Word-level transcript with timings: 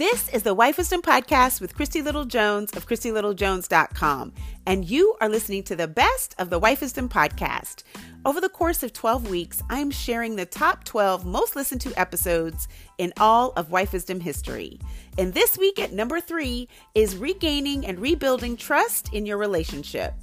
This 0.00 0.30
is 0.30 0.44
the 0.44 0.54
Wife 0.54 0.78
Wisdom 0.78 1.02
Podcast 1.02 1.60
with 1.60 1.74
Christy 1.74 2.00
Little 2.00 2.24
Jones 2.24 2.74
of 2.74 2.86
ChristyLittleJones.com, 2.86 4.32
and 4.64 4.82
you 4.82 5.14
are 5.20 5.28
listening 5.28 5.62
to 5.64 5.76
the 5.76 5.88
best 5.88 6.34
of 6.38 6.48
the 6.48 6.58
Wife 6.58 6.80
Wisdom 6.80 7.06
Podcast. 7.06 7.82
Over 8.24 8.40
the 8.40 8.48
course 8.48 8.82
of 8.82 8.94
12 8.94 9.28
weeks, 9.28 9.62
I 9.68 9.78
am 9.80 9.90
sharing 9.90 10.36
the 10.36 10.46
top 10.46 10.84
12 10.84 11.26
most 11.26 11.54
listened 11.54 11.82
to 11.82 12.00
episodes 12.00 12.66
in 12.96 13.12
all 13.18 13.52
of 13.56 13.70
Wife 13.70 13.92
Wisdom 13.92 14.20
history. 14.20 14.80
And 15.18 15.34
this 15.34 15.58
week 15.58 15.78
at 15.78 15.92
number 15.92 16.18
three 16.18 16.66
is 16.94 17.18
regaining 17.18 17.84
and 17.84 18.00
rebuilding 18.00 18.56
trust 18.56 19.12
in 19.12 19.26
your 19.26 19.36
relationship. 19.36 20.14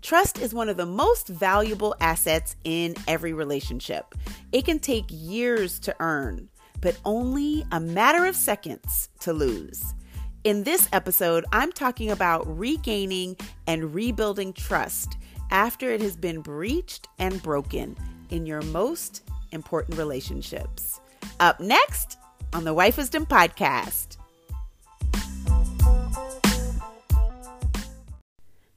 Trust 0.00 0.38
is 0.38 0.54
one 0.54 0.70
of 0.70 0.78
the 0.78 0.86
most 0.86 1.28
valuable 1.28 1.94
assets 2.00 2.56
in 2.64 2.94
every 3.06 3.34
relationship. 3.34 4.14
It 4.52 4.64
can 4.64 4.78
take 4.78 5.04
years 5.10 5.78
to 5.80 5.94
earn 6.00 6.48
but 6.86 6.96
only 7.04 7.66
a 7.72 7.80
matter 7.80 8.26
of 8.26 8.36
seconds 8.36 9.08
to 9.18 9.32
lose. 9.32 9.92
In 10.44 10.62
this 10.62 10.88
episode, 10.92 11.44
I'm 11.50 11.72
talking 11.72 12.12
about 12.12 12.46
regaining 12.46 13.36
and 13.66 13.92
rebuilding 13.92 14.52
trust 14.52 15.16
after 15.50 15.90
it 15.90 16.00
has 16.00 16.14
been 16.14 16.42
breached 16.42 17.08
and 17.18 17.42
broken 17.42 17.96
in 18.30 18.46
your 18.46 18.62
most 18.62 19.28
important 19.50 19.98
relationships. 19.98 21.00
Up 21.40 21.58
next 21.58 22.18
on 22.52 22.62
the 22.62 22.72
Wife 22.72 22.98
Wisdom 22.98 23.26
Podcast. 23.26 24.15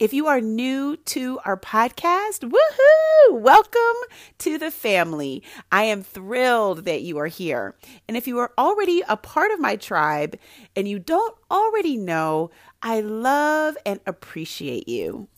If 0.00 0.14
you 0.14 0.28
are 0.28 0.40
new 0.40 0.96
to 0.96 1.40
our 1.44 1.58
podcast, 1.58 2.50
woohoo! 2.50 3.38
Welcome 3.38 4.08
to 4.38 4.56
the 4.56 4.70
family. 4.70 5.42
I 5.70 5.82
am 5.82 6.02
thrilled 6.02 6.86
that 6.86 7.02
you 7.02 7.18
are 7.18 7.26
here. 7.26 7.76
And 8.08 8.16
if 8.16 8.26
you 8.26 8.38
are 8.38 8.54
already 8.56 9.02
a 9.06 9.18
part 9.18 9.50
of 9.50 9.60
my 9.60 9.76
tribe 9.76 10.38
and 10.74 10.88
you 10.88 10.98
don't 10.98 11.36
already 11.50 11.98
know, 11.98 12.50
I 12.80 13.02
love 13.02 13.76
and 13.84 14.00
appreciate 14.06 14.88
you. 14.88 15.28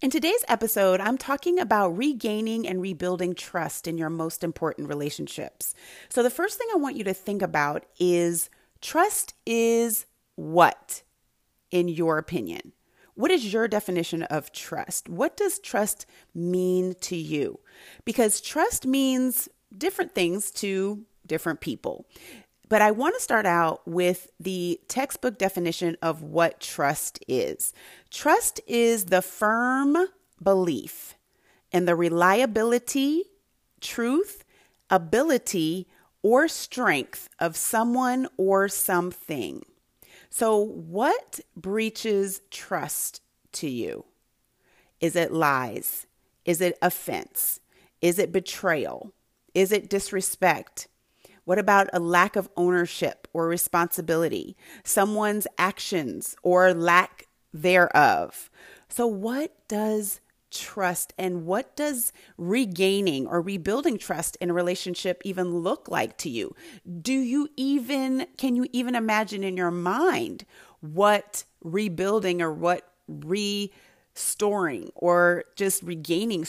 In 0.00 0.10
today's 0.10 0.44
episode, 0.46 1.00
I'm 1.00 1.18
talking 1.18 1.58
about 1.58 1.98
regaining 1.98 2.64
and 2.64 2.80
rebuilding 2.80 3.34
trust 3.34 3.88
in 3.88 3.98
your 3.98 4.10
most 4.10 4.44
important 4.44 4.88
relationships. 4.88 5.74
So, 6.08 6.22
the 6.22 6.30
first 6.30 6.58
thing 6.58 6.68
I 6.72 6.76
want 6.76 6.94
you 6.94 7.02
to 7.02 7.14
think 7.14 7.42
about 7.42 7.86
is 7.98 8.50
trust 8.80 9.34
is 9.44 10.06
what, 10.36 11.02
in 11.72 11.88
your 11.88 12.18
opinion? 12.18 12.72
What 13.16 13.30
is 13.30 13.50
your 13.50 13.66
definition 13.66 14.24
of 14.24 14.52
trust? 14.52 15.08
What 15.08 15.38
does 15.38 15.58
trust 15.58 16.04
mean 16.34 16.94
to 17.00 17.16
you? 17.16 17.60
Because 18.04 18.42
trust 18.42 18.86
means 18.86 19.48
different 19.76 20.14
things 20.14 20.50
to 20.52 21.04
different 21.26 21.60
people. 21.60 22.06
But 22.68 22.82
I 22.82 22.90
want 22.90 23.14
to 23.14 23.22
start 23.22 23.46
out 23.46 23.80
with 23.88 24.28
the 24.38 24.80
textbook 24.86 25.38
definition 25.38 25.96
of 26.02 26.20
what 26.22 26.60
trust 26.60 27.18
is. 27.26 27.72
Trust 28.10 28.60
is 28.66 29.06
the 29.06 29.22
firm 29.22 29.96
belief 30.42 31.14
in 31.72 31.86
the 31.86 31.94
reliability, 31.94 33.22
truth, 33.80 34.44
ability, 34.90 35.86
or 36.22 36.48
strength 36.48 37.30
of 37.38 37.56
someone 37.56 38.28
or 38.36 38.68
something. 38.68 39.62
So, 40.38 40.58
what 40.58 41.40
breaches 41.56 42.42
trust 42.50 43.22
to 43.52 43.70
you? 43.70 44.04
Is 45.00 45.16
it 45.16 45.32
lies? 45.32 46.06
Is 46.44 46.60
it 46.60 46.76
offense? 46.82 47.60
Is 48.02 48.18
it 48.18 48.32
betrayal? 48.32 49.14
Is 49.54 49.72
it 49.72 49.88
disrespect? 49.88 50.88
What 51.46 51.58
about 51.58 51.88
a 51.94 52.00
lack 52.00 52.36
of 52.36 52.50
ownership 52.54 53.26
or 53.32 53.48
responsibility? 53.48 54.58
Someone's 54.84 55.46
actions 55.56 56.36
or 56.42 56.74
lack 56.74 57.28
thereof? 57.54 58.50
So, 58.90 59.06
what 59.06 59.54
does 59.68 60.20
trust 60.58 61.12
and 61.18 61.44
what 61.46 61.76
does 61.76 62.12
regaining 62.36 63.26
or 63.26 63.40
rebuilding 63.40 63.98
trust 63.98 64.36
in 64.40 64.50
a 64.50 64.54
relationship 64.54 65.22
even 65.24 65.58
look 65.58 65.88
like 65.88 66.16
to 66.18 66.30
you? 66.30 66.54
Do 67.00 67.12
you 67.12 67.48
even, 67.56 68.26
can 68.36 68.56
you 68.56 68.66
even 68.72 68.94
imagine 68.94 69.44
in 69.44 69.56
your 69.56 69.70
mind 69.70 70.44
what 70.80 71.44
rebuilding 71.62 72.42
or 72.42 72.52
what 72.52 72.92
restoring 73.08 74.90
or 74.94 75.44
just 75.56 75.82
regaining 75.82 76.46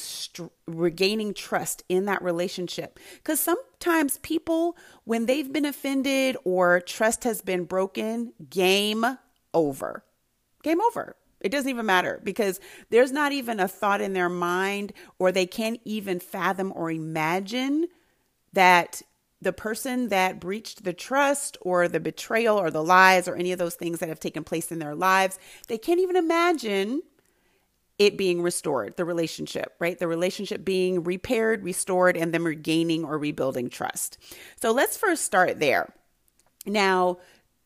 regaining 0.66 1.34
trust 1.34 1.84
in 1.90 2.06
that 2.06 2.22
relationship? 2.22 3.00
Because 3.16 3.40
sometimes 3.40 4.18
people 4.20 4.78
when 5.04 5.26
they've 5.26 5.52
been 5.52 5.66
offended 5.66 6.38
or 6.44 6.80
trust 6.80 7.24
has 7.24 7.42
been 7.42 7.66
broken 7.66 8.34
game 8.50 9.06
over. 9.54 10.04
Game 10.64 10.82
over 10.82 11.16
it 11.40 11.50
doesn't 11.50 11.70
even 11.70 11.86
matter 11.86 12.20
because 12.24 12.60
there's 12.90 13.12
not 13.12 13.32
even 13.32 13.60
a 13.60 13.68
thought 13.68 14.02
in 14.02 14.14
their 14.14 14.30
mind, 14.30 14.94
or 15.20 15.32
they 15.32 15.46
can't 15.46 15.80
even 15.86 16.20
fathom 16.20 16.74
or 16.76 16.92
imagine 16.92 17.88
that 18.54 19.02
the 19.42 19.54
person 19.54 20.10
that 20.10 20.40
breached 20.40 20.84
the 20.84 20.94
trust 20.94 21.58
or 21.62 21.88
the 21.88 22.00
betrayal 22.00 22.58
or 22.58 22.72
the 22.72 22.84
lies 22.84 23.28
or 23.28 23.36
any 23.36 23.52
of 23.52 23.60
those 23.60 23.76
things 23.76 24.00
that 24.00 24.10
have 24.10 24.20
taken 24.20 24.44
place 24.44 24.72
in 24.72 24.80
their 24.80 24.96
lives, 24.96 25.38
they 25.68 25.78
can't 25.78 26.00
even 26.00 26.16
imagine 26.16 27.04
it 28.00 28.18
being 28.18 28.42
restored, 28.42 28.96
the 28.96 29.06
relationship, 29.06 29.74
right? 29.80 29.98
The 29.98 30.08
relationship 30.08 30.64
being 30.64 31.04
repaired, 31.04 31.64
restored, 31.64 32.16
and 32.16 32.34
them 32.34 32.46
regaining 32.46 33.04
or 33.04 33.18
rebuilding 33.18 33.70
trust. 33.70 34.18
So 34.62 34.72
let's 34.72 34.98
first 34.98 35.24
start 35.24 35.60
there. 35.60 35.94
Now, 36.66 37.18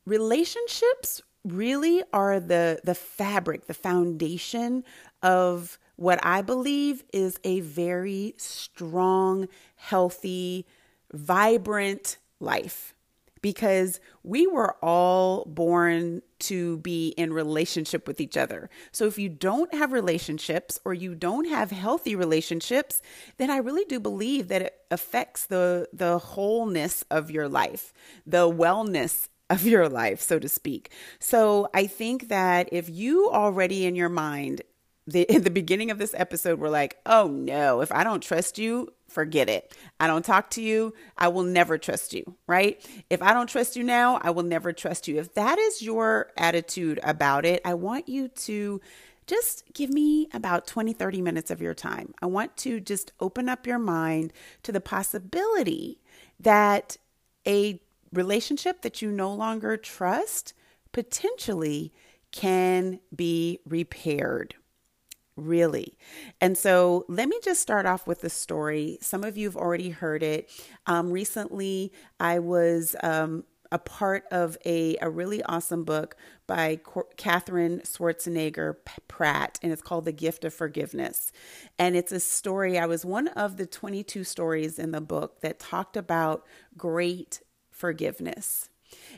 relationships 0.06 1.22
really 1.44 2.04
are 2.14 2.40
the 2.40 2.80
the 2.84 2.96
fabric, 2.96 3.68
the 3.68 3.74
foundation 3.74 4.84
of 5.22 5.80
what 5.96 6.20
I 6.24 6.42
believe 6.42 7.04
is 7.14 7.40
a 7.44 7.60
very 7.60 8.34
strong, 8.38 9.48
healthy, 9.76 10.66
vibrant 11.14 12.18
life. 12.40 12.94
Because 13.42 14.00
we 14.22 14.46
were 14.46 14.76
all 14.84 15.46
born 15.46 16.22
to 16.42 16.78
be 16.78 17.10
in 17.18 17.34
relationship 17.34 18.08
with 18.08 18.22
each 18.22 18.38
other. 18.38 18.70
So 18.92 19.08
if 19.08 19.18
you 19.18 19.30
don't 19.30 19.74
have 19.74 19.92
relationships 19.92 20.80
or 20.86 20.94
you 20.94 21.16
don't 21.16 21.46
have 21.50 21.72
healthy 21.72 22.16
relationships, 22.16 23.02
then 23.38 23.50
I 23.50 23.58
really 23.58 23.86
do 23.86 24.00
believe 24.00 24.48
that 24.50 24.62
it 24.62 24.76
affects 24.92 25.48
the 25.48 25.88
the 25.92 26.20
wholeness 26.20 27.04
of 27.10 27.32
your 27.32 27.50
life, 27.50 27.94
the 28.28 28.48
wellness 28.48 29.28
of 29.52 29.66
your 29.66 29.90
life, 29.90 30.22
so 30.22 30.40
to 30.40 30.48
speak. 30.48 30.92
So 31.20 31.70
I 31.74 31.86
think 31.88 32.30
that 32.30 32.70
if 32.72 32.90
you 32.90 33.30
already 33.30 33.86
in 33.86 33.96
your 33.96 34.10
mind, 34.10 34.62
the, 35.06 35.24
in 35.24 35.44
the 35.44 35.50
beginning 35.50 35.92
of 35.92 35.98
this 35.98 36.14
episode, 36.18 36.60
were 36.60 36.70
like, 36.70 36.98
oh 37.06 37.28
no, 37.28 37.82
if 37.82 37.92
I 37.92 38.04
don't 38.04 38.24
trust 38.24 38.58
you, 38.58 38.94
forget 39.08 39.50
it. 39.50 39.76
I 40.00 40.08
don't 40.08 40.24
talk 40.24 40.50
to 40.52 40.62
you, 40.62 40.94
I 41.18 41.28
will 41.28 41.44
never 41.44 41.78
trust 41.78 42.14
you, 42.14 42.36
right? 42.48 42.84
If 43.10 43.22
I 43.22 43.34
don't 43.34 43.48
trust 43.48 43.76
you 43.76 43.84
now, 43.84 44.20
I 44.22 44.30
will 44.30 44.44
never 44.44 44.72
trust 44.72 45.08
you. 45.08 45.20
If 45.20 45.34
that 45.34 45.60
is 45.60 45.82
your 45.82 46.32
attitude 46.38 47.00
about 47.04 47.46
it, 47.46 47.62
I 47.66 47.74
want 47.74 48.08
you 48.08 48.30
to 48.30 48.80
just 49.28 49.64
give 49.74 49.90
me 49.90 50.28
about 50.34 50.66
20, 50.66 50.94
30 50.94 51.22
minutes 51.22 51.52
of 51.52 51.62
your 51.62 51.74
time. 51.74 52.14
I 52.22 52.26
want 52.26 52.58
to 52.58 52.80
just 52.80 53.12
open 53.20 53.50
up 53.50 53.68
your 53.68 53.80
mind 53.80 54.34
to 54.64 54.72
the 54.72 54.82
possibility 54.82 56.00
that 56.40 56.98
a 57.46 57.82
relationship 58.14 58.82
that 58.82 59.02
you 59.02 59.12
no 59.12 59.34
longer 59.34 59.78
trust 59.78 60.54
potentially 60.92 61.94
can 62.32 63.00
be 63.16 63.60
repaired. 63.66 64.56
Really. 65.38 65.98
And 66.42 66.58
so 66.58 67.06
let 67.08 67.30
me 67.30 67.40
just 67.42 67.62
start 67.62 67.86
off 67.86 68.06
with 68.06 68.22
the 68.22 68.30
story. 68.30 68.98
Some 69.02 69.24
of 69.24 69.38
you 69.38 69.48
have 69.48 69.56
already 69.56 69.90
heard 69.90 70.24
it. 70.24 70.50
Um, 70.86 71.10
recently, 71.10 71.94
I 72.20 72.40
was 72.40 72.96
um, 73.02 73.46
a 73.72 73.80
part 73.80 74.26
of 74.30 74.58
a, 74.66 74.98
a 75.02 75.10
really 75.10 75.42
awesome 75.44 75.86
book 75.86 76.18
by 76.46 76.80
Katherine 77.16 77.80
Schwarzenegger 77.80 78.76
Pratt, 79.08 79.58
and 79.64 79.72
it's 79.72 79.82
called 79.82 80.04
The 80.04 80.12
Gift 80.12 80.44
of 80.44 80.54
Forgiveness. 80.54 81.32
And 81.80 81.96
it's 81.96 82.12
a 82.12 82.20
story, 82.20 82.78
I 82.78 82.86
was 82.86 83.06
one 83.06 83.30
of 83.30 83.56
the 83.56 83.66
22 83.66 84.26
stories 84.26 84.78
in 84.78 84.92
the 84.92 85.02
book 85.02 85.40
that 85.42 85.60
talked 85.60 85.96
about 85.96 86.46
great 86.78 87.42
forgiveness. 87.82 88.70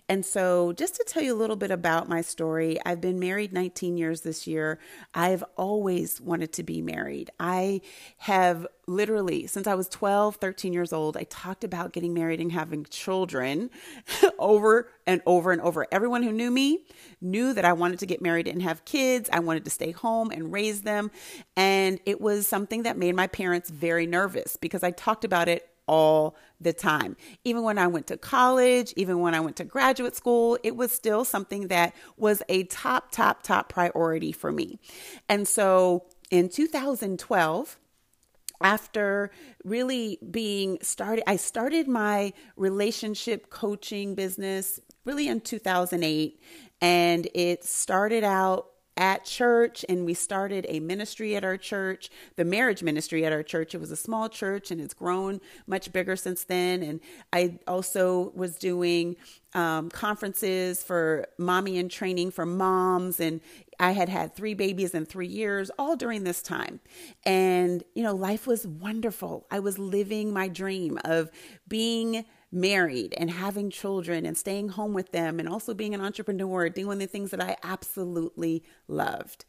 And 0.10 0.26
so, 0.26 0.74
just 0.74 0.96
to 0.96 1.04
tell 1.08 1.24
you 1.24 1.34
a 1.34 1.38
little 1.38 1.56
bit 1.56 1.72
about 1.72 2.10
my 2.10 2.22
story, 2.22 2.78
I've 2.86 3.02
been 3.02 3.20
married 3.20 3.54
19 3.54 3.98
years 3.98 4.22
this 4.22 4.46
year. 4.48 4.80
I've 5.14 5.44
always 5.58 6.20
wanted 6.22 6.54
to 6.54 6.64
be 6.64 6.82
married. 6.82 7.32
I 7.40 7.82
have 8.18 8.68
literally, 8.86 9.48
since 9.48 9.66
I 9.66 9.76
was 9.76 9.88
12, 9.88 10.36
13 10.38 10.74
years 10.74 10.94
old, 10.94 11.16
I 11.16 11.24
talked 11.24 11.64
about 11.64 11.94
getting 11.94 12.14
married 12.14 12.40
and 12.40 12.52
having 12.52 12.86
children 12.86 13.70
over 14.40 14.90
and 15.08 15.22
over 15.26 15.52
and 15.52 15.62
over. 15.62 15.88
Everyone 15.92 16.24
who 16.24 16.32
knew 16.32 16.52
me 16.52 16.86
knew 17.22 17.54
that 17.54 17.66
I 17.66 17.74
wanted 17.74 18.00
to 18.00 18.06
get 18.06 18.22
married 18.22 18.48
and 18.48 18.62
have 18.62 18.86
kids. 18.86 19.30
I 19.32 19.40
wanted 19.40 19.64
to 19.66 19.72
stay 19.72 19.92
home 19.92 20.32
and 20.32 20.52
raise 20.52 20.82
them. 20.82 21.12
And 21.56 22.00
it 22.06 22.20
was 22.20 22.48
something 22.48 22.84
that 22.84 22.98
made 22.98 23.16
my 23.16 23.28
parents 23.28 23.70
very 23.70 24.06
nervous 24.06 24.58
because 24.58 24.84
I 24.84 24.92
talked 24.92 25.26
about 25.26 25.48
it 25.48 25.68
all 25.88 26.36
the 26.60 26.74
time. 26.74 27.16
Even 27.44 27.64
when 27.64 27.78
I 27.78 27.88
went 27.88 28.08
to 28.08 28.18
college, 28.18 28.94
even 28.96 29.20
when 29.20 29.36
I 29.36 29.40
went 29.40 29.58
to 29.58 29.64
graduate 29.64 30.16
school, 30.16 30.58
it 30.64 30.76
was 30.76 30.92
still 30.92 31.26
something 31.26 31.68
that 31.68 31.94
was 32.18 32.42
a 32.50 32.64
top, 32.66 33.12
top, 33.12 33.44
top 33.44 33.70
priority 33.70 34.32
for 34.32 34.52
me. 34.52 34.80
And 35.28 35.48
so 35.48 36.06
in 36.32 36.50
2012, 36.50 37.78
after 38.62 39.30
really 39.64 40.20
being 40.32 40.78
started, 40.82 41.24
I 41.28 41.36
started 41.36 41.88
my 41.88 42.34
relationship 42.56 43.50
coaching 43.50 44.16
business 44.16 44.80
really 45.06 45.28
in 45.28 45.42
2008. 45.42 46.40
And 46.82 47.28
it 47.34 47.64
started 47.64 48.24
out 48.24 48.68
at 48.96 49.26
church 49.26 49.84
and 49.90 50.06
we 50.06 50.14
started 50.14 50.66
a 50.70 50.80
ministry 50.80 51.36
at 51.36 51.44
our 51.44 51.58
church, 51.58 52.10
the 52.36 52.46
marriage 52.46 52.84
ministry 52.84 53.26
at 53.26 53.34
our 53.34 53.44
church. 53.44 53.74
It 53.74 53.80
was 53.80 53.92
a 53.92 53.96
small 53.96 54.30
church 54.30 54.72
and 54.72 54.80
it's 54.80 54.94
grown 54.94 55.42
much 55.66 55.92
bigger 55.92 56.16
since 56.16 56.44
then. 56.44 56.84
And 56.84 57.00
I 57.32 57.60
also 57.68 58.32
was 58.36 58.58
doing 58.58 59.16
um, 59.54 59.90
conferences 59.90 60.84
for 60.84 61.28
mommy 61.38 61.78
and 61.78 61.90
training 61.90 62.32
for 62.32 62.46
moms. 62.46 63.20
And 63.20 63.42
I 63.80 63.92
had 63.92 64.10
had 64.10 64.36
three 64.36 64.54
babies 64.54 64.94
in 64.94 65.06
three 65.06 65.28
years, 65.28 65.72
all 65.78 65.96
during 65.96 66.24
this 66.24 66.42
time. 66.42 66.80
And, 67.26 67.84
you 67.96 68.04
know, 68.04 68.16
life 68.16 68.48
was 68.48 68.66
wonderful. 68.68 69.48
I 69.50 69.60
was 69.60 69.80
living 69.80 70.34
my 70.34 70.48
dream 70.48 71.00
of 71.04 71.32
being 71.68 72.26
married 72.54 73.14
and 73.18 73.32
having 73.32 73.70
children 73.70 74.26
and 74.26 74.38
staying 74.38 74.70
home 74.70 74.94
with 74.94 75.12
them 75.12 75.40
and 75.40 75.50
also 75.50 75.74
being 75.74 75.94
an 75.94 76.02
entrepreneur, 76.02 76.70
doing 76.70 77.00
the 77.00 77.08
things 77.08 77.32
that 77.32 77.42
I 77.42 77.58
absolutely 77.64 78.64
loved. 78.88 79.46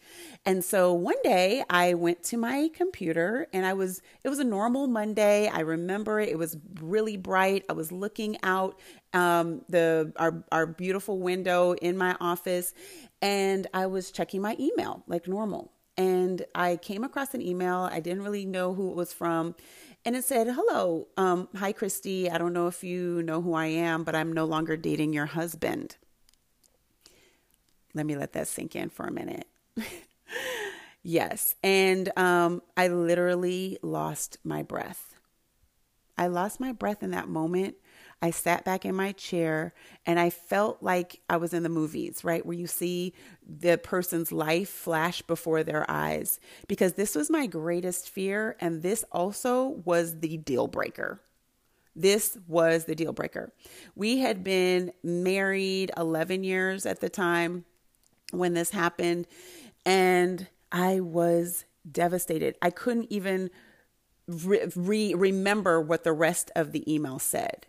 And 0.47 0.65
so 0.65 0.93
one 0.93 1.21
day 1.23 1.63
I 1.69 1.95
went 1.95 2.23
to 2.25 2.39
my 2.39 2.71
computer 2.75 3.47
and 3.53 3.67
I 3.67 3.75
was, 3.75 4.01
it 4.25 4.29
was 4.31 4.39
a 4.39 4.45
normal 4.45 4.87
Monday. 4.87 5.49
I 5.49 5.61
remember 5.61 6.19
it, 6.19 6.31
it 6.31 6.39
was 6.39 6.57
really 6.81 7.19
bright. 7.19 7.65
I 7.69 7.75
was 7.75 7.93
looking 7.93 8.39
out 8.43 8.81
um, 9.13 9.63
the 9.69 10.13
our, 10.17 10.43
our 10.51 10.67
beautiful 10.67 11.19
window 11.19 11.75
in 11.75 11.97
my 11.97 12.17
office 12.21 12.73
and 13.21 13.67
I 13.75 13.87
was 13.87 14.11
checking 14.11 14.41
my 14.41 14.57
email 14.59 15.05
like 15.07 15.29
normal. 15.29 15.73
And 15.97 16.45
I 16.57 16.77
came 16.77 17.05
across 17.05 17.35
an 17.35 17.43
email. 17.43 17.89
I 17.91 18.01
didn't 18.01 18.25
really 18.25 18.47
know 18.47 18.75
who 18.75 18.91
it 18.91 18.97
was 18.97 19.13
from 19.13 19.55
and 20.05 20.15
it 20.15 20.25
said, 20.25 20.49
Hello, 20.49 21.09
um, 21.17 21.49
hi, 21.57 21.73
Christy. 21.73 22.31
I 22.31 22.39
don't 22.39 22.53
know 22.53 22.67
if 22.67 22.85
you 22.85 23.23
know 23.23 23.41
who 23.41 23.55
I 23.55 23.67
am, 23.67 24.05
but 24.05 24.15
I'm 24.15 24.33
no 24.33 24.45
longer 24.45 24.77
dating 24.77 25.13
your 25.13 25.27
husband. 25.27 25.97
Let 27.95 28.07
me 28.07 28.17
let 28.17 28.33
that 28.33 28.49
sink 28.49 28.77
in 28.77 28.91
for 28.91 29.07
a 29.07 29.13
minute. 29.13 29.47
yes. 31.03 31.55
And 31.63 32.17
um, 32.19 32.61
I 32.77 32.89
literally 32.89 33.79
lost 33.83 34.39
my 34.45 34.63
breath. 34.63 35.15
I 36.19 36.27
lost 36.27 36.61
my 36.61 36.73
breath 36.73 37.03
in 37.03 37.13
that 37.13 37.29
moment 37.29 37.77
I 38.25 38.31
sat 38.31 38.65
back 38.65 38.87
in 38.87 38.95
my 38.95 39.13
chair 39.13 39.75
and 40.07 40.19
I 40.19 40.31
felt 40.31 40.83
like 40.83 41.21
I 41.29 41.37
was 41.37 41.53
in 41.53 41.63
the 41.63 41.69
movies, 41.69 42.25
right? 42.25 42.45
Where 42.45 42.57
you 42.57 42.67
see 42.67 43.13
the 43.47 43.77
person's 43.77 44.33
life 44.33 44.71
flash 44.71 45.21
before 45.21 45.63
their 45.63 45.85
eyes. 45.91 46.41
Because 46.67 46.95
this 46.95 47.15
was 47.15 47.29
my 47.29 47.47
greatest 47.47 48.09
fear. 48.09 48.57
And 48.61 48.81
this 48.81 49.05
also 49.13 49.83
was 49.85 50.21
the 50.21 50.39
deal 50.39 50.69
breaker. 50.69 51.21
This 51.95 52.39
was 52.49 52.87
the 52.87 52.95
deal 52.95 53.13
breaker. 53.13 53.53
We 53.95 54.21
had 54.21 54.43
been 54.43 54.93
married 55.03 55.91
11 55.95 56.45
years 56.45 56.87
at 56.87 57.03
the 57.03 57.11
time 57.11 57.67
when 58.31 58.55
this 58.55 58.71
happened. 58.71 59.27
And 59.85 60.49
I 60.73 61.01
was 61.01 61.67
devastated. 61.93 62.57
I 62.63 62.71
couldn't 62.71 63.13
even 63.13 63.51
re-, 64.27 64.73
re- 64.75 65.13
remember 65.13 65.79
what 65.79 66.05
the 66.05 66.15
rest 66.15 66.51
of 66.57 66.73
the 66.73 66.91
email 66.91 67.19
said. 67.19 67.67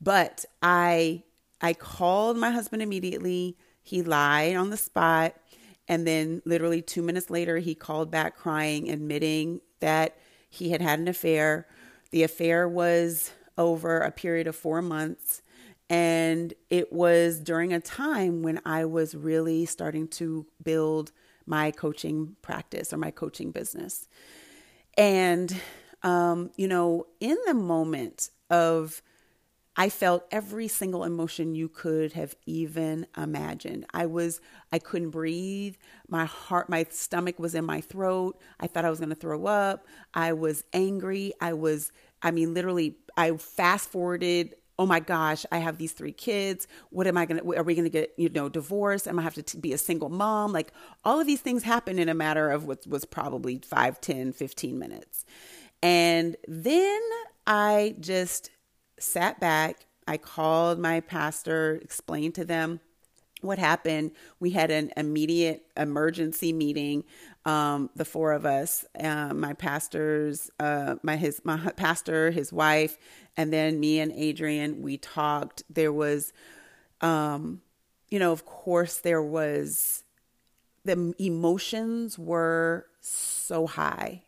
But 0.00 0.44
I 0.62 1.22
I 1.60 1.72
called 1.72 2.36
my 2.36 2.50
husband 2.50 2.82
immediately. 2.82 3.56
He 3.82 4.02
lied 4.02 4.56
on 4.56 4.70
the 4.70 4.76
spot. 4.76 5.34
And 5.86 6.06
then 6.06 6.40
literally 6.46 6.80
2 6.80 7.02
minutes 7.02 7.28
later 7.28 7.58
he 7.58 7.74
called 7.74 8.10
back 8.10 8.36
crying 8.36 8.90
admitting 8.90 9.60
that 9.80 10.16
he 10.48 10.70
had 10.70 10.80
had 10.80 10.98
an 10.98 11.08
affair. 11.08 11.66
The 12.10 12.22
affair 12.22 12.68
was 12.68 13.32
over 13.58 13.98
a 13.98 14.10
period 14.10 14.46
of 14.46 14.56
4 14.56 14.80
months 14.82 15.42
and 15.90 16.54
it 16.70 16.92
was 16.92 17.38
during 17.40 17.72
a 17.72 17.80
time 17.80 18.42
when 18.42 18.60
I 18.64 18.84
was 18.86 19.14
really 19.14 19.66
starting 19.66 20.08
to 20.08 20.46
build 20.62 21.12
my 21.46 21.70
coaching 21.70 22.36
practice 22.40 22.92
or 22.92 22.96
my 22.96 23.10
coaching 23.10 23.50
business. 23.50 24.08
And, 24.96 25.54
um, 26.02 26.50
you 26.56 26.68
know, 26.68 27.06
in 27.20 27.36
the 27.46 27.54
moment 27.54 28.30
of 28.48 29.02
I 29.76 29.88
felt 29.88 30.26
every 30.30 30.68
single 30.68 31.02
emotion 31.02 31.54
you 31.54 31.68
could 31.68 32.12
have 32.12 32.36
even 32.46 33.06
imagined. 33.16 33.86
I 33.92 34.06
was, 34.06 34.40
I 34.72 34.78
couldn't 34.78 35.10
breathe. 35.10 35.74
My 36.08 36.26
heart, 36.26 36.68
my 36.68 36.86
stomach 36.90 37.38
was 37.40 37.54
in 37.54 37.64
my 37.64 37.80
throat. 37.80 38.38
I 38.60 38.68
thought 38.68 38.84
I 38.84 38.90
was 38.90 39.00
going 39.00 39.08
to 39.08 39.16
throw 39.16 39.46
up. 39.46 39.86
I 40.12 40.32
was 40.32 40.62
angry. 40.72 41.32
I 41.40 41.54
was, 41.54 41.90
I 42.22 42.30
mean, 42.30 42.54
literally, 42.54 42.98
I 43.16 43.32
fast 43.36 43.90
forwarded. 43.90 44.54
Oh 44.78 44.86
my 44.86 45.00
gosh, 45.00 45.44
I 45.50 45.58
have 45.58 45.78
these 45.78 45.92
three 45.92 46.12
kids. 46.12 46.68
What 46.90 47.06
am 47.06 47.16
I 47.16 47.26
going 47.26 47.40
to, 47.40 47.56
are 47.56 47.62
we 47.62 47.74
going 47.74 47.84
to 47.84 47.90
get, 47.90 48.12
you 48.16 48.28
know, 48.28 48.48
divorced? 48.48 49.08
Am 49.08 49.18
I 49.18 49.22
have 49.22 49.34
to 49.34 49.42
t- 49.42 49.58
be 49.58 49.72
a 49.72 49.78
single 49.78 50.08
mom? 50.08 50.52
Like 50.52 50.72
all 51.04 51.20
of 51.20 51.26
these 51.26 51.40
things 51.40 51.64
happen 51.64 51.98
in 51.98 52.08
a 52.08 52.14
matter 52.14 52.48
of 52.50 52.64
what 52.64 52.86
was 52.86 53.04
probably 53.04 53.58
5, 53.58 54.00
10, 54.00 54.32
15 54.32 54.78
minutes. 54.78 55.24
And 55.82 56.36
then 56.48 57.00
I 57.46 57.94
just 58.00 58.50
sat 58.98 59.40
back. 59.40 59.86
I 60.06 60.16
called 60.16 60.78
my 60.78 61.00
pastor, 61.00 61.78
explained 61.82 62.34
to 62.36 62.44
them 62.44 62.80
what 63.40 63.58
happened. 63.58 64.12
We 64.40 64.50
had 64.50 64.70
an 64.70 64.90
immediate 64.96 65.66
emergency 65.76 66.52
meeting. 66.52 67.04
Um, 67.44 67.90
the 67.94 68.04
four 68.04 68.32
of 68.32 68.46
us, 68.46 68.84
uh, 68.98 69.34
my 69.34 69.52
pastors, 69.52 70.50
uh, 70.58 70.96
my 71.02 71.16
his 71.16 71.40
my 71.44 71.58
pastor, 71.76 72.30
his 72.30 72.52
wife, 72.52 72.96
and 73.36 73.52
then 73.52 73.80
me 73.80 74.00
and 74.00 74.12
Adrian. 74.12 74.82
We 74.82 74.96
talked. 74.96 75.62
There 75.68 75.92
was, 75.92 76.32
um, 77.00 77.60
you 78.08 78.18
know, 78.18 78.32
of 78.32 78.46
course, 78.46 78.98
there 78.98 79.22
was 79.22 80.04
the 80.84 81.14
emotions 81.18 82.18
were 82.18 82.86
so 83.00 83.66
high 83.66 84.22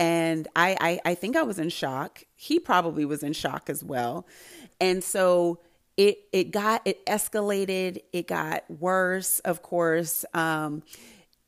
and 0.00 0.48
I, 0.56 0.76
I 0.80 1.10
I 1.10 1.14
think 1.14 1.36
I 1.36 1.42
was 1.42 1.58
in 1.58 1.68
shock. 1.68 2.24
He 2.34 2.58
probably 2.58 3.04
was 3.04 3.22
in 3.22 3.34
shock 3.34 3.68
as 3.68 3.84
well. 3.84 4.26
And 4.80 5.04
so 5.04 5.60
it 5.98 6.20
it 6.32 6.50
got 6.50 6.80
it 6.86 7.04
escalated, 7.04 7.98
it 8.10 8.26
got 8.26 8.64
worse, 8.70 9.40
of 9.40 9.60
course. 9.62 10.24
Um, 10.32 10.82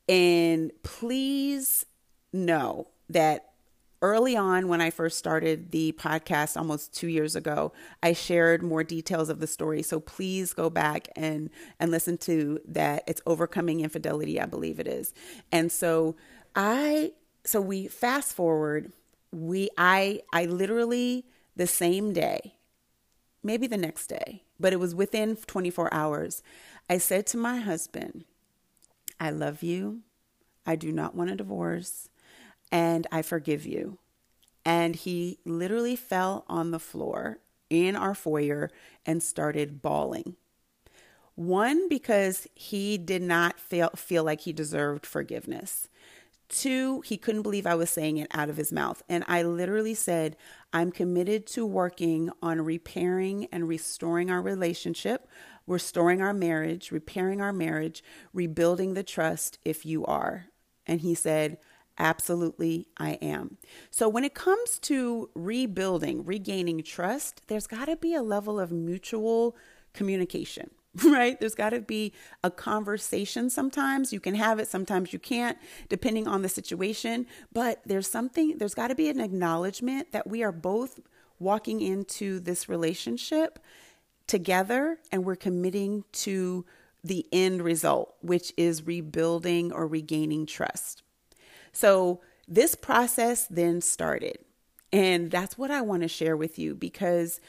and 0.07 0.71
please 0.83 1.87
know 2.31 2.89
that 3.09 3.49
early 4.03 4.35
on 4.37 4.67
when 4.67 4.81
I 4.81 4.91
first 4.91 5.17
started 5.17 5.71
the 5.71 5.93
podcast 5.93 6.55
almost 6.55 6.93
2 6.93 7.07
years 7.07 7.35
ago, 7.35 7.71
I 8.03 8.13
shared 8.13 8.61
more 8.61 8.83
details 8.83 9.29
of 9.29 9.39
the 9.39 9.47
story. 9.47 9.81
So 9.81 9.99
please 9.99 10.53
go 10.53 10.69
back 10.69 11.07
and 11.15 11.49
and 11.79 11.89
listen 11.89 12.19
to 12.19 12.59
that. 12.67 13.03
It's 13.07 13.21
overcoming 13.25 13.79
infidelity, 13.79 14.39
I 14.39 14.45
believe 14.45 14.79
it 14.79 14.87
is. 14.87 15.11
And 15.51 15.71
so 15.71 16.15
I 16.55 17.13
so 17.45 17.59
we 17.59 17.87
fast 17.87 18.33
forward 18.33 18.91
we 19.31 19.69
i 19.77 20.21
i 20.31 20.45
literally 20.45 21.25
the 21.55 21.67
same 21.67 22.13
day 22.13 22.55
maybe 23.43 23.67
the 23.67 23.77
next 23.77 24.07
day 24.07 24.43
but 24.59 24.73
it 24.73 24.79
was 24.79 24.95
within 24.95 25.35
24 25.35 25.93
hours 25.93 26.41
i 26.89 26.97
said 26.97 27.25
to 27.25 27.37
my 27.37 27.59
husband 27.59 28.25
i 29.19 29.29
love 29.29 29.63
you 29.63 30.01
i 30.65 30.75
do 30.75 30.91
not 30.91 31.15
want 31.15 31.29
a 31.29 31.35
divorce 31.35 32.09
and 32.71 33.07
i 33.11 33.21
forgive 33.21 33.65
you 33.65 33.97
and 34.65 34.95
he 34.95 35.39
literally 35.45 35.95
fell 35.95 36.45
on 36.47 36.71
the 36.71 36.79
floor 36.79 37.39
in 37.69 37.95
our 37.95 38.15
foyer 38.15 38.71
and 39.05 39.21
started 39.21 39.81
bawling. 39.81 40.35
One, 41.35 41.89
because 41.89 42.47
he 42.53 42.97
did 42.97 43.21
not 43.21 43.59
feel, 43.59 43.89
feel 43.95 44.23
like 44.23 44.41
he 44.41 44.53
deserved 44.53 45.05
forgiveness. 45.05 45.89
Two, 46.53 47.01
he 47.01 47.17
couldn't 47.17 47.41
believe 47.41 47.65
I 47.65 47.73
was 47.73 47.89
saying 47.89 48.17
it 48.17 48.27
out 48.31 48.47
of 48.47 48.57
his 48.57 48.71
mouth. 48.71 49.01
And 49.09 49.23
I 49.27 49.41
literally 49.41 49.95
said, 49.95 50.37
I'm 50.71 50.91
committed 50.91 51.47
to 51.47 51.65
working 51.65 52.29
on 52.43 52.61
repairing 52.61 53.47
and 53.51 53.67
restoring 53.67 54.29
our 54.29 54.39
relationship, 54.39 55.27
restoring 55.65 56.21
our 56.21 56.31
marriage, 56.31 56.91
repairing 56.91 57.41
our 57.41 57.51
marriage, 57.51 58.03
rebuilding 58.33 58.93
the 58.93 59.01
trust 59.01 59.57
if 59.65 59.83
you 59.83 60.05
are. 60.05 60.45
And 60.85 61.01
he 61.01 61.15
said, 61.15 61.57
Absolutely, 61.97 62.87
I 62.97 63.13
am. 63.13 63.57
So, 63.91 64.07
when 64.07 64.23
it 64.23 64.33
comes 64.33 64.79
to 64.79 65.29
rebuilding, 65.35 66.23
regaining 66.23 66.81
trust, 66.83 67.41
there's 67.47 67.67
got 67.67 67.85
to 67.85 67.95
be 67.95 68.15
a 68.15 68.23
level 68.23 68.59
of 68.59 68.71
mutual 68.71 69.55
communication. 69.93 70.71
right? 71.03 71.39
There's 71.39 71.55
got 71.55 71.71
to 71.71 71.81
be 71.81 72.13
a 72.43 72.51
conversation 72.51 73.49
sometimes. 73.49 74.13
You 74.13 74.19
can 74.19 74.35
have 74.35 74.59
it, 74.59 74.67
sometimes 74.67 75.11
you 75.11 75.19
can't, 75.19 75.57
depending 75.89 76.27
on 76.27 76.41
the 76.41 76.49
situation. 76.49 77.25
But 77.51 77.81
there's 77.85 78.09
something, 78.09 78.57
there's 78.57 78.75
got 78.75 78.89
to 78.89 78.95
be 78.95 79.09
an 79.09 79.19
acknowledgement 79.19 80.11
that 80.11 80.27
we 80.27 80.43
are 80.43 80.51
both 80.51 80.99
walking 81.39 81.81
into 81.81 82.39
this 82.39 82.69
relationship 82.69 83.59
together 84.27 84.99
and 85.11 85.25
we're 85.25 85.35
committing 85.35 86.03
to 86.11 86.65
the 87.03 87.25
end 87.33 87.61
result, 87.61 88.15
which 88.21 88.53
is 88.55 88.85
rebuilding 88.85 89.71
or 89.71 89.87
regaining 89.87 90.45
trust. 90.45 91.03
So 91.73 92.21
this 92.47 92.75
process 92.75 93.47
then 93.47 93.81
started. 93.81 94.37
And 94.93 95.31
that's 95.31 95.57
what 95.57 95.71
I 95.71 95.81
want 95.81 96.03
to 96.03 96.07
share 96.07 96.37
with 96.37 96.59
you 96.59 96.75
because 96.75 97.41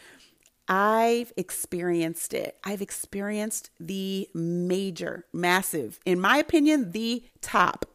I've 0.69 1.33
experienced 1.37 2.33
it. 2.33 2.57
I've 2.65 2.81
experienced 2.81 3.71
the 3.79 4.29
major, 4.33 5.27
massive, 5.33 6.01
in 6.07 6.19
my 6.19 6.39
opinion, 6.39 6.93
the 6.93 7.25
top, 7.41 7.87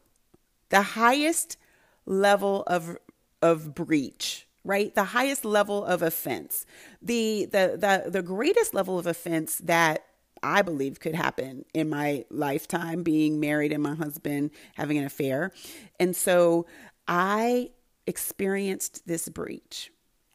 the 0.69 0.81
highest 0.81 1.57
level 2.05 2.63
of 2.67 2.97
of 3.41 3.73
breach, 3.73 4.47
right? 4.63 4.93
The 4.93 5.05
highest 5.05 5.45
level 5.45 5.83
of 5.83 6.01
offense. 6.01 6.65
The 7.01 7.45
the 7.51 7.77
the 8.05 8.11
the 8.11 8.21
greatest 8.21 8.73
level 8.73 8.99
of 8.99 9.07
offense 9.07 9.57
that 9.59 10.05
I 10.43 10.61
believe 10.61 10.99
could 10.99 11.15
happen 11.15 11.65
in 11.73 11.89
my 11.89 12.25
lifetime 12.29 13.03
being 13.03 13.39
married 13.39 13.73
and 13.73 13.83
my 13.83 13.95
husband 13.95 14.51
having 14.75 14.97
an 14.97 15.05
affair. 15.05 15.51
And 15.99 16.15
so 16.15 16.65
I 17.07 17.71
experienced 18.05 19.07
this 19.07 19.27
breach. 19.27 19.91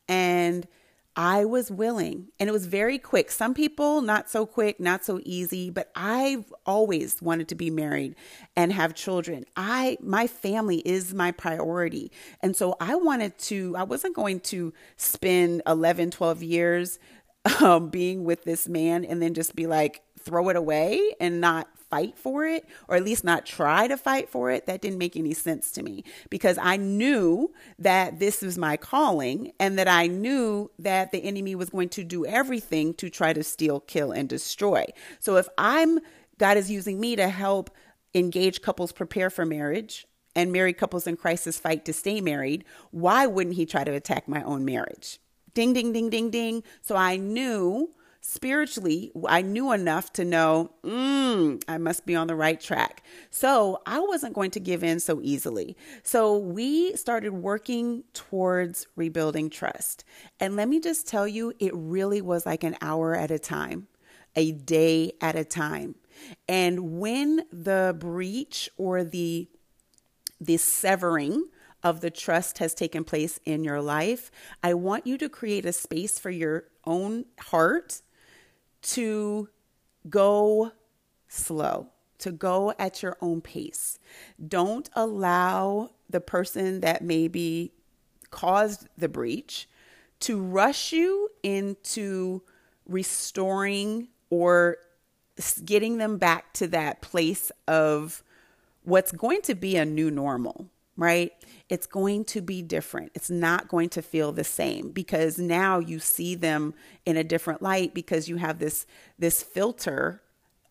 And 0.09 0.67
I 1.17 1.45
was 1.45 1.71
willing 1.71 2.29
and 2.41 2.49
it 2.49 2.53
was 2.53 2.67
very 2.67 2.99
quick. 2.99 3.31
Some 3.31 3.55
people, 3.55 4.01
not 4.01 4.29
so 4.29 4.47
quick, 4.47 4.81
not 4.81 5.05
so 5.05 5.21
easy, 5.25 5.71
but 5.71 5.91
I've 5.95 6.53
always 6.67 7.23
wanted 7.23 7.49
to 7.49 7.55
be 7.55 7.71
married 7.71 8.17
and 8.57 8.73
have 8.73 8.95
children. 8.95 9.45
I, 9.57 9.97
my 10.01 10.27
family 10.27 10.79
is 10.79 11.15
my 11.15 11.31
priority. 11.31 12.11
And 12.41 12.57
so 12.57 12.77
I 12.81 12.97
wanted 12.97 13.39
to, 13.39 13.77
I 13.77 13.85
wasn't 13.85 14.17
going 14.17 14.41
to 14.41 14.73
spend 14.97 15.63
11, 15.67 16.11
12 16.11 16.43
years 16.43 16.99
um, 17.63 17.91
being 17.91 18.25
with 18.25 18.45
this 18.45 18.69
man 18.69 19.05
and 19.05 19.23
then 19.23 19.35
just 19.35 19.55
be 19.55 19.67
like, 19.67 20.03
throw 20.19 20.49
it 20.49 20.57
away 20.57 21.15
and 21.21 21.41
not 21.41 21.69
fight 21.95 22.19
for 22.19 22.45
it, 22.45 22.67
or 22.89 22.97
at 22.97 23.05
least 23.05 23.23
not 23.23 23.47
try 23.47 23.87
to 23.87 23.97
fight 23.97 24.29
for 24.29 24.51
it, 24.51 24.67
that 24.67 24.81
didn't 24.81 24.99
make 24.99 25.17
any 25.17 25.33
sense 25.33 25.71
to 25.71 25.81
me 25.81 26.03
because 26.29 26.59
I 26.61 26.77
knew 26.77 27.53
that 27.79 28.19
this 28.19 28.43
was 28.43 28.59
my 28.59 28.77
calling 28.77 29.53
and 29.61 29.79
that 29.79 29.87
I 29.87 30.09
knew 30.09 30.73
that 30.81 31.13
the 31.13 31.23
enemy 31.23 31.55
was 31.55 31.71
going 31.71 31.91
to 31.91 32.03
do 32.03 32.27
everything 32.27 32.95
to 32.95 33.09
try 33.09 33.33
to 33.33 33.45
steal, 33.45 33.79
kill, 33.79 34.11
and 34.11 34.29
destroy. 34.29 34.87
So 35.21 35.37
if 35.37 35.47
I'm, 35.57 36.01
God 36.37 36.57
is 36.57 36.69
using 36.69 36.99
me 36.99 37.15
to 37.15 37.29
help 37.29 37.71
engage 38.13 38.61
couples 38.61 38.91
prepare 38.91 39.31
for 39.31 39.47
marriage 39.47 40.05
and 40.35 40.51
married 40.51 40.79
couples 40.79 41.07
in 41.07 41.17
crisis 41.17 41.61
fight 41.61 41.85
to 41.85 41.93
stay 41.93 42.21
married, 42.21 42.65
why 42.91 43.29
wouldn't 43.29 43.55
he 43.55 43.67
try 43.67 43.85
to 43.85 43.93
attack 43.93 44.27
my 44.27 44.43
own 44.43 44.65
marriage? 44.65 45.21
Ding, 45.55 45.73
ding, 45.73 45.93
ding, 45.93 46.11
ding, 46.11 46.31
ding. 46.31 46.65
So 46.83 46.97
I 46.97 47.19
knew 47.19 47.91
spiritually, 48.27 49.13
I 49.29 49.43
knew 49.43 49.71
enough 49.71 50.11
to 50.15 50.25
know, 50.25 50.71
mm, 50.83 51.63
I 51.69 51.77
must 51.77 52.07
be 52.07 52.17
on 52.17 52.27
the 52.27 52.35
right 52.35 52.59
track. 52.59 53.03
So 53.29 53.83
I 53.85 54.01
wasn't 54.01 54.35
going 54.35 54.51
to 54.53 54.61
give 54.61 54.83
in 54.83 54.99
so 54.99 55.21
easily. 55.23 55.77
So 56.03 56.39
we 56.39 56.97
started 56.97 57.35
working 57.35 58.03
towards 58.15 58.87
rebuilding 58.97 59.51
trust. 59.51 60.05
And 60.41 60.57
let 60.57 60.71
me 60.71 60.81
just 60.81 61.07
tell 61.07 61.29
you, 61.29 61.53
it 61.59 61.73
really 61.75 62.23
was 62.23 62.47
like 62.47 62.65
an 62.65 62.77
hour 62.81 63.15
at 63.15 63.31
a 63.31 63.39
time, 63.39 63.89
a 64.35 64.53
day 64.53 65.13
at 65.21 65.37
a 65.37 65.45
time. 65.45 65.95
And 66.49 66.99
when 66.99 67.43
the 67.53 67.95
breach 67.99 68.71
or 68.79 69.05
the 69.05 69.49
the 70.41 70.57
severing 70.57 71.45
of 71.83 72.01
the 72.01 72.11
trust 72.11 72.59
has 72.59 72.75
taken 72.75 73.05
place 73.05 73.39
in 73.45 73.65
your 73.65 73.81
life, 73.81 74.31
I 74.63 74.75
want 74.75 75.07
you 75.07 75.19
to 75.19 75.29
create 75.29 75.67
a 75.67 75.73
space 75.73 76.19
for 76.19 76.31
your 76.31 76.65
own 76.87 77.27
heart 77.39 78.01
to 78.85 79.49
go 80.09 80.73
slow, 81.29 81.89
to 82.19 82.31
go 82.31 82.73
at 82.79 83.03
your 83.03 83.17
own 83.21 83.41
pace. 83.41 83.99
Don't 84.47 84.89
allow 84.95 85.91
the 86.09 86.21
person 86.21 86.81
that 86.81 87.03
maybe 87.03 87.73
caused 88.31 88.89
the 88.97 89.09
breach 89.09 89.69
to 90.21 90.41
rush 90.41 90.93
you 90.93 91.29
into 91.43 92.43
restoring 92.87 94.09
or 94.31 94.77
getting 95.65 95.99
them 95.99 96.19
back 96.19 96.53
to 96.55 96.67
that 96.69 97.01
place 97.01 97.51
of 97.67 98.23
what's 98.85 99.13
going 99.13 99.43
to 99.43 99.55
be 99.55 99.77
a 99.77 99.85
new 99.85 100.11
normal, 100.11 100.69
right? 100.97 101.33
it's 101.69 101.87
going 101.87 102.25
to 102.25 102.43
be 102.43 102.63
different. 102.63 103.11
It's 103.15 103.31
not 103.31 103.69
going 103.69 103.89
to 103.91 104.03
feel 104.03 104.33
the 104.33 104.45
same 104.45 104.91
because 104.91 105.39
now 105.39 105.79
you 105.79 105.99
see 105.99 106.35
them 106.35 106.75
in 107.07 107.17
a 107.17 107.25
different 107.25 107.63
light 107.63 107.95
because 107.95 108.29
you 108.29 108.37
have 108.37 108.59
this 108.59 108.87
this 109.19 109.43
filter 109.43 110.23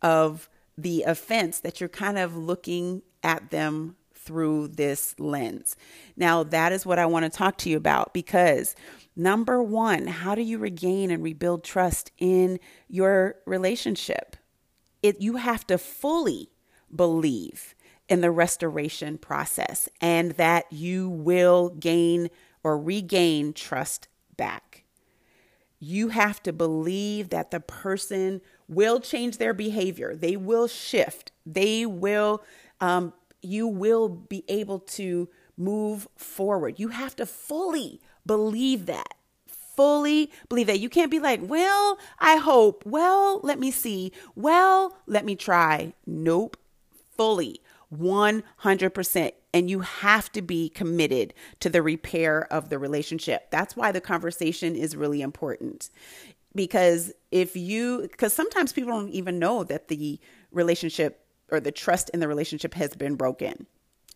of 0.02 0.50
the 0.78 1.04
offense 1.04 1.60
that 1.60 1.80
you're 1.80 1.90
kind 1.90 2.18
of 2.18 2.36
looking 2.36 3.02
at 3.24 3.50
them 3.50 3.96
through 4.14 4.70
this 4.70 5.20
lens. 5.20 5.76
Now, 6.16 6.44
that 6.44 6.72
is 6.72 6.86
what 6.86 7.00
I 7.00 7.06
want 7.06 7.26
to 7.26 7.38
talk 7.38 7.58
to 7.60 7.70
you 7.70 7.76
about 7.76 8.14
because 8.14 8.76
number 9.16 9.62
1, 9.62 10.08
how 10.08 10.34
do 10.34 10.42
you 10.42 10.58
regain 10.58 11.12
and 11.12 11.22
rebuild 11.22 11.64
trust 11.64 12.12
in 12.18 12.60
your 12.88 13.36
relationship? 13.46 14.38
It 15.02 15.20
you 15.20 15.36
have 15.38 15.68
to 15.68 15.78
fully 15.78 16.50
believe 16.96 17.76
in 18.10 18.22
the 18.22 18.32
restoration 18.32 19.18
process 19.18 19.88
and 20.02 20.32
that 20.34 20.72
you 20.72 21.10
will 21.10 21.70
gain 21.70 22.30
or 22.64 22.78
regain 22.78 23.54
trust 23.54 24.08
back. 24.36 24.84
You 25.80 26.10
have 26.10 26.42
to 26.44 26.54
believe 26.54 27.30
that 27.30 27.52
the 27.52 27.60
person 27.60 28.42
will 28.68 29.00
change 29.00 29.38
their 29.38 29.54
behavior, 29.54 30.16
they 30.16 30.38
will 30.38 30.68
shift, 30.68 31.32
they 31.46 31.86
will, 31.86 32.44
um, 32.80 33.14
you 33.42 33.68
will 33.68 34.08
be 34.08 34.46
able 34.48 34.80
to 34.80 35.30
move 35.58 36.08
forward. 36.16 36.80
You 36.80 36.90
have 36.90 37.16
to 37.18 37.26
fully 37.26 38.02
believe 38.26 38.86
that 38.86 39.16
fully 39.76 40.32
believe 40.50 40.68
that. 40.68 40.80
You 40.80 40.90
can't 40.90 41.12
be 41.12 41.20
like, 41.20 41.40
well, 41.44 41.98
I 42.20 42.36
hope. 42.38 42.84
Well, 42.86 43.40
let 43.44 43.60
me 43.60 43.72
see. 43.72 44.12
Well, 44.36 44.96
let 45.08 45.26
me 45.26 45.36
try. 45.36 45.94
Nope. 46.06 46.58
Fully 47.18 47.60
100%. 47.98 49.32
And 49.54 49.70
you 49.70 49.82
have 49.82 50.32
to 50.32 50.42
be 50.42 50.70
committed 50.70 51.34
to 51.60 51.70
the 51.70 51.82
repair 51.82 52.52
of 52.52 52.70
the 52.70 52.80
relationship. 52.80 53.52
That's 53.52 53.76
why 53.76 53.92
the 53.92 54.02
conversation 54.02 54.76
is 54.76 54.96
really 54.96 55.22
important. 55.22 55.90
Because 56.56 57.14
if 57.32 57.56
you, 57.56 58.02
because 58.02 58.34
sometimes 58.34 58.74
people 58.74 58.92
don't 58.92 59.10
even 59.10 59.40
know 59.40 59.64
that 59.64 59.88
the 59.88 60.20
relationship 60.52 61.26
or 61.52 61.60
the 61.60 61.72
trust 61.72 62.10
in 62.10 62.20
the 62.20 62.28
relationship 62.28 62.74
has 62.74 62.96
been 62.96 63.16
broken. 63.16 63.68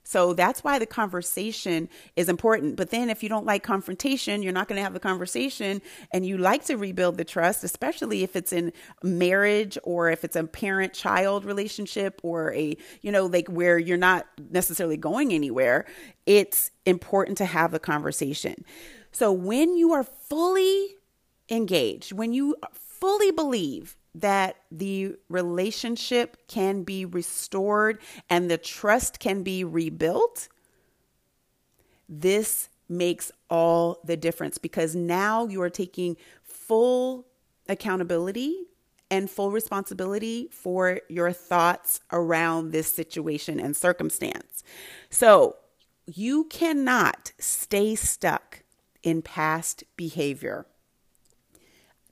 So 0.08 0.32
that's 0.32 0.64
why 0.64 0.80
the 0.80 0.86
conversation 0.86 1.90
is 2.16 2.30
important. 2.30 2.78
But 2.78 2.92
then 2.92 3.10
if 3.10 3.24
you 3.24 3.28
don't 3.28 3.46
like 3.46 3.62
confrontation, 3.62 4.42
you're 4.42 4.54
not 4.54 4.70
going 4.70 4.78
to 4.78 4.84
have 4.84 4.94
the 4.94 5.02
conversation 5.02 5.82
and 6.14 6.26
you 6.26 6.38
like 6.38 6.64
to 6.68 6.78
rebuild 6.78 7.18
the 7.18 7.26
trust, 7.26 7.62
especially 7.66 8.24
if 8.24 8.34
it's 8.38 8.54
in 8.54 8.72
marriage 9.04 9.78
or 9.84 10.10
if 10.10 10.24
it's 10.24 10.38
a 10.38 10.46
parent 10.46 10.94
child 10.94 11.44
relationship 11.44 12.22
or 12.24 12.54
a, 12.54 12.78
you 13.02 13.12
know, 13.12 13.26
like 13.26 13.50
where 13.50 13.78
you're 13.78 13.98
not 13.98 14.26
necessarily 14.50 14.96
going 14.96 15.34
anywhere. 15.34 15.86
It's 16.26 16.72
important 16.86 17.38
to 17.40 17.46
have 17.46 17.72
the 17.72 17.80
conversation. 17.80 18.64
So 19.12 19.34
when 19.34 19.76
you 19.76 19.92
are 19.92 20.06
fully 20.06 20.96
engaged, 21.50 22.14
when 22.14 22.32
you 22.32 22.56
fully 22.72 23.32
believe 23.32 23.98
that 24.20 24.58
the 24.72 25.16
relationship 25.30 26.38
can 26.48 26.84
be 26.84 27.06
restored 27.06 28.00
and 28.30 28.50
the 28.50 28.58
trust 28.58 29.20
can 29.20 29.44
be 29.44 29.64
rebuilt, 29.64 30.48
this 32.10 32.70
makes 32.90 33.32
all 33.50 34.00
the 34.04 34.18
difference 34.18 34.58
because 34.58 34.96
now 34.96 35.46
you 35.46 35.62
are 35.62 35.70
taking 35.70 36.16
full 36.44 37.28
accountability 37.68 38.68
and 39.10 39.30
full 39.30 39.52
responsibility 39.52 40.50
for 40.52 41.02
your 41.10 41.32
thoughts 41.32 42.02
around 42.12 42.72
this 42.72 42.92
situation 42.92 43.60
and 43.60 43.76
circumstance. 43.76 44.64
So 45.10 45.56
you 46.06 46.46
cannot 46.46 47.32
stay 47.38 47.96
stuck 47.96 48.64
in 49.04 49.22
past 49.22 49.84
behavior. 49.96 50.66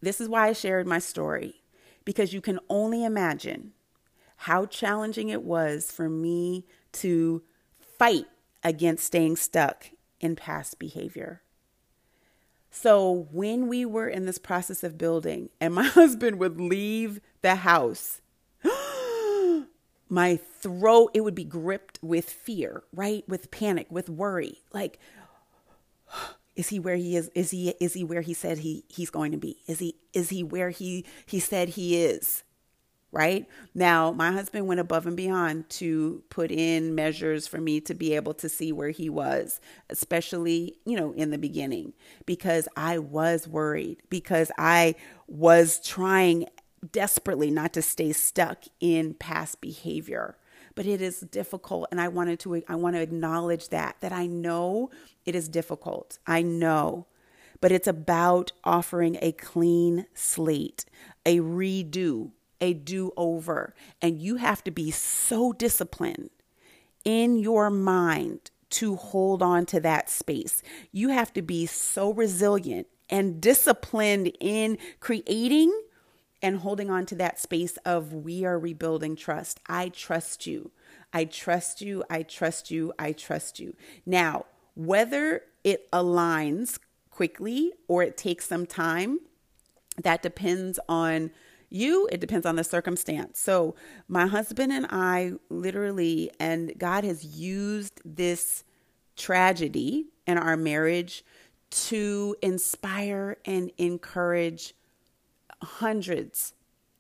This 0.02 0.22
is 0.22 0.30
why 0.30 0.48
I 0.48 0.54
shared 0.54 0.88
my 0.88 1.00
story, 1.00 1.64
because 2.06 2.34
you 2.34 2.42
can 2.42 2.60
only 2.70 3.04
imagine 3.04 3.74
how 4.38 4.66
challenging 4.66 5.30
it 5.30 5.44
was 5.44 5.92
for 5.92 6.08
me 6.08 6.66
to 6.92 7.42
fight 7.98 8.26
against 8.64 9.06
staying 9.06 9.36
stuck 9.36 9.90
in 10.20 10.36
past 10.36 10.80
behavior. 10.80 11.42
So 12.70 13.28
when 13.32 13.68
we 13.68 13.86
were 13.86 14.08
in 14.08 14.26
this 14.26 14.38
process 14.38 14.84
of 14.84 14.98
building 14.98 15.50
and 15.62 15.74
my 15.74 15.84
husband 15.88 16.40
would 16.40 16.60
leave 16.60 17.22
the 17.42 17.56
house, 17.56 18.22
my 20.10 20.38
throat, 20.38 21.12
it 21.14 21.22
would 21.22 21.36
be 21.36 21.46
gripped 21.46 22.00
with 22.02 22.30
fear, 22.30 22.84
right? 22.94 23.24
With 23.28 23.52
panic, 23.52 23.88
with 23.90 24.10
worry. 24.10 24.60
Like, 24.74 25.00
is 26.56 26.70
he 26.70 26.80
where 26.80 26.96
he 26.96 27.16
is? 27.16 27.30
Is 27.36 27.52
he 27.52 27.70
is 27.80 27.94
he 27.94 28.04
where 28.04 28.22
he 28.22 28.34
said 28.34 28.60
he 28.60 28.86
he's 28.88 29.10
going 29.10 29.32
to 29.32 29.38
be? 29.38 29.58
Is 29.68 29.80
he 29.80 29.96
is 30.14 30.30
he 30.30 30.44
where 30.44 30.70
he 30.70 31.06
he 31.26 31.40
said 31.40 31.70
he 31.70 32.04
is? 32.04 32.44
right? 33.16 33.48
Now, 33.74 34.12
my 34.12 34.34
husband 34.34 34.68
went 34.68 34.82
above 34.82 35.08
and 35.08 35.16
beyond 35.16 35.70
to 35.70 36.22
put 36.30 36.52
in 36.52 36.96
measures 36.96 37.48
for 37.48 37.62
me 37.62 37.80
to 37.82 37.94
be 37.94 38.14
able 38.14 38.34
to 38.34 38.50
see 38.50 38.74
where 38.74 38.90
he 38.90 39.10
was, 39.10 39.62
especially, 39.90 40.76
you 40.86 40.98
know, 40.98 41.14
in 41.14 41.30
the 41.32 41.38
beginning, 41.38 41.94
because 42.26 42.68
I 42.76 43.00
was 43.00 43.48
worried, 43.48 44.04
because 44.10 44.52
I 44.58 44.96
was 45.30 45.80
trying 45.80 46.48
desperately 46.92 47.52
not 47.52 47.72
to 47.74 47.82
stay 47.82 48.12
stuck 48.12 48.66
in 48.82 49.14
past 49.14 49.62
behavior. 49.62 50.36
But 50.76 50.86
it 50.86 51.02
is 51.02 51.22
difficult 51.22 51.88
and 51.90 52.00
I 52.02 52.10
wanted 52.10 52.40
to 52.42 52.62
I 52.68 52.76
want 52.76 52.96
to 52.96 53.02
acknowledge 53.02 53.70
that 53.70 53.96
that 54.02 54.12
I 54.12 54.28
know 54.28 54.90
it 55.26 55.34
is 55.36 55.48
difficult. 55.48 56.20
I 56.28 56.42
know 56.42 57.08
but 57.62 57.72
it's 57.72 57.88
about 57.88 58.52
offering 58.64 59.18
a 59.22 59.32
clean 59.32 60.06
slate, 60.14 60.86
a 61.26 61.40
redo, 61.40 62.32
a 62.62 62.74
do 62.74 63.12
over. 63.18 63.74
And 64.02 64.22
you 64.22 64.36
have 64.36 64.64
to 64.66 64.72
be 64.72 64.92
so 64.92 65.54
disciplined 65.54 66.30
in 67.04 67.40
your 67.40 67.70
mind 67.70 68.52
to 68.72 68.96
hold 68.96 69.42
on 69.42 69.66
to 69.68 69.80
that 69.80 70.10
space. 70.10 70.62
You 70.92 71.10
have 71.10 71.32
to 71.34 71.42
be 71.42 71.66
so 71.66 72.12
resilient 72.12 72.88
and 73.10 73.40
disciplined 73.40 74.32
in 74.40 74.78
creating 75.00 75.72
and 76.42 76.60
holding 76.60 76.90
on 76.90 77.06
to 77.08 77.16
that 77.16 77.40
space 77.40 77.78
of 77.86 78.14
we 78.14 78.46
are 78.46 78.60
rebuilding 78.60 79.16
trust. 79.16 79.60
I 79.68 79.90
trust 79.90 80.46
you. 80.46 80.72
I 81.14 81.26
trust 81.26 81.82
you. 81.82 82.04
I 82.10 82.24
trust 82.24 82.72
you. 82.72 82.94
I 83.00 83.12
trust 83.14 83.60
you. 83.60 83.76
Now, 84.06 84.46
whether 84.76 85.44
it 85.64 85.90
aligns 85.92 86.80
quickly 87.10 87.72
or 87.88 88.04
it 88.04 88.18
takes 88.18 88.46
some 88.48 88.66
time, 88.66 89.20
that 90.04 90.22
depends 90.22 90.80
on 90.90 91.32
you, 91.70 92.08
it 92.12 92.20
depends 92.20 92.46
on 92.46 92.56
the 92.56 92.64
circumstance. 92.64 93.40
So, 93.40 93.76
my 94.08 94.28
husband 94.28 94.72
and 94.72 94.86
I 94.90 95.34
literally, 95.50 96.32
and 96.40 96.74
God 96.78 97.04
has 97.04 97.26
used 97.26 98.02
this 98.06 98.64
tragedy 99.16 100.06
in 100.28 100.38
our 100.38 100.58
marriage 100.58 101.24
to 101.70 102.36
inspire 102.42 103.38
and 103.46 103.72
encourage 103.78 104.74
hundreds 105.66 106.54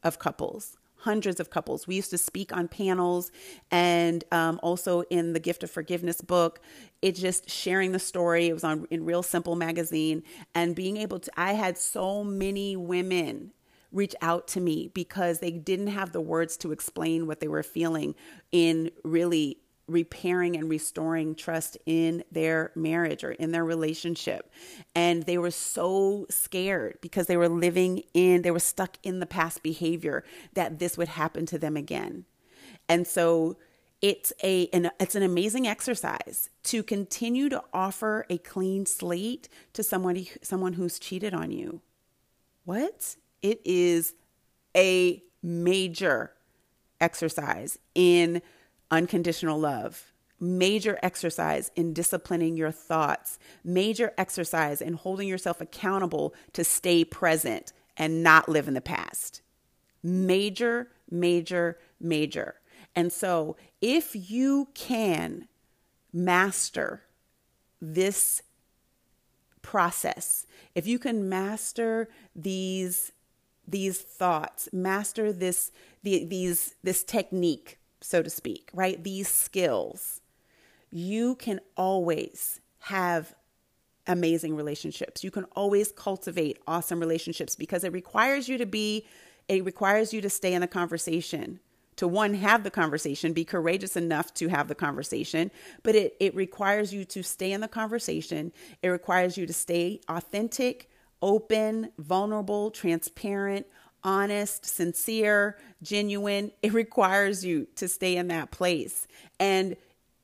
of 0.03 0.19
couples 0.19 0.77
hundreds 1.05 1.39
of 1.39 1.51
couples. 1.51 1.85
We 1.85 1.95
used 1.95 2.09
to 2.09 2.17
speak 2.17 2.51
on 2.51 2.67
panels 2.67 3.31
and 3.69 4.23
um, 4.31 4.59
also 4.63 5.01
in 5.11 5.33
the 5.33 5.39
Gift 5.39 5.63
of 5.63 5.69
Forgiveness 5.69 6.19
book. 6.19 6.59
It 7.03 7.11
just 7.13 7.47
sharing 7.47 7.91
the 7.91 7.99
story. 7.99 8.47
It 8.47 8.53
was 8.53 8.63
on 8.63 8.87
in 8.89 9.05
Real 9.05 9.21
Simple 9.21 9.55
magazine 9.55 10.23
and 10.55 10.75
being 10.75 10.97
able 10.97 11.19
to. 11.19 11.31
I 11.37 11.53
had 11.53 11.77
so 11.77 12.23
many 12.23 12.75
women 12.75 13.51
reach 13.91 14.15
out 14.21 14.47
to 14.49 14.59
me 14.59 14.89
because 14.95 15.39
they 15.39 15.51
didn't 15.51 15.87
have 15.87 16.11
the 16.11 16.19
words 16.19 16.57
to 16.57 16.71
explain 16.71 17.27
what 17.27 17.39
they 17.39 17.47
were 17.47 17.63
feeling 17.63 18.15
in 18.51 18.89
really 19.03 19.59
repairing 19.87 20.55
and 20.57 20.69
restoring 20.69 21.35
trust 21.35 21.77
in 21.85 22.23
their 22.31 22.71
marriage 22.75 23.23
or 23.23 23.31
in 23.31 23.51
their 23.51 23.63
relationship. 23.63 24.51
And 24.95 25.23
they 25.23 25.37
were 25.37 25.51
so 25.51 26.25
scared 26.29 26.97
because 27.01 27.27
they 27.27 27.37
were 27.37 27.49
living 27.49 28.03
in, 28.13 28.41
they 28.41 28.51
were 28.51 28.59
stuck 28.59 28.97
in 29.03 29.19
the 29.19 29.25
past 29.25 29.61
behavior 29.61 30.23
that 30.53 30.79
this 30.79 30.97
would 30.97 31.09
happen 31.09 31.45
to 31.47 31.59
them 31.59 31.77
again. 31.77 32.25
And 32.89 33.05
so 33.05 33.57
it's 34.01 34.33
a 34.43 34.67
an, 34.67 34.91
it's 34.99 35.15
an 35.15 35.23
amazing 35.23 35.67
exercise 35.67 36.49
to 36.63 36.83
continue 36.83 37.49
to 37.49 37.63
offer 37.73 38.25
a 38.29 38.37
clean 38.37 38.85
slate 38.85 39.49
to 39.73 39.83
somebody 39.83 40.31
someone 40.41 40.73
who's 40.73 40.99
cheated 40.99 41.33
on 41.33 41.51
you. 41.51 41.81
What? 42.65 43.15
It 43.41 43.61
is 43.63 44.13
a 44.75 45.23
major 45.41 46.31
exercise 46.99 47.77
in 47.93 48.41
unconditional 48.91 49.59
love, 49.59 50.11
major 50.39 50.99
exercise 51.01 51.71
in 51.75 51.93
disciplining 51.93 52.57
your 52.57 52.71
thoughts, 52.71 53.39
major 53.63 54.13
exercise 54.17 54.81
in 54.81 54.93
holding 54.93 55.27
yourself 55.27 55.61
accountable 55.61 56.33
to 56.53 56.63
stay 56.63 57.03
present 57.05 57.73
and 57.97 58.23
not 58.23 58.49
live 58.49 58.67
in 58.67 58.73
the 58.73 58.81
past. 58.81 59.41
Major, 60.03 60.89
major, 61.09 61.79
major. 61.99 62.55
And 62.95 63.11
so, 63.11 63.57
if 63.81 64.15
you 64.29 64.69
can 64.73 65.47
master 66.13 67.03
this 67.81 68.41
process, 69.61 70.45
if 70.75 70.87
you 70.87 70.99
can 70.99 71.27
master 71.27 72.07
these 72.35 73.11
these 73.67 73.99
thoughts, 73.99 74.69
master 74.71 75.33
this 75.33 75.71
the, 76.03 76.23
these 76.25 76.75
this 76.83 77.03
technique, 77.03 77.79
so 78.01 78.21
to 78.21 78.29
speak, 78.29 78.69
right? 78.73 79.03
These 79.03 79.27
skills, 79.27 80.21
you 80.91 81.35
can 81.35 81.59
always 81.75 82.61
have 82.79 83.35
amazing 84.07 84.55
relationships. 84.55 85.23
You 85.23 85.31
can 85.31 85.45
always 85.55 85.91
cultivate 85.91 86.59
awesome 86.67 86.99
relationships 86.99 87.55
because 87.55 87.83
it 87.83 87.91
requires 87.91 88.47
you 88.47 88.57
to 88.57 88.65
be 88.65 89.05
it 89.47 89.63
requires 89.63 90.11
you 90.11 90.21
to 90.21 90.29
stay 90.29 90.53
in 90.53 90.61
the 90.61 90.67
conversation 90.67 91.59
to 91.97 92.07
one 92.07 92.33
have 92.33 92.63
the 92.63 92.71
conversation 92.71 93.31
be 93.31 93.45
courageous 93.45 93.95
enough 93.95 94.33
to 94.33 94.47
have 94.47 94.67
the 94.67 94.75
conversation 94.75 95.51
but 95.83 95.93
it 95.95 96.15
it 96.19 96.35
requires 96.35 96.91
you 96.91 97.05
to 97.05 97.23
stay 97.23 97.51
in 97.51 97.61
the 97.61 97.67
conversation 97.67 98.51
it 98.81 98.89
requires 98.89 99.37
you 99.37 99.45
to 99.45 99.53
stay 99.53 100.01
authentic 100.09 100.89
open, 101.21 101.91
vulnerable, 101.97 102.69
transparent, 102.69 103.65
honest, 104.05 104.65
sincere, 104.65 105.57
genuine. 105.81 106.51
It 106.61 106.71
requires 106.71 107.43
you 107.43 107.67
to 107.75 107.89
stay 107.89 108.15
in 108.15 108.29
that 108.29 108.51
place. 108.51 109.07
And 109.39 109.75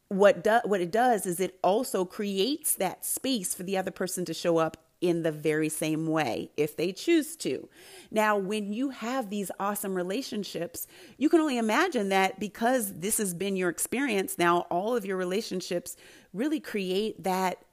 what 0.08 0.44
do, 0.44 0.60
what 0.66 0.80
it 0.80 0.92
does 0.92 1.26
is 1.26 1.40
it 1.40 1.60
also 1.64 2.06
creates 2.06 2.76
that 2.76 3.06
space 3.06 3.54
for 3.54 3.64
the 3.64 3.78
other 3.78 3.92
person 3.92 4.24
to 4.26 4.34
show 4.34 4.58
up 4.58 4.78
in 5.02 5.24
the 5.24 5.32
very 5.32 5.68
same 5.68 6.06
way 6.06 6.52
if 6.56 6.78
they 6.78 6.92
choose 6.94 7.36
to. 7.36 7.68
Now, 8.12 8.38
when 8.38 8.72
you 8.72 8.92
have 8.92 9.30
these 9.30 9.50
awesome 9.60 9.96
relationships, 9.96 10.86
you 11.18 11.28
can 11.28 11.40
only 11.40 11.58
imagine 11.58 12.10
that 12.10 12.40
because 12.40 12.94
this 13.00 13.18
has 13.18 13.34
been 13.34 13.56
your 13.56 13.70
experience, 13.70 14.38
now 14.38 14.60
all 14.70 14.96
of 14.96 15.06
your 15.06 15.18
relationships 15.18 15.98
really 16.34 16.60
create 16.60 17.24
that 17.24 17.66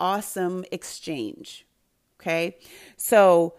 awesome 0.00 0.64
exchange, 0.70 1.66
Okay. 2.20 2.58
So 2.96 3.54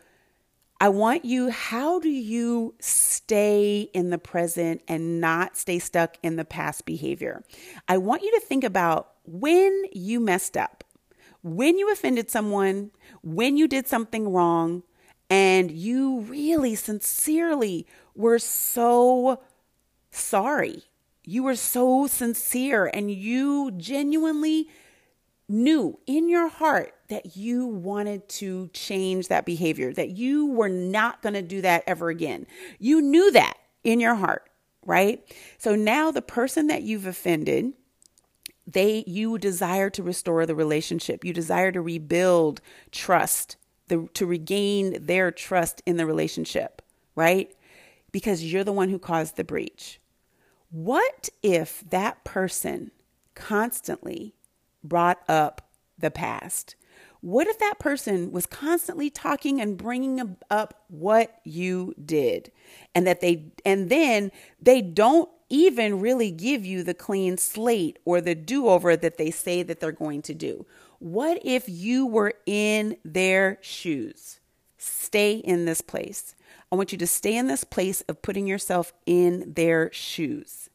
I 0.81 0.87
want 0.89 1.25
you, 1.25 1.49
how 1.49 1.99
do 1.99 2.09
you 2.09 2.73
stay 2.79 3.89
in 3.93 4.11
the 4.11 4.17
present 4.17 4.81
and 4.87 5.19
not 5.19 5.57
stay 5.57 5.77
stuck 5.77 6.17
in 6.23 6.37
the 6.37 6.45
past 6.45 6.85
behavior? 6.85 7.43
I 7.89 7.97
want 7.97 8.21
you 8.21 8.31
to 8.31 8.39
think 8.39 8.63
about 8.63 9.11
when 9.25 9.83
you 9.91 10.21
messed 10.21 10.55
up, 10.55 10.85
when 11.43 11.77
you 11.77 11.91
offended 11.91 12.29
someone, 12.29 12.91
when 13.23 13.57
you 13.57 13.67
did 13.67 13.87
something 13.87 14.31
wrong, 14.31 14.83
and 15.29 15.69
you 15.69 16.21
really 16.21 16.75
sincerely 16.75 17.85
were 18.15 18.39
so 18.39 19.41
sorry. 20.11 20.83
You 21.25 21.43
were 21.43 21.55
so 21.55 22.07
sincere 22.07 22.89
and 22.91 23.11
you 23.11 23.71
genuinely 23.71 24.69
knew 25.47 25.99
in 26.07 26.29
your 26.29 26.47
heart 26.47 26.95
that 27.09 27.35
you 27.35 27.65
wanted 27.65 28.27
to 28.29 28.69
change 28.73 29.27
that 29.27 29.45
behavior, 29.45 29.91
that 29.93 30.11
you 30.11 30.47
were 30.47 30.69
not 30.69 31.21
going 31.21 31.33
to 31.33 31.41
do 31.41 31.61
that 31.61 31.83
ever 31.87 32.09
again. 32.09 32.47
You 32.77 33.01
knew 33.01 33.31
that 33.31 33.57
in 33.83 33.99
your 33.99 34.15
heart, 34.15 34.49
right? 34.85 35.21
So 35.57 35.75
now 35.75 36.11
the 36.11 36.21
person 36.21 36.67
that 36.67 36.83
you've 36.83 37.07
offended, 37.07 37.73
they 38.67 39.03
you 39.07 39.37
desire 39.37 39.89
to 39.89 40.03
restore 40.03 40.45
the 40.45 40.55
relationship. 40.55 41.25
You 41.25 41.33
desire 41.33 41.71
to 41.71 41.81
rebuild 41.81 42.61
trust 42.91 43.57
the, 43.87 44.07
to 44.13 44.25
regain 44.25 45.03
their 45.03 45.31
trust 45.31 45.81
in 45.87 45.97
the 45.97 46.05
relationship, 46.05 46.81
right? 47.15 47.49
Because 48.11 48.43
you're 48.43 48.63
the 48.63 48.71
one 48.71 48.89
who 48.89 48.99
caused 48.99 49.35
the 49.35 49.43
breach. 49.43 49.99
What 50.69 51.29
if 51.41 51.83
that 51.89 52.23
person 52.23 52.91
constantly 53.33 54.35
brought 54.83 55.19
up 55.27 55.67
the 55.97 56.11
past? 56.11 56.75
What 57.21 57.47
if 57.47 57.59
that 57.59 57.79
person 57.79 58.31
was 58.31 58.45
constantly 58.45 59.09
talking 59.09 59.59
and 59.59 59.77
bringing 59.77 60.37
up 60.49 60.85
what 60.87 61.39
you 61.43 61.93
did 62.03 62.51
and 62.95 63.05
that 63.05 63.19
they 63.19 63.51
and 63.65 63.89
then 63.89 64.31
they 64.61 64.81
don't 64.81 65.29
even 65.49 65.99
really 65.99 66.31
give 66.31 66.65
you 66.65 66.83
the 66.83 66.93
clean 66.93 67.37
slate 67.37 67.99
or 68.05 68.21
the 68.21 68.35
do-over 68.35 68.95
that 68.95 69.17
they 69.17 69.31
say 69.31 69.63
that 69.63 69.79
they're 69.79 69.91
going 69.91 70.21
to 70.21 70.33
do? 70.33 70.65
What 70.99 71.41
if 71.43 71.67
you 71.67 72.05
were 72.05 72.33
in 72.45 72.97
their 73.03 73.57
shoes? 73.61 74.39
Stay 74.77 75.33
in 75.33 75.65
this 75.65 75.81
place. 75.81 76.35
I 76.71 76.75
want 76.75 76.91
you 76.91 76.97
to 76.99 77.07
stay 77.07 77.35
in 77.35 77.47
this 77.47 77.63
place 77.63 78.01
of 78.01 78.21
putting 78.21 78.47
yourself 78.47 78.93
in 79.05 79.53
their 79.55 79.91
shoes. 79.91 80.69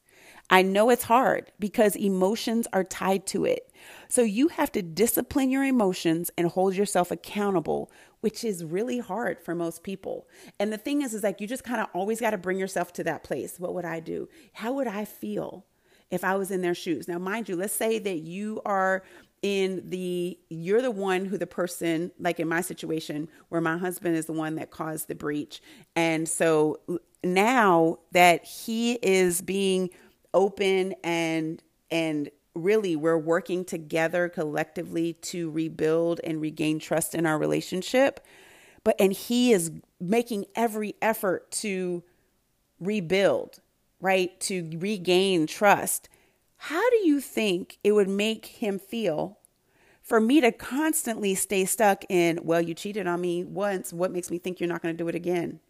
I 0.50 0.62
know 0.62 0.90
it's 0.90 1.04
hard 1.04 1.52
because 1.58 1.96
emotions 1.96 2.66
are 2.72 2.84
tied 2.84 3.26
to 3.28 3.44
it. 3.44 3.70
So 4.14 4.22
you 4.22 4.46
have 4.46 4.70
to 4.70 4.80
discipline 4.80 5.50
your 5.50 5.64
emotions 5.64 6.30
and 6.38 6.46
hold 6.46 6.76
yourself 6.76 7.10
accountable, 7.10 7.90
which 8.20 8.44
is 8.44 8.64
really 8.64 9.00
hard 9.00 9.40
for 9.40 9.56
most 9.56 9.82
people. 9.82 10.28
And 10.60 10.72
the 10.72 10.78
thing 10.78 11.02
is, 11.02 11.14
is 11.14 11.24
like 11.24 11.40
you 11.40 11.48
just 11.48 11.64
kind 11.64 11.80
of 11.80 11.88
always 11.92 12.20
got 12.20 12.30
to 12.30 12.38
bring 12.38 12.56
yourself 12.56 12.92
to 12.92 13.02
that 13.02 13.24
place. 13.24 13.58
What 13.58 13.74
would 13.74 13.84
I 13.84 13.98
do? 13.98 14.28
How 14.52 14.72
would 14.74 14.86
I 14.86 15.04
feel 15.04 15.66
if 16.12 16.22
I 16.22 16.36
was 16.36 16.52
in 16.52 16.62
their 16.62 16.76
shoes? 16.76 17.08
Now, 17.08 17.18
mind 17.18 17.48
you, 17.48 17.56
let's 17.56 17.74
say 17.74 17.98
that 17.98 18.18
you 18.18 18.62
are 18.64 19.02
in 19.42 19.82
the 19.90 20.38
you're 20.48 20.80
the 20.80 20.92
one 20.92 21.24
who 21.24 21.36
the 21.36 21.48
person 21.48 22.12
like 22.20 22.38
in 22.38 22.46
my 22.46 22.60
situation 22.60 23.28
where 23.48 23.60
my 23.60 23.76
husband 23.76 24.14
is 24.14 24.26
the 24.26 24.32
one 24.32 24.54
that 24.54 24.70
caused 24.70 25.08
the 25.08 25.14
breach 25.14 25.60
and 25.96 26.26
so 26.26 26.80
uh, 26.88 26.96
now 27.22 27.98
that 28.12 28.42
he 28.42 28.94
is 29.02 29.42
being 29.42 29.90
open 30.32 30.94
and 31.04 31.62
and 31.90 32.30
really 32.54 32.96
we're 32.96 33.18
working 33.18 33.64
together 33.64 34.28
collectively 34.28 35.14
to 35.14 35.50
rebuild 35.50 36.20
and 36.24 36.40
regain 36.40 36.78
trust 36.78 37.14
in 37.14 37.26
our 37.26 37.38
relationship. 37.38 38.20
But 38.82 38.96
and 39.00 39.12
he 39.12 39.52
is 39.52 39.70
making 40.00 40.46
every 40.54 40.94
effort 41.00 41.50
to 41.52 42.04
rebuild 42.78 43.60
right? 44.04 44.38
To 44.40 44.70
regain 44.76 45.46
trust. 45.46 46.10
How 46.58 46.90
do 46.90 46.96
you 47.06 47.20
think 47.20 47.78
it 47.82 47.92
would 47.92 48.08
make 48.08 48.44
him 48.44 48.78
feel 48.78 49.38
for 50.02 50.20
me 50.20 50.42
to 50.42 50.52
constantly 50.52 51.34
stay 51.34 51.64
stuck 51.64 52.04
in 52.10 52.38
well 52.42 52.60
you 52.60 52.74
cheated 52.74 53.06
on 53.06 53.22
me 53.22 53.42
once. 53.44 53.94
What 53.94 54.12
makes 54.12 54.30
me 54.30 54.38
think 54.38 54.60
you're 54.60 54.68
not 54.68 54.82
going 54.82 54.94
to 54.94 55.02
do 55.02 55.08
it 55.08 55.14
again? 55.14 55.60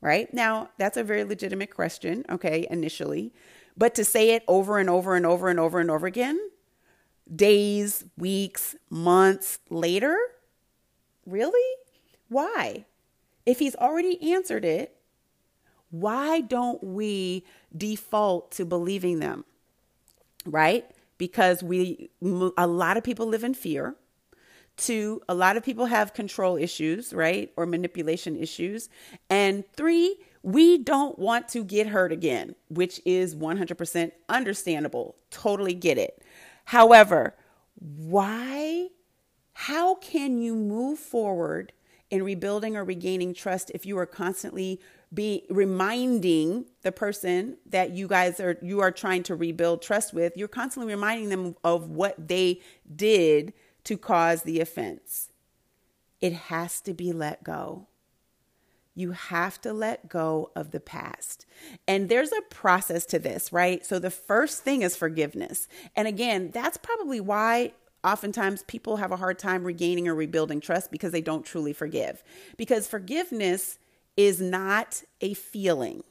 Right? 0.00 0.32
Now 0.32 0.70
that's 0.78 0.96
a 0.96 1.02
very 1.02 1.24
legitimate 1.24 1.74
question 1.74 2.24
okay 2.30 2.66
initially 2.70 3.32
but 3.76 3.94
to 3.94 4.04
say 4.04 4.30
it 4.30 4.44
over 4.48 4.78
and 4.78 4.90
over 4.90 5.16
and 5.16 5.26
over 5.26 5.48
and 5.48 5.58
over 5.58 5.80
and 5.80 5.90
over 5.90 6.06
again, 6.06 6.38
days, 7.34 8.04
weeks, 8.16 8.74
months 8.90 9.58
later, 9.70 10.16
really? 11.26 11.76
Why? 12.28 12.84
If 13.46 13.58
he's 13.58 13.76
already 13.76 14.32
answered 14.32 14.64
it, 14.64 14.96
why 15.90 16.40
don't 16.40 16.82
we 16.82 17.44
default 17.76 18.50
to 18.52 18.64
believing 18.64 19.18
them? 19.20 19.44
Right? 20.46 20.90
Because 21.18 21.62
we 21.62 22.10
a 22.56 22.66
lot 22.66 22.96
of 22.96 23.04
people 23.04 23.26
live 23.26 23.44
in 23.44 23.54
fear. 23.54 23.94
Two, 24.76 25.20
a 25.28 25.34
lot 25.34 25.56
of 25.56 25.62
people 25.62 25.86
have 25.86 26.14
control 26.14 26.56
issues, 26.56 27.12
right? 27.12 27.52
Or 27.56 27.66
manipulation 27.66 28.36
issues. 28.36 28.88
And 29.28 29.64
three, 29.74 30.16
we 30.42 30.78
don't 30.78 31.18
want 31.18 31.48
to 31.50 31.64
get 31.64 31.86
hurt 31.86 32.12
again, 32.12 32.54
which 32.68 33.00
is 33.04 33.34
100% 33.34 34.12
understandable. 34.28 35.16
Totally 35.30 35.74
get 35.74 35.98
it. 35.98 36.22
However, 36.64 37.34
why? 37.74 38.88
How 39.52 39.96
can 39.96 40.38
you 40.38 40.54
move 40.56 40.98
forward 40.98 41.72
in 42.12 42.22
rebuilding 42.22 42.76
or 42.76 42.84
regaining 42.84 43.32
trust 43.32 43.70
if 43.74 43.86
you 43.86 43.96
are 43.98 44.06
constantly 44.06 44.80
be 45.14 45.44
reminding 45.48 46.66
the 46.82 46.92
person 46.92 47.56
that 47.66 47.90
you 47.90 48.06
guys 48.06 48.38
are 48.38 48.58
you 48.62 48.80
are 48.80 48.90
trying 48.90 49.22
to 49.22 49.34
rebuild 49.34 49.82
trust 49.82 50.12
with 50.12 50.36
you're 50.36 50.48
constantly 50.48 50.92
reminding 50.92 51.30
them 51.30 51.56
of 51.64 51.88
what 51.90 52.28
they 52.28 52.60
did 52.94 53.52
to 53.84 53.96
cause 53.96 54.42
the 54.42 54.60
offense 54.60 55.30
it 56.20 56.32
has 56.32 56.80
to 56.80 56.94
be 56.94 57.12
let 57.12 57.42
go 57.42 57.86
you 58.94 59.12
have 59.12 59.60
to 59.62 59.72
let 59.72 60.08
go 60.08 60.50
of 60.54 60.70
the 60.70 60.80
past. 60.80 61.46
And 61.88 62.08
there's 62.08 62.32
a 62.32 62.42
process 62.50 63.06
to 63.06 63.18
this, 63.18 63.52
right? 63.52 63.84
So 63.84 63.98
the 63.98 64.10
first 64.10 64.62
thing 64.62 64.82
is 64.82 64.96
forgiveness. 64.96 65.66
And 65.96 66.06
again, 66.06 66.50
that's 66.52 66.76
probably 66.76 67.20
why 67.20 67.72
oftentimes 68.04 68.64
people 68.64 68.96
have 68.96 69.12
a 69.12 69.16
hard 69.16 69.38
time 69.38 69.64
regaining 69.64 70.08
or 70.08 70.14
rebuilding 70.14 70.60
trust 70.60 70.90
because 70.90 71.12
they 71.12 71.22
don't 71.22 71.46
truly 71.46 71.72
forgive. 71.72 72.22
Because 72.56 72.86
forgiveness 72.86 73.78
is 74.16 74.40
not 74.40 75.02
a 75.20 75.34
feeling. 75.34 76.04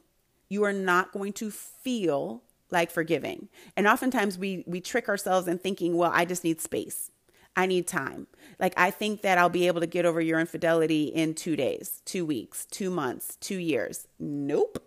You 0.48 0.64
are 0.64 0.72
not 0.72 1.12
going 1.12 1.34
to 1.34 1.50
feel 1.50 2.42
like 2.70 2.90
forgiving. 2.90 3.48
And 3.76 3.86
oftentimes 3.86 4.38
we 4.38 4.64
we 4.66 4.80
trick 4.80 5.08
ourselves 5.08 5.46
in 5.46 5.58
thinking, 5.58 5.96
well, 5.96 6.10
I 6.12 6.24
just 6.24 6.42
need 6.42 6.60
space. 6.60 7.11
I 7.56 7.66
need 7.66 7.86
time. 7.86 8.26
Like, 8.58 8.74
I 8.76 8.90
think 8.90 9.22
that 9.22 9.38
I'll 9.38 9.48
be 9.48 9.66
able 9.66 9.80
to 9.80 9.86
get 9.86 10.04
over 10.06 10.20
your 10.20 10.40
infidelity 10.40 11.04
in 11.04 11.34
two 11.34 11.56
days, 11.56 12.00
two 12.04 12.24
weeks, 12.24 12.66
two 12.70 12.90
months, 12.90 13.36
two 13.40 13.58
years. 13.58 14.08
Nope. 14.18 14.82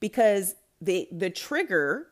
Because 0.00 0.56
the, 0.80 1.08
the 1.12 1.30
trigger, 1.30 2.08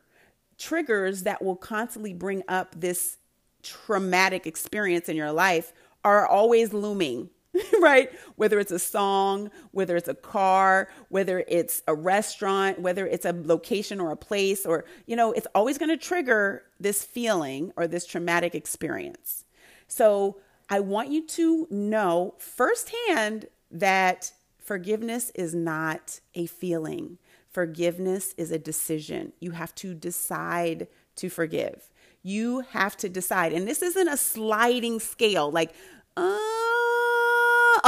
triggers 0.57 1.23
that 1.23 1.43
will 1.43 1.57
constantly 1.57 2.13
bring 2.13 2.43
up 2.47 2.75
this 2.79 3.17
traumatic 3.63 4.47
experience 4.47 5.09
in 5.09 5.15
your 5.15 5.31
life 5.31 5.73
are 6.03 6.25
always 6.25 6.73
looming 6.73 7.29
right? 7.81 8.11
Whether 8.35 8.59
it's 8.59 8.71
a 8.71 8.79
song, 8.79 9.51
whether 9.71 9.95
it's 9.95 10.07
a 10.07 10.13
car, 10.13 10.87
whether 11.09 11.43
it's 11.47 11.81
a 11.87 11.93
restaurant, 11.93 12.79
whether 12.79 13.05
it's 13.05 13.25
a 13.25 13.33
location 13.33 13.99
or 13.99 14.11
a 14.11 14.17
place, 14.17 14.65
or, 14.65 14.85
you 15.05 15.15
know, 15.15 15.31
it's 15.33 15.47
always 15.53 15.77
going 15.77 15.89
to 15.89 15.97
trigger 15.97 16.63
this 16.79 17.03
feeling 17.03 17.71
or 17.75 17.87
this 17.87 18.05
traumatic 18.05 18.55
experience. 18.55 19.43
So 19.91 20.37
I 20.69 20.79
want 20.79 21.09
you 21.09 21.27
to 21.27 21.67
know 21.69 22.35
firsthand 22.37 23.47
that 23.69 24.31
forgiveness 24.57 25.31
is 25.35 25.53
not 25.53 26.21
a 26.33 26.45
feeling. 26.45 27.17
Forgiveness 27.49 28.33
is 28.37 28.51
a 28.51 28.57
decision. 28.57 29.33
You 29.41 29.51
have 29.51 29.75
to 29.75 29.93
decide 29.93 30.87
to 31.17 31.29
forgive. 31.29 31.89
You 32.23 32.61
have 32.71 32.95
to 32.97 33.09
decide. 33.09 33.51
And 33.51 33.67
this 33.67 33.81
isn't 33.81 34.07
a 34.07 34.15
sliding 34.15 35.01
scale 35.01 35.51
like, 35.51 35.73
uh, 36.15 36.37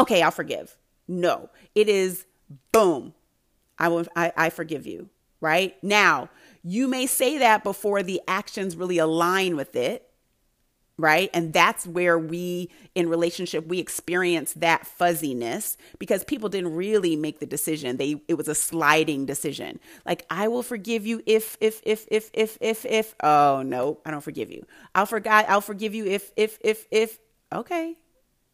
okay, 0.02 0.22
I'll 0.22 0.32
forgive. 0.32 0.76
No, 1.08 1.50
it 1.74 1.88
is 1.88 2.26
boom. 2.74 3.14
I 3.80 3.88
will 3.88 4.06
I, 4.14 4.34
I 4.36 4.50
forgive 4.50 4.86
you. 4.86 5.10
Right? 5.40 5.82
Now, 5.82 6.30
you 6.64 6.90
may 6.90 7.06
say 7.06 7.38
that 7.38 7.64
before 7.64 8.04
the 8.04 8.22
actions 8.28 8.76
really 8.76 8.98
align 8.98 9.56
with 9.56 9.78
it 9.78 10.10
right? 10.98 11.30
And 11.34 11.54
that's 11.54 11.88
where 11.88 12.20
we 12.20 12.70
in 12.94 13.10
relationship 13.10 13.68
we 13.68 13.80
experience 13.80 14.54
that 14.54 14.86
fuzziness 14.86 15.78
because 15.98 16.24
people 16.24 16.50
didn't 16.50 16.76
really 16.76 17.16
make 17.16 17.40
the 17.40 17.46
decision. 17.46 17.98
They 17.98 18.22
it 18.28 18.36
was 18.36 18.48
a 18.48 18.56
sliding 18.56 19.26
decision. 19.26 19.80
Like 20.06 20.26
i 20.30 20.48
will 20.48 20.64
forgive 20.64 21.06
you 21.06 21.22
if 21.26 21.58
if 21.60 21.82
if 21.84 22.06
if 22.12 22.30
if 22.34 22.58
if 22.62 22.86
if 22.86 23.16
oh 23.24 23.64
no 23.66 24.00
i 24.06 24.12
don't 24.12 24.22
forgive 24.24 24.52
you. 24.52 24.66
I'll 24.94 25.06
forget 25.06 25.50
i'll 25.50 25.62
forgive 25.62 25.96
you 25.96 26.06
if 26.06 26.32
if 26.36 26.60
if 26.62 26.86
if 26.92 27.20
okay 27.52 27.96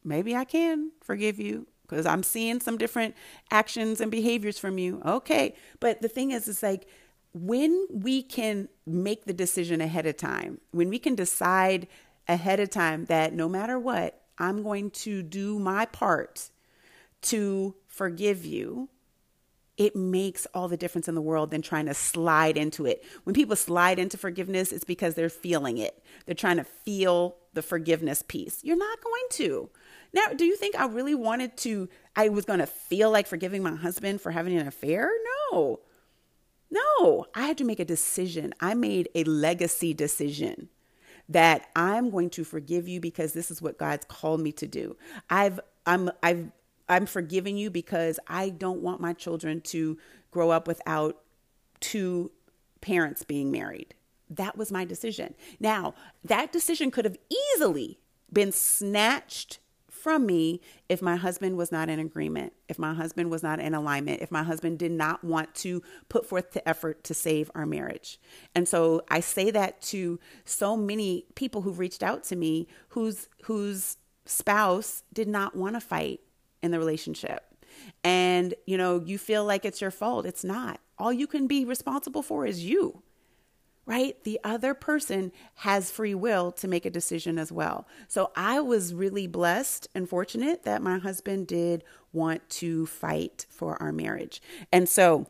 maybe 0.03 0.35
i 0.35 0.45
can 0.45 0.91
forgive 1.01 1.39
you 1.39 1.67
because 1.83 2.05
i'm 2.05 2.23
seeing 2.23 2.59
some 2.61 2.77
different 2.77 3.15
actions 3.51 3.99
and 3.99 4.09
behaviors 4.11 4.57
from 4.57 4.77
you 4.77 5.01
okay. 5.05 5.55
But 5.81 6.01
the 6.01 6.07
thing 6.09 6.31
is 6.31 6.47
it's 6.47 6.63
like 6.63 6.87
when 7.33 7.87
we 7.91 8.23
can 8.23 8.69
make 8.87 9.25
the 9.25 9.33
decision 9.33 9.81
ahead 9.81 10.05
of 10.05 10.17
time 10.17 10.59
when 10.71 10.89
we 10.89 10.97
can 10.99 11.15
decide 11.15 11.87
ahead 12.29 12.59
of 12.61 12.69
time 12.69 13.05
that 13.05 13.33
no 13.33 13.49
matter 13.49 13.77
what, 13.77 14.21
I'm 14.37 14.63
going 14.63 14.91
to 14.91 15.21
do 15.21 15.59
my 15.59 15.85
part 15.85 16.49
to 17.23 17.75
forgive 17.87 18.45
you. 18.45 18.87
It 19.75 19.95
makes 19.95 20.45
all 20.53 20.67
the 20.67 20.77
difference 20.77 21.07
in 21.07 21.15
the 21.15 21.21
world 21.21 21.51
than 21.51 21.61
trying 21.61 21.87
to 21.87 21.93
slide 21.93 22.57
into 22.57 22.85
it. 22.85 23.03
When 23.23 23.33
people 23.33 23.55
slide 23.55 23.97
into 23.97 24.17
forgiveness, 24.17 24.71
it's 24.71 24.83
because 24.83 25.15
they're 25.15 25.29
feeling 25.29 25.77
it. 25.77 26.03
They're 26.25 26.35
trying 26.35 26.57
to 26.57 26.63
feel 26.63 27.37
the 27.53 27.61
forgiveness 27.61 28.23
piece. 28.25 28.63
You're 28.63 28.77
not 28.77 29.01
going 29.01 29.23
to. 29.31 29.69
Now, 30.13 30.27
do 30.35 30.45
you 30.45 30.55
think 30.55 30.75
I 30.75 30.85
really 30.85 31.15
wanted 31.15 31.57
to? 31.57 31.89
I 32.15 32.29
was 32.29 32.45
going 32.45 32.59
to 32.59 32.67
feel 32.67 33.09
like 33.09 33.27
forgiving 33.27 33.63
my 33.63 33.75
husband 33.75 34.21
for 34.21 34.31
having 34.31 34.57
an 34.57 34.67
affair? 34.67 35.09
No. 35.51 35.79
No, 36.71 37.25
I 37.33 37.47
had 37.47 37.57
to 37.59 37.63
make 37.63 37.79
a 37.79 37.85
decision. 37.85 38.53
I 38.59 38.75
made 38.75 39.09
a 39.15 39.23
legacy 39.23 39.93
decision 39.93 40.69
that 41.29 41.69
I'm 41.75 42.09
going 42.09 42.31
to 42.31 42.43
forgive 42.43 42.87
you 42.87 42.99
because 42.99 43.33
this 43.33 43.51
is 43.51 43.61
what 43.61 43.77
God's 43.77 44.05
called 44.05 44.41
me 44.41 44.51
to 44.53 44.67
do. 44.67 44.97
I've 45.29 45.59
I'm 45.85 46.09
I've 46.23 46.51
I'm 46.89 47.05
forgiving 47.05 47.55
you 47.55 47.69
because 47.69 48.19
I 48.27 48.49
don't 48.49 48.81
want 48.81 48.99
my 48.99 49.13
children 49.13 49.61
to 49.61 49.97
grow 50.31 50.49
up 50.49 50.67
without 50.67 51.21
two 51.79 52.31
parents 52.81 53.23
being 53.23 53.51
married. 53.51 53.93
That 54.29 54.57
was 54.57 54.71
my 54.71 54.85
decision. 54.85 55.35
Now, 55.59 55.93
that 56.23 56.51
decision 56.51 56.91
could 56.91 57.05
have 57.05 57.17
easily 57.55 57.99
been 58.31 58.51
snatched 58.51 59.59
from 59.99 60.25
me 60.25 60.61
if 60.87 61.01
my 61.01 61.15
husband 61.15 61.57
was 61.57 61.71
not 61.71 61.89
in 61.89 61.99
agreement, 61.99 62.53
if 62.67 62.79
my 62.79 62.93
husband 62.93 63.29
was 63.29 63.43
not 63.43 63.59
in 63.59 63.73
alignment, 63.73 64.21
if 64.21 64.31
my 64.31 64.43
husband 64.43 64.79
did 64.79 64.91
not 64.91 65.23
want 65.23 65.53
to 65.55 65.81
put 66.07 66.25
forth 66.25 66.51
the 66.51 66.67
effort 66.67 67.03
to 67.05 67.13
save 67.13 67.51
our 67.53 67.65
marriage. 67.65 68.19
And 68.55 68.67
so 68.67 69.03
I 69.09 69.19
say 69.19 69.51
that 69.51 69.81
to 69.83 70.19
so 70.45 70.77
many 70.77 71.25
people 71.35 71.61
who've 71.61 71.79
reached 71.79 72.03
out 72.03 72.23
to 72.25 72.35
me 72.35 72.67
whose 72.89 73.27
whose 73.43 73.97
spouse 74.25 75.03
did 75.13 75.27
not 75.27 75.55
want 75.55 75.75
to 75.75 75.81
fight 75.81 76.21
in 76.61 76.71
the 76.71 76.79
relationship. 76.79 77.43
And 78.03 78.53
you 78.65 78.77
know, 78.77 79.01
you 79.05 79.17
feel 79.17 79.45
like 79.45 79.65
it's 79.65 79.81
your 79.81 79.91
fault. 79.91 80.25
It's 80.25 80.43
not. 80.43 80.79
All 80.97 81.13
you 81.13 81.27
can 81.27 81.47
be 81.47 81.65
responsible 81.65 82.21
for 82.21 82.45
is 82.45 82.65
you 82.65 83.03
right? 83.89 84.23
The 84.23 84.39
other 84.43 84.75
person 84.75 85.31
has 85.55 85.89
free 85.89 86.13
will 86.13 86.51
to 86.51 86.67
make 86.67 86.85
a 86.85 86.91
decision 86.91 87.39
as 87.39 87.51
well. 87.51 87.87
So 88.07 88.31
I 88.35 88.59
was 88.59 88.93
really 88.93 89.25
blessed 89.25 89.87
and 89.95 90.07
fortunate 90.07 90.61
that 90.61 90.83
my 90.83 90.99
husband 90.99 91.47
did 91.47 91.83
want 92.13 92.47
to 92.51 92.85
fight 92.85 93.47
for 93.49 93.81
our 93.81 93.91
marriage. 93.91 94.43
And 94.71 94.87
so 94.87 95.25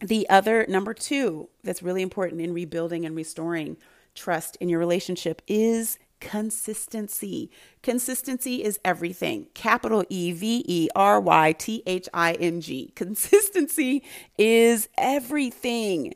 the 0.00 0.30
other 0.30 0.64
number 0.68 0.94
two 0.94 1.48
that's 1.64 1.82
really 1.82 2.00
important 2.00 2.40
in 2.40 2.54
rebuilding 2.54 3.04
and 3.04 3.16
restoring 3.16 3.76
trust 4.14 4.56
in 4.60 4.68
your 4.68 4.78
relationship 4.78 5.42
is 5.48 5.98
consistency. 6.20 7.50
Consistency 7.82 8.62
is 8.62 8.78
everything. 8.84 9.48
Capital 9.54 10.04
E 10.08 10.30
V 10.30 10.64
E 10.64 10.88
R 10.94 11.20
Y 11.20 11.52
T 11.58 11.82
H 11.86 12.08
I 12.14 12.34
N 12.34 12.60
G. 12.60 12.92
Consistency 12.94 14.04
is 14.38 14.88
everything. 14.96 16.14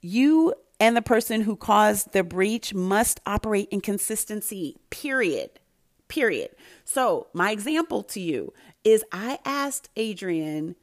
You 0.00 0.54
and 0.82 0.96
the 0.96 1.00
person 1.00 1.42
who 1.42 1.54
caused 1.54 2.10
the 2.10 2.24
breach 2.24 2.74
must 2.74 3.20
operate 3.24 3.68
in 3.70 3.80
consistency, 3.80 4.78
period. 4.90 5.60
Period. 6.08 6.50
So, 6.84 7.28
my 7.32 7.52
example 7.52 8.02
to 8.02 8.20
you 8.20 8.52
is 8.82 9.04
I 9.12 9.38
asked 9.44 9.90
Adrian 9.96 10.74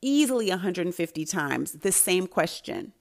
easily 0.00 0.50
150 0.50 1.24
times 1.24 1.72
the 1.72 1.90
same 1.90 2.28
question. 2.28 2.92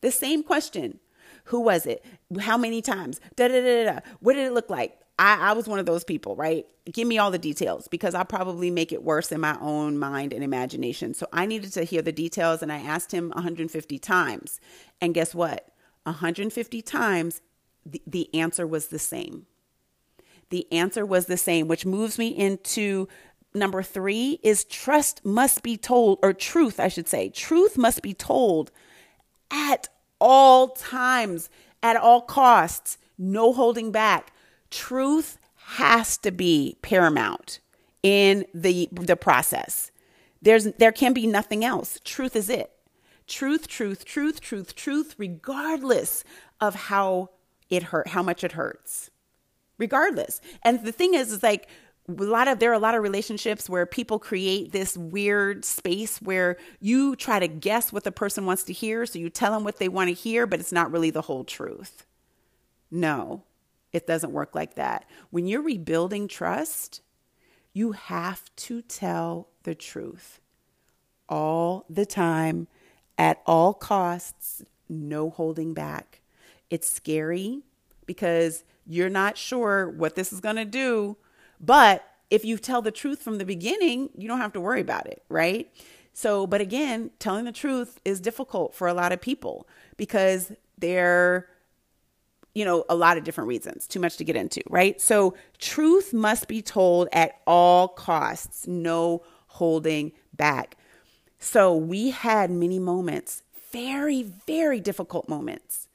The 0.00 0.10
same 0.10 0.42
question. 0.42 1.00
Who 1.44 1.60
was 1.60 1.84
it? 1.84 2.02
How 2.40 2.56
many 2.56 2.80
times? 2.80 3.20
Da 3.36 3.48
da 3.48 3.60
da 3.60 3.84
da. 3.84 4.00
What 4.20 4.32
did 4.32 4.46
it 4.46 4.54
look 4.54 4.70
like? 4.70 5.01
I, 5.18 5.50
I 5.50 5.52
was 5.52 5.68
one 5.68 5.78
of 5.78 5.86
those 5.86 6.04
people, 6.04 6.36
right? 6.36 6.66
Give 6.90 7.06
me 7.06 7.18
all 7.18 7.30
the 7.30 7.38
details 7.38 7.88
because 7.88 8.14
I'll 8.14 8.24
probably 8.24 8.70
make 8.70 8.92
it 8.92 9.02
worse 9.02 9.30
in 9.30 9.40
my 9.40 9.56
own 9.60 9.98
mind 9.98 10.32
and 10.32 10.42
imagination. 10.42 11.14
So 11.14 11.26
I 11.32 11.46
needed 11.46 11.72
to 11.74 11.84
hear 11.84 12.02
the 12.02 12.12
details 12.12 12.62
and 12.62 12.72
I 12.72 12.78
asked 12.78 13.12
him 13.12 13.30
150 13.30 13.98
times. 13.98 14.58
And 15.00 15.14
guess 15.14 15.34
what? 15.34 15.68
150 16.04 16.82
times, 16.82 17.40
the, 17.86 18.02
the 18.06 18.34
answer 18.34 18.66
was 18.66 18.88
the 18.88 18.98
same. 18.98 19.46
The 20.50 20.70
answer 20.72 21.06
was 21.06 21.26
the 21.26 21.36
same, 21.36 21.68
which 21.68 21.86
moves 21.86 22.18
me 22.18 22.28
into 22.28 23.08
number 23.54 23.82
three 23.82 24.40
is 24.42 24.64
trust 24.64 25.24
must 25.24 25.62
be 25.62 25.76
told, 25.76 26.18
or 26.22 26.32
truth, 26.32 26.80
I 26.80 26.88
should 26.88 27.08
say. 27.08 27.28
Truth 27.28 27.78
must 27.78 28.02
be 28.02 28.14
told 28.14 28.70
at 29.50 29.88
all 30.20 30.68
times, 30.68 31.48
at 31.82 31.96
all 31.96 32.22
costs, 32.22 32.98
no 33.18 33.52
holding 33.52 33.92
back 33.92 34.31
truth 34.72 35.38
has 35.76 36.16
to 36.18 36.32
be 36.32 36.76
paramount 36.82 37.60
in 38.02 38.44
the 38.52 38.88
the 38.90 39.16
process. 39.16 39.92
There's 40.40 40.64
there 40.78 40.92
can 40.92 41.12
be 41.12 41.26
nothing 41.26 41.64
else. 41.64 42.00
Truth 42.04 42.34
is 42.34 42.50
it. 42.50 42.72
Truth, 43.28 43.68
truth, 43.68 44.04
truth, 44.04 44.40
truth, 44.40 44.74
truth, 44.74 45.14
regardless 45.16 46.24
of 46.60 46.74
how 46.74 47.30
it 47.70 47.84
hurt, 47.84 48.08
how 48.08 48.22
much 48.22 48.42
it 48.42 48.52
hurts. 48.52 49.10
Regardless. 49.78 50.40
And 50.62 50.84
the 50.84 50.92
thing 50.92 51.14
is, 51.14 51.32
is 51.32 51.42
like 51.42 51.68
a 52.08 52.12
lot 52.12 52.48
of 52.48 52.58
there 52.58 52.70
are 52.70 52.74
a 52.74 52.78
lot 52.80 52.94
of 52.94 53.02
relationships 53.02 53.70
where 53.70 53.86
people 53.86 54.18
create 54.18 54.72
this 54.72 54.96
weird 54.96 55.64
space 55.64 56.20
where 56.20 56.56
you 56.80 57.14
try 57.14 57.38
to 57.38 57.48
guess 57.48 57.92
what 57.92 58.04
the 58.04 58.12
person 58.12 58.44
wants 58.44 58.64
to 58.64 58.72
hear 58.72 59.06
so 59.06 59.18
you 59.18 59.30
tell 59.30 59.52
them 59.52 59.62
what 59.62 59.78
they 59.78 59.88
want 59.88 60.08
to 60.08 60.14
hear 60.14 60.46
but 60.46 60.58
it's 60.58 60.72
not 60.72 60.90
really 60.90 61.10
the 61.10 61.22
whole 61.22 61.44
truth 61.44 62.04
no 62.90 63.44
it 63.92 64.06
doesn't 64.06 64.32
work 64.32 64.54
like 64.54 64.74
that. 64.74 65.04
When 65.30 65.46
you're 65.46 65.62
rebuilding 65.62 66.28
trust, 66.28 67.02
you 67.72 67.92
have 67.92 68.54
to 68.56 68.82
tell 68.82 69.48
the 69.62 69.74
truth 69.74 70.40
all 71.28 71.84
the 71.88 72.06
time, 72.06 72.68
at 73.18 73.40
all 73.46 73.72
costs, 73.72 74.62
no 74.88 75.30
holding 75.30 75.74
back. 75.74 76.20
It's 76.70 76.88
scary 76.88 77.62
because 78.06 78.64
you're 78.86 79.08
not 79.08 79.38
sure 79.38 79.88
what 79.88 80.14
this 80.14 80.32
is 80.32 80.40
going 80.40 80.56
to 80.56 80.64
do, 80.64 81.16
but 81.60 82.04
if 82.30 82.44
you 82.44 82.56
tell 82.56 82.82
the 82.82 82.90
truth 82.90 83.22
from 83.22 83.38
the 83.38 83.44
beginning, 83.44 84.10
you 84.16 84.26
don't 84.26 84.38
have 84.40 84.54
to 84.54 84.60
worry 84.60 84.80
about 84.80 85.06
it, 85.06 85.22
right? 85.28 85.70
So, 86.12 86.46
but 86.46 86.60
again, 86.60 87.10
telling 87.18 87.44
the 87.44 87.52
truth 87.52 88.00
is 88.04 88.20
difficult 88.20 88.74
for 88.74 88.88
a 88.88 88.94
lot 88.94 89.12
of 89.12 89.20
people 89.20 89.66
because 89.96 90.52
they're 90.78 91.48
you 92.54 92.64
know, 92.64 92.84
a 92.88 92.94
lot 92.94 93.16
of 93.16 93.24
different 93.24 93.48
reasons, 93.48 93.86
too 93.86 94.00
much 94.00 94.16
to 94.18 94.24
get 94.24 94.36
into, 94.36 94.62
right? 94.68 95.00
So, 95.00 95.34
truth 95.58 96.12
must 96.12 96.48
be 96.48 96.60
told 96.62 97.08
at 97.12 97.40
all 97.46 97.88
costs, 97.88 98.66
no 98.66 99.22
holding 99.46 100.12
back. 100.34 100.76
So, 101.38 101.74
we 101.74 102.10
had 102.10 102.50
many 102.50 102.78
moments, 102.78 103.42
very, 103.72 104.22
very 104.22 104.80
difficult 104.80 105.28
moments, 105.28 105.88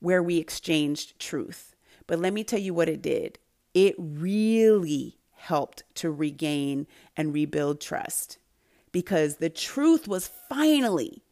where 0.00 0.22
we 0.22 0.38
exchanged 0.38 1.18
truth. 1.18 1.74
But 2.06 2.20
let 2.20 2.32
me 2.32 2.44
tell 2.44 2.60
you 2.60 2.74
what 2.74 2.88
it 2.88 3.02
did 3.02 3.38
it 3.74 3.94
really 3.98 5.18
helped 5.32 5.82
to 5.94 6.10
regain 6.10 6.86
and 7.16 7.34
rebuild 7.34 7.80
trust 7.80 8.38
because 8.90 9.36
the 9.36 9.50
truth 9.50 10.08
was 10.08 10.30
finally 10.48 11.22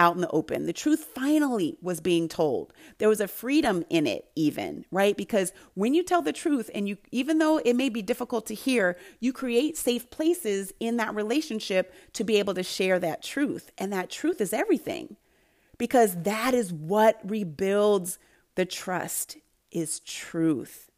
out 0.00 0.14
in 0.14 0.22
the 0.22 0.30
open. 0.30 0.64
The 0.64 0.72
truth 0.72 1.04
finally 1.14 1.76
was 1.82 2.00
being 2.00 2.26
told. 2.26 2.72
There 2.98 3.08
was 3.08 3.20
a 3.20 3.28
freedom 3.28 3.84
in 3.90 4.06
it, 4.06 4.30
even, 4.34 4.86
right? 4.90 5.14
Because 5.14 5.52
when 5.74 5.92
you 5.92 6.02
tell 6.02 6.22
the 6.22 6.32
truth, 6.32 6.70
and 6.74 6.88
you, 6.88 6.96
even 7.12 7.38
though 7.38 7.58
it 7.58 7.76
may 7.76 7.90
be 7.90 8.00
difficult 8.00 8.46
to 8.46 8.54
hear, 8.54 8.96
you 9.20 9.34
create 9.34 9.76
safe 9.76 10.10
places 10.10 10.72
in 10.80 10.96
that 10.96 11.14
relationship 11.14 11.94
to 12.14 12.24
be 12.24 12.38
able 12.38 12.54
to 12.54 12.62
share 12.62 12.98
that 12.98 13.22
truth. 13.22 13.70
And 13.76 13.92
that 13.92 14.10
truth 14.10 14.40
is 14.40 14.54
everything 14.54 15.16
because 15.76 16.16
that 16.22 16.54
is 16.54 16.72
what 16.72 17.20
rebuilds 17.22 18.18
the 18.54 18.64
trust 18.64 19.36
is 19.70 20.00
truth. 20.00 20.90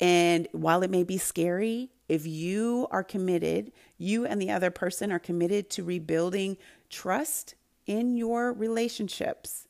And 0.00 0.48
while 0.50 0.82
it 0.82 0.90
may 0.90 1.04
be 1.04 1.18
scary, 1.18 1.92
if 2.08 2.26
you 2.26 2.88
are 2.90 3.04
committed, 3.04 3.70
you 3.96 4.26
and 4.26 4.42
the 4.42 4.50
other 4.50 4.70
person 4.70 5.12
are 5.12 5.20
committed 5.20 5.70
to 5.70 5.84
rebuilding 5.84 6.56
trust, 6.90 7.54
in 7.86 8.16
your 8.16 8.52
relationships, 8.52 9.66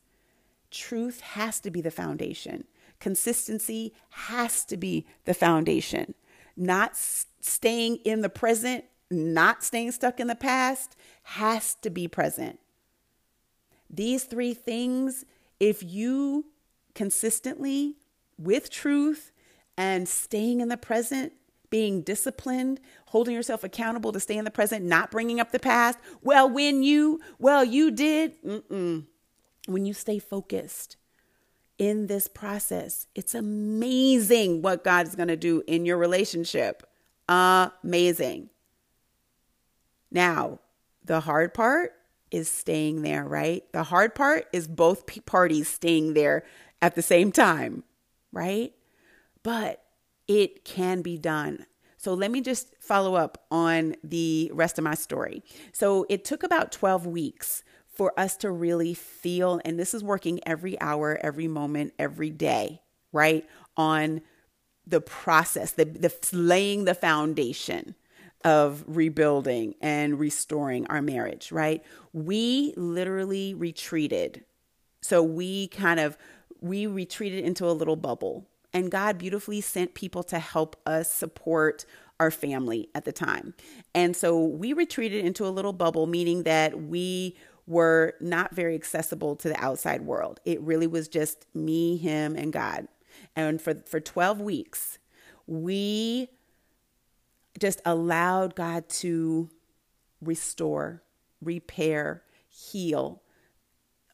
truth 0.71 1.21
has 1.21 1.61
to 1.61 1.71
be 1.71 1.81
the 1.81 1.91
foundation. 1.91 2.65
Consistency 2.99 3.93
has 4.11 4.65
to 4.65 4.77
be 4.77 5.07
the 5.25 5.35
foundation. 5.35 6.15
Not 6.57 6.97
staying 6.97 7.97
in 8.05 8.23
the 8.23 8.29
present, 8.29 8.85
not 9.11 9.63
staying 9.63 9.93
stuck 9.93 10.19
in 10.19 10.27
the 10.27 10.35
past, 10.35 10.97
has 11.23 11.75
to 11.77 11.91
be 11.91 12.09
present. 12.09 12.59
These 13.89 14.25
three 14.25 14.55
things, 14.55 15.25
if 15.61 15.83
you 15.83 16.47
consistently, 16.95 17.97
with 18.39 18.71
truth 18.71 19.33
and 19.77 20.09
staying 20.09 20.61
in 20.61 20.69
the 20.69 20.77
present, 20.77 21.33
being 21.77 22.01
disciplined, 22.01 22.81
holding 23.09 23.35
yourself 23.35 23.63
accountable 23.63 24.11
to 24.11 24.19
stay 24.19 24.39
in 24.39 24.47
the 24.47 24.51
present, 24.51 24.83
not 24.83 25.11
bringing 25.11 25.39
up 25.39 25.53
the 25.53 25.59
past. 25.59 25.99
Well, 26.23 26.49
when 26.49 26.83
you, 26.83 27.21
well, 27.39 27.63
you 27.63 27.91
did. 27.91 28.43
Mm-mm. 28.43 29.05
When 29.67 29.85
you 29.85 29.93
stay 29.93 30.19
focused 30.19 30.97
in 31.77 32.07
this 32.07 32.29
process, 32.29 33.09
it's 33.15 33.35
amazing 33.35 34.63
what 34.63 34.85
God 34.85 35.07
is 35.07 35.15
going 35.15 35.29
to 35.29 35.37
do 35.37 35.63
in 35.67 35.85
your 35.85 35.99
relationship. 35.99 36.83
Amazing. 37.29 38.49
Now, 40.11 40.61
the 41.05 41.21
hard 41.21 41.53
part 41.53 41.93
is 42.31 42.49
staying 42.49 43.03
there, 43.03 43.27
right? 43.27 43.71
The 43.73 43.83
hard 43.83 44.15
part 44.15 44.47
is 44.51 44.67
both 44.67 45.05
parties 45.27 45.69
staying 45.69 46.15
there 46.15 46.43
at 46.81 46.95
the 46.95 47.03
same 47.03 47.33
time, 47.33 47.85
right? 48.33 48.73
But 49.43 49.83
it 50.29 50.65
can 50.65 51.03
be 51.03 51.17
done. 51.19 51.67
So 51.99 52.15
let 52.15 52.31
me 52.31 52.41
just 52.41 52.75
follow 52.79 53.15
up 53.15 53.47
on 53.51 53.97
the 54.05 54.51
rest 54.55 54.79
of 54.79 54.85
my 54.85 54.95
story. 54.95 55.43
So 55.73 56.07
it 56.09 56.25
took 56.25 56.43
about 56.43 56.71
12 56.73 57.07
weeks 57.07 57.65
for 57.89 58.13
us 58.19 58.37
to 58.39 58.51
really 58.51 58.95
feel, 58.95 59.61
and 59.65 59.79
this 59.79 59.95
is 59.95 60.05
working 60.05 60.39
every 60.47 60.79
hour, 60.81 61.19
every 61.23 61.49
moment, 61.49 61.95
every 61.99 62.31
day, 62.31 62.83
right? 63.13 63.45
On 63.77 64.21
the 64.87 65.01
process, 65.01 65.73
the, 65.73 65.85
the 65.85 66.15
laying 66.33 66.85
the 66.85 66.95
foundation 66.95 67.95
of 68.45 68.85
rebuilding 68.87 69.75
and 69.81 70.21
restoring 70.21 70.87
our 70.87 71.03
marriage, 71.03 71.51
right? 71.51 71.83
We 72.13 72.75
literally 72.77 73.55
retreated. 73.55 74.45
So 75.01 75.23
we 75.23 75.69
kind 75.69 75.99
of 75.99 76.17
we 76.61 76.87
retreated 76.87 77.45
into 77.45 77.69
a 77.69 77.73
little 77.73 77.97
bubble. 77.97 78.49
And 78.73 78.91
God 78.91 79.19
beautifully 79.19 79.61
sent 79.61 79.95
people 79.95 80.23
to 80.25 80.39
help 80.39 80.77
us 80.87 81.11
support 81.11 81.85
our 82.19 82.31
family 82.31 82.89
at 82.95 83.05
the 83.05 83.13
time. 83.13 83.55
And 83.95 84.17
so 84.17 84.43
we 84.43 84.73
retreated 84.73 85.25
into 85.25 85.47
a 85.47 85.51
little 85.51 85.73
bubble, 85.73 86.07
meaning 86.07 86.45
that 86.45 86.83
we 86.83 87.37
were 87.67 88.15
not 88.21 88.55
very 88.55 88.75
accessible 88.75 89.37
to 89.37 89.49
the 89.49 89.63
outside 89.63 90.03
world. 90.03 90.41
It 90.45 90.61
really 90.61 90.87
was 90.87 91.09
just 91.09 91.47
me, 91.55 91.97
him, 91.97 92.37
and 92.37 92.53
God. 92.53 92.89
And 93.35 93.61
for, 93.61 93.75
for 93.75 94.01
12 94.01 94.41
weeks, 94.41 94.99
we 95.47 96.29
just 97.59 97.81
allowed 97.85 98.55
God 98.55 98.89
to 98.89 99.51
restore, 100.21 101.03
repair, 101.43 102.23
heal 102.49 103.23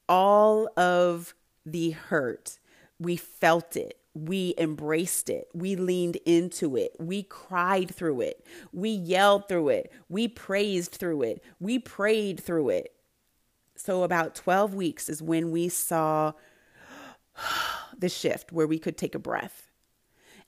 all 0.09 0.69
of 0.77 1.35
the 1.65 1.91
hurt. 1.91 2.59
We 2.99 3.17
felt 3.17 3.77
it. 3.77 3.99
We 4.15 4.55
embraced 4.59 5.31
it. 5.31 5.49
We 5.55 5.77
leaned 5.77 6.17
into 6.27 6.77
it. 6.77 6.95
We 6.99 7.23
cried 7.23 7.95
through 7.95 8.21
it. 8.23 8.47
We 8.73 8.91
yelled 8.91 9.49
through 9.49 9.71
it. 9.71 9.93
We 10.09 10.29
praised 10.29 10.93
through 10.93 11.23
it. 11.23 11.43
We 11.61 11.79
prayed 11.79 12.41
through 12.41 12.71
it. 12.71 12.95
So, 13.75 14.03
about 14.03 14.35
12 14.35 14.75
weeks 14.75 15.09
is 15.09 15.23
when 15.23 15.51
we 15.51 15.69
saw 15.69 16.33
the 17.99 18.09
shift 18.09 18.53
where 18.53 18.67
we 18.67 18.79
could 18.79 18.97
take 18.97 19.15
a 19.15 19.19
breath. 19.19 19.71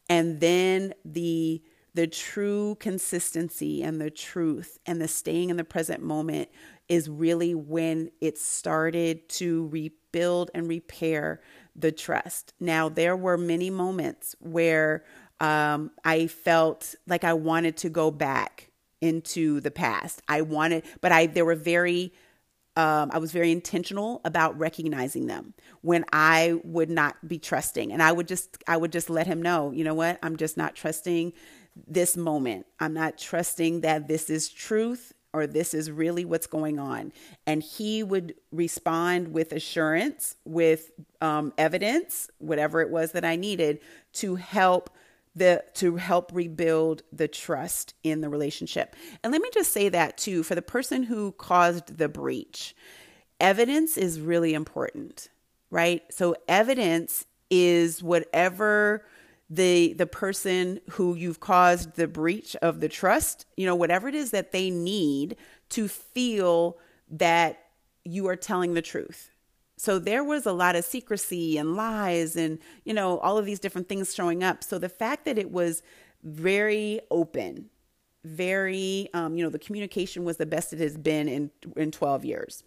And 0.08 0.40
then 0.40 0.94
the 1.04 1.62
the 1.94 2.06
true 2.08 2.76
consistency 2.80 3.82
and 3.82 4.00
the 4.00 4.10
truth 4.10 4.78
and 4.84 5.00
the 5.00 5.06
staying 5.06 5.50
in 5.50 5.56
the 5.56 5.64
present 5.64 6.02
moment 6.02 6.48
is 6.88 7.08
really 7.08 7.54
when 7.54 8.10
it 8.20 8.36
started 8.36 9.28
to 9.28 9.68
rebuild 9.68 10.50
and 10.54 10.68
repair 10.68 11.40
the 11.76 11.92
trust. 11.92 12.54
Now, 12.60 12.88
there 12.88 13.16
were 13.16 13.36
many 13.36 13.70
moments 13.70 14.34
where 14.38 15.04
um, 15.40 15.90
I 16.04 16.26
felt 16.26 16.94
like 17.06 17.24
I 17.24 17.32
wanted 17.34 17.76
to 17.78 17.88
go 17.88 18.10
back 18.10 18.70
into 19.00 19.60
the 19.60 19.70
past. 19.70 20.22
I 20.28 20.42
wanted, 20.42 20.84
but 21.00 21.12
I, 21.12 21.26
there 21.26 21.44
were 21.44 21.54
very, 21.54 22.12
um, 22.76 23.10
I 23.12 23.18
was 23.18 23.32
very 23.32 23.52
intentional 23.52 24.20
about 24.24 24.58
recognizing 24.58 25.26
them 25.26 25.54
when 25.82 26.04
I 26.12 26.60
would 26.64 26.90
not 26.90 27.28
be 27.28 27.38
trusting, 27.38 27.92
and 27.92 28.02
I 28.02 28.12
would 28.12 28.28
just, 28.28 28.62
I 28.66 28.76
would 28.76 28.92
just 28.92 29.10
let 29.10 29.26
him 29.26 29.42
know, 29.42 29.72
you 29.72 29.84
know 29.84 29.94
what, 29.94 30.18
I'm 30.22 30.36
just 30.36 30.56
not 30.56 30.74
trusting 30.74 31.32
this 31.86 32.16
moment. 32.16 32.66
I'm 32.78 32.94
not 32.94 33.18
trusting 33.18 33.80
that 33.80 34.08
this 34.08 34.30
is 34.30 34.48
truth 34.48 35.12
or 35.34 35.46
this 35.46 35.74
is 35.74 35.90
really 35.90 36.24
what's 36.24 36.46
going 36.46 36.78
on. 36.78 37.12
And 37.46 37.62
he 37.62 38.02
would 38.02 38.34
respond 38.52 39.34
with 39.34 39.52
assurance, 39.52 40.36
with 40.44 40.92
um, 41.20 41.52
evidence, 41.58 42.30
whatever 42.38 42.80
it 42.80 42.88
was 42.88 43.12
that 43.12 43.24
I 43.24 43.36
needed 43.36 43.80
to 44.14 44.36
help 44.36 44.90
the 45.36 45.64
to 45.74 45.96
help 45.96 46.30
rebuild 46.32 47.02
the 47.12 47.26
trust 47.26 47.94
in 48.04 48.20
the 48.20 48.28
relationship. 48.28 48.94
And 49.22 49.32
let 49.32 49.42
me 49.42 49.50
just 49.52 49.72
say 49.72 49.88
that 49.88 50.16
too 50.16 50.44
for 50.44 50.54
the 50.54 50.62
person 50.62 51.02
who 51.02 51.32
caused 51.32 51.98
the 51.98 52.08
breach. 52.08 52.76
Evidence 53.40 53.96
is 53.96 54.20
really 54.20 54.54
important, 54.54 55.28
right? 55.70 56.02
So 56.10 56.36
evidence 56.46 57.26
is 57.50 58.00
whatever 58.00 59.04
the 59.54 59.92
the 59.94 60.06
person 60.06 60.80
who 60.90 61.14
you've 61.14 61.40
caused 61.40 61.94
the 61.94 62.08
breach 62.08 62.56
of 62.56 62.80
the 62.80 62.88
trust 62.88 63.46
you 63.56 63.66
know 63.66 63.74
whatever 63.74 64.08
it 64.08 64.14
is 64.14 64.30
that 64.30 64.52
they 64.52 64.70
need 64.70 65.36
to 65.68 65.88
feel 65.88 66.78
that 67.10 67.60
you 68.04 68.26
are 68.28 68.36
telling 68.36 68.74
the 68.74 68.82
truth. 68.82 69.30
So 69.76 69.98
there 69.98 70.22
was 70.22 70.46
a 70.46 70.52
lot 70.52 70.76
of 70.76 70.84
secrecy 70.84 71.58
and 71.58 71.76
lies 71.76 72.36
and 72.36 72.58
you 72.84 72.94
know 72.94 73.18
all 73.18 73.38
of 73.38 73.46
these 73.46 73.60
different 73.60 73.88
things 73.88 74.14
showing 74.14 74.42
up. 74.42 74.64
So 74.64 74.78
the 74.78 74.88
fact 74.88 75.24
that 75.24 75.38
it 75.38 75.50
was 75.50 75.82
very 76.22 77.00
open 77.10 77.70
very 78.24 79.08
um, 79.12 79.36
you 79.36 79.44
know 79.44 79.50
the 79.50 79.58
communication 79.58 80.24
was 80.24 80.38
the 80.38 80.46
best 80.46 80.72
it 80.72 80.80
has 80.80 80.96
been 80.96 81.28
in 81.28 81.50
in 81.76 81.90
12 81.90 82.24
years. 82.24 82.64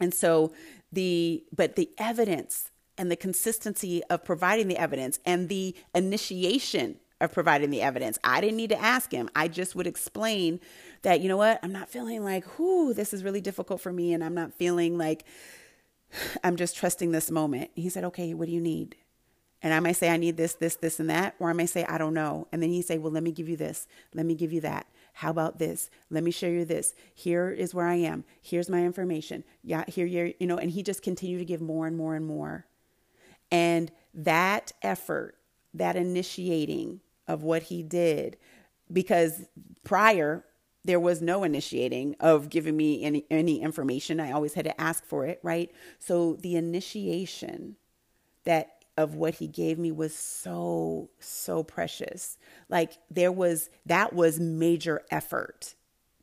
And 0.00 0.12
so 0.12 0.52
the 0.92 1.44
but 1.54 1.76
the 1.76 1.90
evidence 1.98 2.69
and 3.00 3.10
the 3.10 3.16
consistency 3.16 4.04
of 4.10 4.22
providing 4.22 4.68
the 4.68 4.76
evidence 4.76 5.18
and 5.24 5.48
the 5.48 5.74
initiation 5.94 6.96
of 7.18 7.32
providing 7.32 7.70
the 7.70 7.80
evidence. 7.80 8.18
I 8.22 8.42
didn't 8.42 8.58
need 8.58 8.68
to 8.70 8.80
ask 8.80 9.10
him. 9.10 9.30
I 9.34 9.48
just 9.48 9.74
would 9.74 9.86
explain 9.86 10.60
that, 11.00 11.20
you 11.20 11.28
know 11.28 11.38
what, 11.38 11.58
I'm 11.62 11.72
not 11.72 11.88
feeling 11.88 12.22
like, 12.22 12.58
whoo, 12.58 12.92
this 12.92 13.14
is 13.14 13.24
really 13.24 13.40
difficult 13.40 13.80
for 13.80 13.90
me. 13.90 14.12
And 14.12 14.22
I'm 14.22 14.34
not 14.34 14.52
feeling 14.52 14.98
like 14.98 15.24
I'm 16.44 16.56
just 16.56 16.76
trusting 16.76 17.10
this 17.10 17.30
moment. 17.30 17.70
He 17.74 17.88
said, 17.88 18.04
okay, 18.04 18.34
what 18.34 18.46
do 18.46 18.52
you 18.52 18.60
need? 18.60 18.96
And 19.62 19.72
I 19.72 19.80
might 19.80 19.96
say, 19.96 20.10
I 20.10 20.18
need 20.18 20.36
this, 20.36 20.54
this, 20.54 20.76
this, 20.76 21.00
and 21.00 21.08
that. 21.08 21.36
Or 21.38 21.48
I 21.48 21.54
may 21.54 21.66
say, 21.66 21.84
I 21.86 21.96
don't 21.96 22.14
know. 22.14 22.48
And 22.52 22.62
then 22.62 22.68
he 22.68 22.82
say, 22.82 22.98
well, 22.98 23.12
let 23.12 23.22
me 23.22 23.32
give 23.32 23.48
you 23.48 23.56
this. 23.56 23.86
Let 24.14 24.26
me 24.26 24.34
give 24.34 24.52
you 24.52 24.60
that. 24.60 24.86
How 25.14 25.30
about 25.30 25.58
this? 25.58 25.90
Let 26.10 26.22
me 26.22 26.30
show 26.30 26.46
you 26.46 26.66
this. 26.66 26.94
Here 27.14 27.50
is 27.50 27.74
where 27.74 27.86
I 27.86 27.96
am. 27.96 28.24
Here's 28.42 28.70
my 28.70 28.84
information. 28.84 29.44
Yeah, 29.62 29.84
here 29.88 30.06
you're, 30.06 30.32
you 30.38 30.46
know, 30.46 30.58
and 30.58 30.70
he 30.70 30.82
just 30.82 31.02
continued 31.02 31.38
to 31.38 31.44
give 31.46 31.60
more 31.62 31.86
and 31.86 31.96
more 31.96 32.14
and 32.14 32.26
more. 32.26 32.66
And 33.50 33.90
that 34.14 34.72
effort, 34.82 35.36
that 35.74 35.96
initiating 35.96 37.00
of 37.26 37.42
what 37.42 37.64
he 37.64 37.82
did, 37.82 38.36
because 38.92 39.42
prior 39.84 40.44
there 40.84 41.00
was 41.00 41.20
no 41.20 41.44
initiating 41.44 42.16
of 42.20 42.48
giving 42.48 42.76
me 42.76 43.04
any, 43.04 43.26
any 43.30 43.60
information. 43.60 44.18
I 44.18 44.32
always 44.32 44.54
had 44.54 44.64
to 44.64 44.80
ask 44.80 45.04
for 45.04 45.26
it, 45.26 45.38
right? 45.42 45.70
So 45.98 46.34
the 46.40 46.56
initiation 46.56 47.76
that 48.44 48.80
of 48.96 49.14
what 49.14 49.36
he 49.36 49.46
gave 49.46 49.78
me 49.78 49.90
was 49.92 50.14
so 50.14 51.10
so 51.18 51.62
precious. 51.62 52.36
Like 52.68 52.98
there 53.10 53.32
was 53.32 53.70
that 53.86 54.12
was 54.12 54.40
major 54.40 55.02
effort 55.10 55.74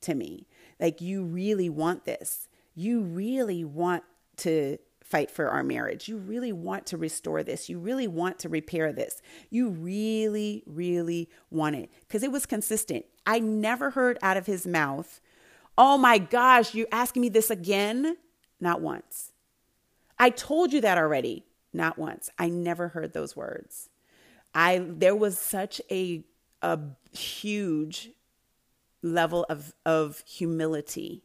to 0.01 0.13
me. 0.13 0.47
Like 0.79 1.01
you 1.01 1.23
really 1.23 1.69
want 1.69 2.05
this. 2.05 2.47
You 2.75 3.01
really 3.01 3.63
want 3.63 4.03
to 4.37 4.77
fight 5.10 5.32
for 5.32 5.50
our 5.50 5.63
marriage. 5.63 6.08
You 6.08 6.17
really 6.17 6.52
want 6.52 6.86
to 6.88 6.98
restore 6.98 7.43
this. 7.43 7.70
You 7.70 7.80
really 7.80 8.08
want 8.08 8.39
to 8.39 8.50
repair 8.50 8.91
this. 8.91 9.22
You 9.50 9.70
really, 9.70 10.63
really 10.65 11.30
want 11.50 11.76
it 11.76 11.89
because 12.02 12.24
it 12.24 12.32
was 12.32 12.46
consistent. 12.46 13.06
I 13.26 13.39
never 13.39 13.91
heard 13.91 14.17
out 14.22 14.38
of 14.38 14.46
his 14.46 14.67
mouth, 14.67 15.22
Oh 15.78 15.98
my 15.98 16.17
gosh, 16.17 16.74
you're 16.74 16.88
asking 16.91 17.22
me 17.22 17.30
this 17.30 17.50
again? 17.50 18.17
Not 18.60 18.82
once. 18.82 19.32
I 20.17 20.32
told 20.32 20.74
you 20.74 20.82
that 20.82 20.98
already. 20.98 21.46
Not 21.72 22.00
once. 22.00 22.30
I 22.39 22.50
never 22.50 22.89
heard 22.89 23.13
those 23.13 23.36
words. 23.36 23.89
I 24.54 24.84
there 24.88 25.15
was 25.15 25.38
such 25.38 25.80
a 25.91 26.24
a 26.62 26.80
huge 27.12 28.10
level 29.04 29.46
of 29.50 29.74
of 29.86 30.24
humility 30.26 31.24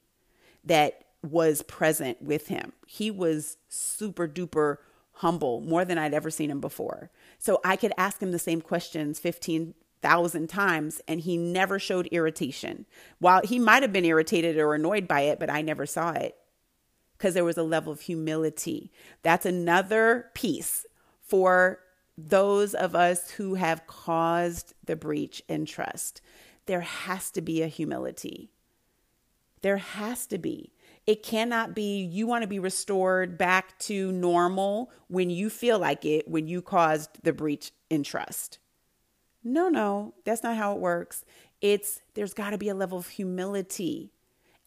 that 0.65 1.05
was 1.23 1.63
present 1.63 2.21
with 2.21 2.49
him. 2.49 2.73
He 2.87 3.11
was 3.11 3.57
super 3.69 4.27
duper 4.27 4.79
humble, 5.15 5.61
more 5.61 5.85
than 5.85 5.99
I'd 5.99 6.15
ever 6.15 6.31
seen 6.31 6.51
him 6.51 6.61
before. 6.61 7.11
So 7.39 7.61
I 7.65 7.77
could 7.77 7.93
ask 7.97 8.21
him 8.21 8.33
the 8.33 8.39
same 8.39 8.61
questions 8.61 9.21
15,000 9.21 10.49
times 10.49 11.01
and 11.07 11.21
he 11.21 11.37
never 11.37 11.79
showed 11.79 12.07
irritation. 12.09 12.87
While 13.19 13.43
he 13.43 13.59
might 13.59 13.83
have 13.83 13.93
been 13.93 14.05
irritated 14.05 14.59
or 14.59 14.75
annoyed 14.75 15.07
by 15.07 15.23
it, 15.23 15.39
but 15.39 15.51
I 15.51 15.63
never 15.63 15.87
saw 15.87 16.13
it 16.13 16.37
because 17.17 17.35
there 17.35 17.45
was 17.45 17.59
a 17.59 17.63
level 17.63 17.93
of 17.93 18.01
humility. 18.01 18.91
That's 19.23 19.47
another 19.47 20.31
piece 20.35 20.87
for 21.21 21.79
those 22.19 22.75
of 22.75 22.97
us 22.97 23.31
who 23.33 23.55
have 23.55 23.87
caused 23.87 24.75
the 24.85 24.97
breach 24.97 25.43
in 25.49 25.67
trust. 25.67 26.21
There 26.67 26.81
has 26.81 27.31
to 27.31 27.41
be 27.41 27.63
a 27.63 27.69
humility. 27.69 28.51
There 29.63 29.79
has 29.79 30.27
to 30.27 30.39
be. 30.39 30.73
It 31.07 31.23
cannot 31.23 31.75
be 31.75 32.03
you 32.03 32.27
want 32.27 32.43
to 32.43 32.49
be 32.49 32.59
restored 32.59 33.37
back 33.37 33.79
to 33.81 34.13
normal 34.13 34.91
when 35.09 35.31
you 35.31 35.51
feel 35.51 35.79
like 35.79 36.05
it, 36.05 36.29
when 36.29 36.47
you 36.47 36.63
caused 36.63 37.11
the 37.23 37.33
breach 37.33 37.73
in 37.91 38.05
trust. 38.05 38.59
No, 39.43 39.69
no, 39.69 40.15
that's 40.25 40.43
not 40.43 40.57
how 40.57 40.75
it 40.75 40.81
works. 40.81 41.25
It's 41.61 42.01
there's 42.15 42.35
got 42.35 42.51
to 42.51 42.59
be 42.59 42.69
a 42.69 42.75
level 42.75 42.99
of 42.99 43.09
humility. 43.09 44.13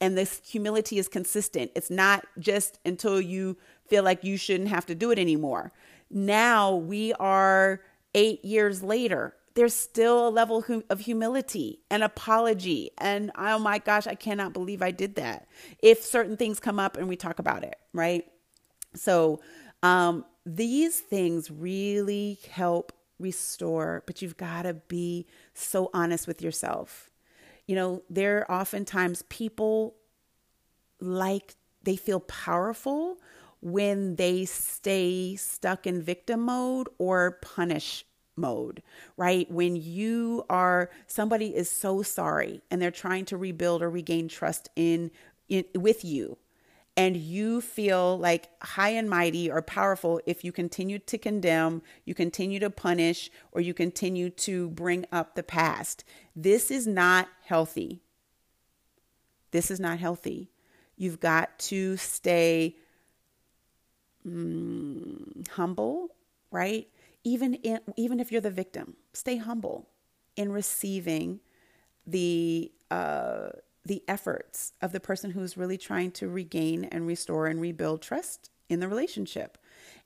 And 0.01 0.17
this 0.17 0.41
humility 0.45 0.97
is 0.97 1.07
consistent. 1.07 1.71
It's 1.73 1.89
not 1.89 2.25
just 2.37 2.79
until 2.85 3.21
you 3.21 3.57
feel 3.87 4.03
like 4.03 4.25
you 4.25 4.35
shouldn't 4.35 4.69
have 4.69 4.85
to 4.87 4.95
do 4.95 5.11
it 5.11 5.19
anymore. 5.19 5.71
Now 6.09 6.75
we 6.75 7.13
are 7.13 7.81
eight 8.13 8.43
years 8.43 8.83
later 8.83 9.35
there's 9.55 9.73
still 9.73 10.27
a 10.27 10.29
level 10.29 10.63
of 10.89 10.99
humility 10.99 11.79
and 11.89 12.03
apology. 12.03 12.91
And 12.97 13.31
oh 13.35 13.57
my 13.57 13.79
gosh, 13.79 14.05
I 14.05 14.15
cannot 14.15 14.53
believe 14.53 14.81
I 14.81 14.91
did 14.91 15.15
that. 15.15 15.47
If 15.81 16.03
certain 16.03 16.37
things 16.37 16.59
come 16.59 16.77
up 16.77 16.97
and 16.97 17.07
we 17.07 17.15
talk 17.15 17.39
about 17.39 17.63
it, 17.63 17.77
right? 17.93 18.25
So, 18.93 19.41
um, 19.81 20.25
these 20.45 20.99
things 20.99 21.49
really 21.49 22.37
help 22.51 22.91
restore, 23.17 24.03
but 24.05 24.21
you've 24.21 24.37
got 24.37 24.63
to 24.63 24.73
be 24.73 25.25
so 25.53 25.89
honest 25.93 26.27
with 26.27 26.41
yourself. 26.41 27.09
You 27.65 27.75
know, 27.75 28.03
there 28.09 28.49
are 28.49 28.61
oftentimes 28.61 29.23
people 29.23 29.95
like 30.99 31.55
they 31.83 31.95
feel 31.95 32.19
powerful 32.19 33.17
when 33.61 34.15
they 34.17 34.45
stay 34.45 35.35
stuck 35.35 35.87
in 35.87 36.01
victim 36.01 36.41
mode 36.41 36.89
or 36.97 37.39
punish 37.41 38.05
mode, 38.35 38.81
right? 39.17 39.49
When 39.51 39.75
you 39.75 40.45
are 40.49 40.89
somebody 41.07 41.55
is 41.55 41.69
so 41.69 42.01
sorry 42.01 42.61
and 42.69 42.81
they're 42.81 42.91
trying 42.91 43.25
to 43.25 43.37
rebuild 43.37 43.81
or 43.81 43.89
regain 43.89 44.27
trust 44.27 44.69
in, 44.75 45.11
in 45.49 45.65
with 45.75 46.03
you 46.03 46.37
and 46.97 47.17
you 47.17 47.59
feel 47.61 48.17
like 48.17 48.49
high 48.63 48.89
and 48.89 49.09
mighty 49.09 49.51
or 49.51 49.61
powerful 49.61 50.21
if 50.25 50.43
you 50.43 50.51
continue 50.51 50.99
to 50.99 51.17
condemn, 51.17 51.81
you 52.05 52.15
continue 52.15 52.59
to 52.59 52.69
punish, 52.69 53.29
or 53.51 53.59
you 53.61 53.73
continue 53.73 54.29
to 54.29 54.69
bring 54.69 55.05
up 55.11 55.35
the 55.35 55.43
past. 55.43 56.05
This 56.35 56.71
is 56.71 56.87
not 56.87 57.27
healthy. 57.43 58.01
This 59.51 59.69
is 59.69 59.79
not 59.79 59.99
healthy. 59.99 60.51
You've 60.95 61.19
got 61.19 61.59
to 61.59 61.97
stay 61.97 62.77
mm, 64.25 65.47
humble, 65.49 66.15
right? 66.51 66.87
Even 67.25 67.55
in, 67.55 67.79
even 67.97 68.21
if 68.21 68.31
you're 68.31 68.39
the 68.39 68.49
victim, 68.51 68.95
stay 69.11 69.37
humble 69.37 69.89
in 70.37 70.51
receiving 70.53 71.41
the 72.07 72.71
uh, 72.89 73.49
the 73.83 74.03
efforts 74.07 74.73
of 74.81 74.93
the 74.93 74.99
person 74.99 75.31
who's 75.31 75.57
really 75.57 75.77
trying 75.77 76.11
to 76.11 76.29
regain 76.29 76.85
and 76.85 77.05
restore 77.05 77.47
and 77.47 77.59
rebuild 77.59 78.01
trust 78.01 78.49
in 78.69 78.79
the 78.79 78.87
relationship. 78.87 79.57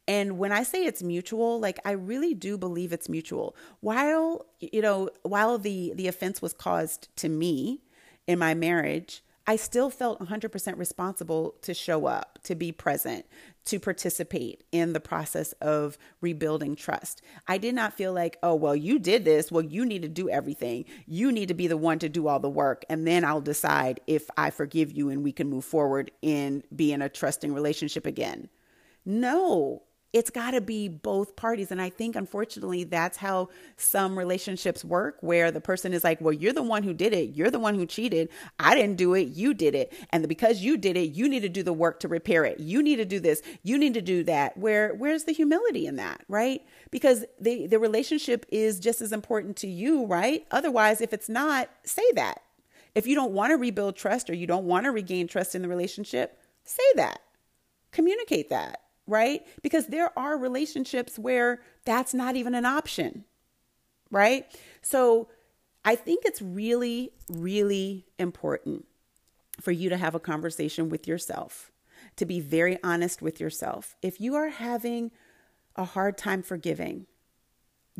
And 0.07 0.39
when 0.39 0.51
I 0.51 0.63
say 0.63 0.85
it's 0.85 1.03
mutual, 1.03 1.59
like 1.59 1.79
I 1.85 1.91
really 1.91 2.33
do 2.33 2.57
believe 2.57 2.91
it's 2.91 3.07
mutual. 3.07 3.55
While, 3.81 4.47
you 4.59 4.81
know, 4.81 5.09
while 5.21 5.57
the 5.57 5.93
the 5.95 6.07
offense 6.07 6.41
was 6.41 6.53
caused 6.53 7.09
to 7.17 7.29
me 7.29 7.81
in 8.27 8.39
my 8.39 8.53
marriage, 8.53 9.23
I 9.49 9.55
still 9.55 9.89
felt 9.89 10.19
100% 10.19 10.77
responsible 10.77 11.55
to 11.63 11.73
show 11.73 12.05
up, 12.05 12.37
to 12.43 12.53
be 12.53 12.71
present, 12.71 13.25
to 13.65 13.79
participate 13.79 14.63
in 14.71 14.93
the 14.93 14.99
process 14.99 15.53
of 15.53 15.97
rebuilding 16.21 16.75
trust. 16.75 17.23
I 17.47 17.57
did 17.57 17.73
not 17.73 17.95
feel 17.95 18.13
like, 18.13 18.37
oh, 18.43 18.53
well, 18.53 18.75
you 18.75 18.99
did 18.99 19.25
this. 19.25 19.51
Well, 19.51 19.63
you 19.63 19.87
need 19.87 20.03
to 20.03 20.07
do 20.07 20.29
everything. 20.29 20.85
You 21.07 21.31
need 21.31 21.47
to 21.47 21.55
be 21.55 21.65
the 21.65 21.77
one 21.77 21.97
to 21.97 22.09
do 22.09 22.27
all 22.27 22.39
the 22.39 22.47
work. 22.47 22.85
And 22.91 23.07
then 23.07 23.25
I'll 23.25 23.41
decide 23.41 24.01
if 24.05 24.29
I 24.37 24.51
forgive 24.51 24.91
you 24.91 25.09
and 25.09 25.23
we 25.23 25.31
can 25.31 25.49
move 25.49 25.65
forward 25.65 26.11
and 26.21 26.61
be 26.75 26.93
in 26.93 27.01
a 27.01 27.09
trusting 27.09 27.51
relationship 27.51 28.05
again. 28.05 28.49
No, 29.03 29.81
it's 30.11 30.31
got 30.31 30.51
to 30.51 30.61
be 30.61 30.87
both 30.87 31.35
parties. 31.35 31.71
And 31.71 31.79
I 31.79 31.89
think, 31.89 32.15
unfortunately, 32.15 32.83
that's 32.83 33.17
how 33.17 33.49
some 33.77 34.17
relationships 34.17 34.83
work, 34.83 35.17
where 35.21 35.51
the 35.51 35.61
person 35.61 35.93
is 35.93 36.03
like, 36.03 36.19
Well, 36.19 36.33
you're 36.33 36.53
the 36.53 36.63
one 36.63 36.83
who 36.83 36.93
did 36.93 37.13
it. 37.13 37.35
You're 37.35 37.51
the 37.51 37.59
one 37.59 37.75
who 37.75 37.85
cheated. 37.85 38.29
I 38.59 38.73
didn't 38.73 38.95
do 38.95 39.13
it. 39.13 39.27
You 39.29 39.53
did 39.53 39.75
it. 39.75 39.93
And 40.09 40.27
because 40.27 40.61
you 40.61 40.77
did 40.77 40.97
it, 40.97 41.11
you 41.11 41.29
need 41.29 41.41
to 41.41 41.49
do 41.49 41.61
the 41.61 41.73
work 41.73 41.99
to 41.99 42.07
repair 42.07 42.43
it. 42.43 42.59
You 42.59 42.81
need 42.81 42.95
to 42.95 43.05
do 43.05 43.19
this. 43.19 43.41
You 43.61 43.77
need 43.77 43.93
to 43.93 44.01
do 44.01 44.23
that. 44.23 44.57
Where 44.57 44.95
Where's 44.95 45.25
the 45.25 45.31
humility 45.31 45.85
in 45.85 45.97
that, 45.97 46.21
right? 46.27 46.61
Because 46.89 47.25
the, 47.39 47.67
the 47.67 47.79
relationship 47.79 48.45
is 48.49 48.79
just 48.79 49.01
as 49.01 49.11
important 49.11 49.57
to 49.57 49.67
you, 49.67 50.05
right? 50.05 50.45
Otherwise, 50.49 51.01
if 51.01 51.13
it's 51.13 51.29
not, 51.29 51.69
say 51.83 52.09
that. 52.13 52.41
If 52.95 53.05
you 53.05 53.13
don't 53.13 53.33
want 53.33 53.51
to 53.51 53.57
rebuild 53.57 53.95
trust 53.95 54.29
or 54.31 54.33
you 54.33 54.47
don't 54.47 54.65
want 54.65 54.85
to 54.85 54.91
regain 54.91 55.27
trust 55.27 55.53
in 55.53 55.61
the 55.61 55.67
relationship, 55.67 56.41
say 56.63 56.83
that. 56.95 57.21
Communicate 57.91 58.49
that 58.49 58.81
right? 59.09 59.41
Because 59.63 59.87
there 59.87 60.17
are 60.17 60.37
relationships 60.37 61.17
where 61.17 61.61
that's 61.83 62.13
not 62.13 62.35
even 62.35 62.53
an 62.53 62.65
option, 62.65 63.25
right? 64.11 64.45
So 64.81 65.29
I 65.83 65.95
think 65.95 66.23
it's 66.25 66.41
really, 66.41 67.11
really 67.27 68.05
important 68.19 68.85
for 69.59 69.71
you 69.71 69.89
to 69.89 69.97
have 69.97 70.13
a 70.13 70.19
conversation 70.19 70.89
with 70.89 71.07
yourself, 71.07 71.71
to 72.17 72.25
be 72.25 72.39
very 72.39 72.77
honest 72.83 73.21
with 73.21 73.39
yourself. 73.39 73.95
If 74.01 74.21
you 74.21 74.35
are 74.35 74.49
having 74.49 75.11
a 75.75 75.85
hard 75.85 76.17
time 76.17 76.43
forgiving, 76.43 77.07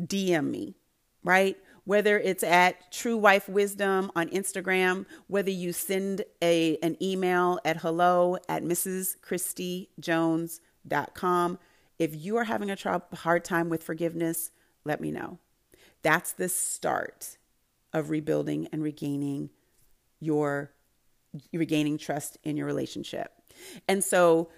DM 0.00 0.50
me, 0.50 0.76
right? 1.24 1.56
Whether 1.84 2.18
it's 2.18 2.44
at 2.44 2.92
True 2.92 3.16
Wife 3.16 3.48
Wisdom 3.48 4.12
on 4.14 4.28
Instagram, 4.28 5.06
whether 5.26 5.50
you 5.50 5.72
send 5.72 6.24
a 6.40 6.78
an 6.82 6.96
email 7.02 7.58
at 7.64 7.78
hello 7.78 8.36
at 8.48 8.62
Mrs. 8.62 9.20
Christy 9.20 9.90
Jones 9.98 10.60
com. 11.14 11.58
If 11.98 12.14
you 12.14 12.36
are 12.36 12.44
having 12.44 12.70
a 12.70 13.02
hard 13.14 13.44
time 13.44 13.68
with 13.68 13.82
forgiveness, 13.82 14.50
let 14.84 15.00
me 15.00 15.10
know. 15.10 15.38
That's 16.02 16.32
the 16.32 16.48
start 16.48 17.36
of 17.92 18.10
rebuilding 18.10 18.68
and 18.72 18.82
regaining 18.82 19.50
your 20.20 20.72
regaining 21.52 21.98
trust 21.98 22.38
in 22.42 22.56
your 22.56 22.66
relationship. 22.66 23.32
And 23.86 24.02
so 24.02 24.50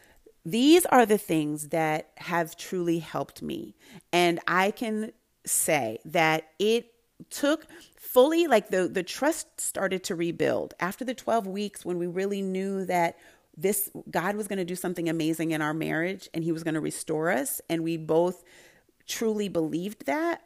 these 0.45 0.87
are 0.87 1.07
the 1.07 1.19
things 1.19 1.69
that 1.69 2.11
have 2.17 2.57
truly 2.57 2.99
helped 2.99 3.43
me. 3.43 3.75
And 4.13 4.41
I 4.47 4.71
can 4.71 5.13
say 5.45 5.99
that 6.05 6.49
it 6.59 6.87
took 7.31 7.67
fully 7.97 8.47
like 8.47 8.71
the 8.71 8.89
the 8.89 9.03
trust 9.03 9.61
started 9.61 10.03
to 10.05 10.15
rebuild 10.15 10.75
after 10.81 11.05
the 11.05 11.15
12 11.15 11.47
weeks 11.47 11.85
when 11.85 11.99
we 11.99 12.07
really 12.07 12.43
knew 12.43 12.85
that 12.85 13.17
this 13.57 13.91
God 14.11 14.37
was 14.37 14.49
going 14.49 14.59
to 14.59 14.65
do 14.65 14.77
something 14.77 15.09
amazing 15.09 15.51
in 15.51 15.61
our 15.61 15.75
marriage 15.75 16.29
and 16.33 16.43
he 16.43 16.53
was 16.53 16.63
going 16.63 16.75
to 16.75 16.81
restore 16.81 17.31
us 17.31 17.61
and 17.69 17.83
we 17.83 17.97
both 17.97 18.45
truly 19.07 19.49
believed 19.49 20.07
that. 20.07 20.43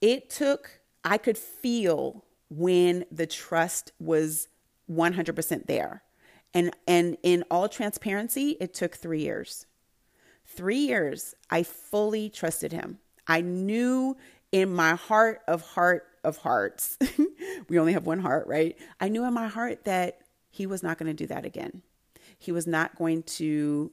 It 0.00 0.30
took 0.30 0.80
I 1.04 1.16
could 1.18 1.38
feel 1.38 2.24
when 2.50 3.04
the 3.10 3.26
trust 3.26 3.92
was 3.98 4.48
100% 4.90 5.66
there. 5.66 6.02
And 6.52 6.74
and 6.86 7.16
in 7.22 7.44
all 7.50 7.68
transparency 7.68 8.56
it 8.60 8.74
took 8.74 8.94
3 8.94 9.20
years. 9.20 9.66
3 10.46 10.76
years 10.76 11.34
I 11.50 11.62
fully 11.62 12.28
trusted 12.28 12.72
him. 12.72 12.98
I 13.26 13.40
knew 13.40 14.16
in 14.52 14.74
my 14.74 14.94
heart 14.94 15.40
of 15.48 15.62
heart 15.62 16.04
of 16.24 16.38
hearts 16.38 16.98
we 17.68 17.78
only 17.78 17.92
have 17.94 18.06
one 18.06 18.18
heart 18.18 18.46
right? 18.46 18.76
I 19.00 19.08
knew 19.08 19.24
in 19.24 19.32
my 19.32 19.48
heart 19.48 19.84
that 19.84 20.18
he 20.50 20.66
was 20.66 20.82
not 20.82 20.98
going 20.98 21.06
to 21.06 21.14
do 21.14 21.26
that 21.26 21.46
again 21.46 21.82
he 22.38 22.52
was 22.52 22.66
not 22.66 22.96
going 22.96 23.22
to 23.24 23.92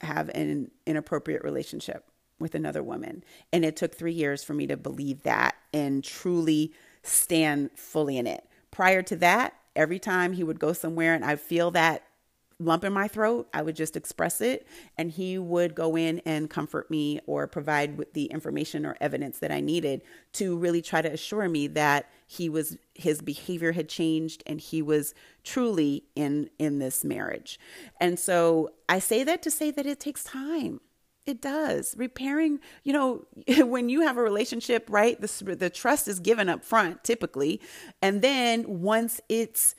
have 0.00 0.28
an 0.30 0.70
inappropriate 0.86 1.44
relationship 1.44 2.10
with 2.38 2.54
another 2.54 2.82
woman. 2.82 3.24
And 3.52 3.64
it 3.64 3.76
took 3.76 3.94
three 3.94 4.12
years 4.12 4.42
for 4.42 4.54
me 4.54 4.66
to 4.66 4.76
believe 4.76 5.22
that 5.22 5.54
and 5.72 6.02
truly 6.02 6.72
stand 7.02 7.70
fully 7.74 8.18
in 8.18 8.26
it. 8.26 8.46
Prior 8.70 9.02
to 9.02 9.16
that, 9.16 9.54
every 9.74 9.98
time 9.98 10.32
he 10.32 10.44
would 10.44 10.58
go 10.58 10.72
somewhere 10.72 11.14
and 11.14 11.24
I 11.24 11.36
feel 11.36 11.70
that 11.72 12.02
lump 12.58 12.84
in 12.84 12.92
my 12.92 13.06
throat, 13.06 13.48
I 13.52 13.62
would 13.62 13.76
just 13.76 13.96
express 13.96 14.40
it 14.40 14.66
and 14.96 15.10
he 15.10 15.38
would 15.38 15.74
go 15.74 15.96
in 15.96 16.20
and 16.20 16.48
comfort 16.48 16.90
me 16.90 17.20
or 17.26 17.46
provide 17.46 17.98
with 17.98 18.14
the 18.14 18.26
information 18.26 18.86
or 18.86 18.96
evidence 19.00 19.38
that 19.40 19.50
I 19.50 19.60
needed 19.60 20.02
to 20.34 20.56
really 20.56 20.80
try 20.80 21.02
to 21.02 21.12
assure 21.12 21.48
me 21.48 21.66
that 21.68 22.10
he 22.26 22.48
was 22.48 22.78
his 22.94 23.20
behavior 23.20 23.72
had 23.72 23.88
changed 23.88 24.42
and 24.46 24.60
he 24.60 24.80
was 24.80 25.14
truly 25.44 26.04
in 26.14 26.48
in 26.58 26.78
this 26.78 27.04
marriage. 27.04 27.60
And 28.00 28.18
so 28.18 28.70
I 28.88 29.00
say 29.00 29.22
that 29.24 29.42
to 29.42 29.50
say 29.50 29.70
that 29.70 29.86
it 29.86 30.00
takes 30.00 30.24
time. 30.24 30.80
It 31.26 31.42
does. 31.42 31.94
Repairing, 31.98 32.60
you 32.84 32.92
know, 32.92 33.26
when 33.66 33.88
you 33.88 34.00
have 34.02 34.16
a 34.16 34.22
relationship, 34.22 34.86
right? 34.88 35.20
The, 35.20 35.56
the 35.56 35.70
trust 35.70 36.08
is 36.08 36.20
given 36.20 36.48
up 36.48 36.64
front 36.64 37.04
typically. 37.04 37.60
And 38.00 38.22
then 38.22 38.80
once 38.80 39.20
it's 39.28 39.74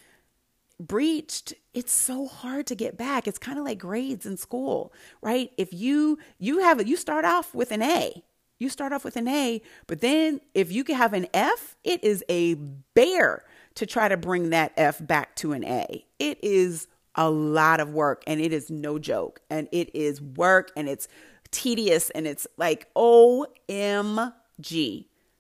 breached 0.79 1.53
it's 1.73 1.91
so 1.91 2.27
hard 2.27 2.65
to 2.67 2.75
get 2.75 2.97
back. 2.97 3.27
It's 3.27 3.37
kind 3.39 3.59
of 3.59 3.65
like 3.65 3.79
grades 3.79 4.25
in 4.25 4.37
school 4.37 4.93
right? 5.21 5.51
If 5.57 5.73
you 5.73 6.19
you 6.39 6.59
have 6.59 6.85
you 6.87 6.97
start 6.97 7.25
off 7.25 7.53
with 7.53 7.71
an 7.71 7.81
a. 7.81 8.23
You 8.59 8.69
start 8.69 8.91
off 8.91 9.03
with 9.03 9.15
an 9.15 9.27
a 9.27 9.61
but 9.85 10.01
then 10.01 10.41
if 10.53 10.71
you 10.71 10.83
can 10.83 10.95
have 10.95 11.13
an 11.13 11.27
f 11.33 11.75
it 11.83 12.03
is 12.03 12.23
a 12.29 12.55
bear 12.55 13.43
to 13.75 13.85
try 13.85 14.07
to 14.07 14.17
bring 14.17 14.49
that 14.49 14.73
f 14.77 15.05
back 15.05 15.35
to 15.37 15.53
an 15.53 15.63
a. 15.63 16.05
It 16.19 16.43
is 16.43 16.87
a 17.15 17.29
lot 17.29 17.79
of 17.79 17.93
work 17.93 18.23
and 18.27 18.39
it 18.39 18.53
is 18.53 18.69
no 18.69 18.99
joke 18.99 19.41
and 19.49 19.67
it 19.71 19.95
is 19.95 20.21
work 20.21 20.71
and 20.75 20.87
it's 20.87 21.07
tedious 21.49 22.09
and 22.11 22.27
it's 22.27 22.45
like 22.57 22.93
omg 22.95 24.31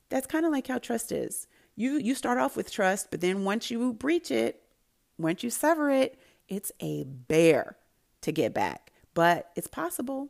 that's 0.09 0.27
kind 0.27 0.45
of 0.45 0.51
like 0.51 0.67
how 0.67 0.77
trust 0.77 1.11
is. 1.11 1.47
You 1.75 1.97
you 1.97 2.15
start 2.15 2.37
off 2.37 2.55
with 2.55 2.71
trust 2.71 3.11
but 3.11 3.21
then 3.21 3.43
once 3.43 3.69
you 3.69 3.93
breach 3.93 4.31
it 4.31 4.63
once 5.17 5.43
you 5.43 5.49
sever 5.49 5.89
it, 5.89 6.19
it's 6.47 6.71
a 6.79 7.03
bear 7.03 7.77
to 8.21 8.31
get 8.31 8.53
back. 8.53 8.91
But 9.13 9.49
it's 9.55 9.67
possible. 9.67 10.29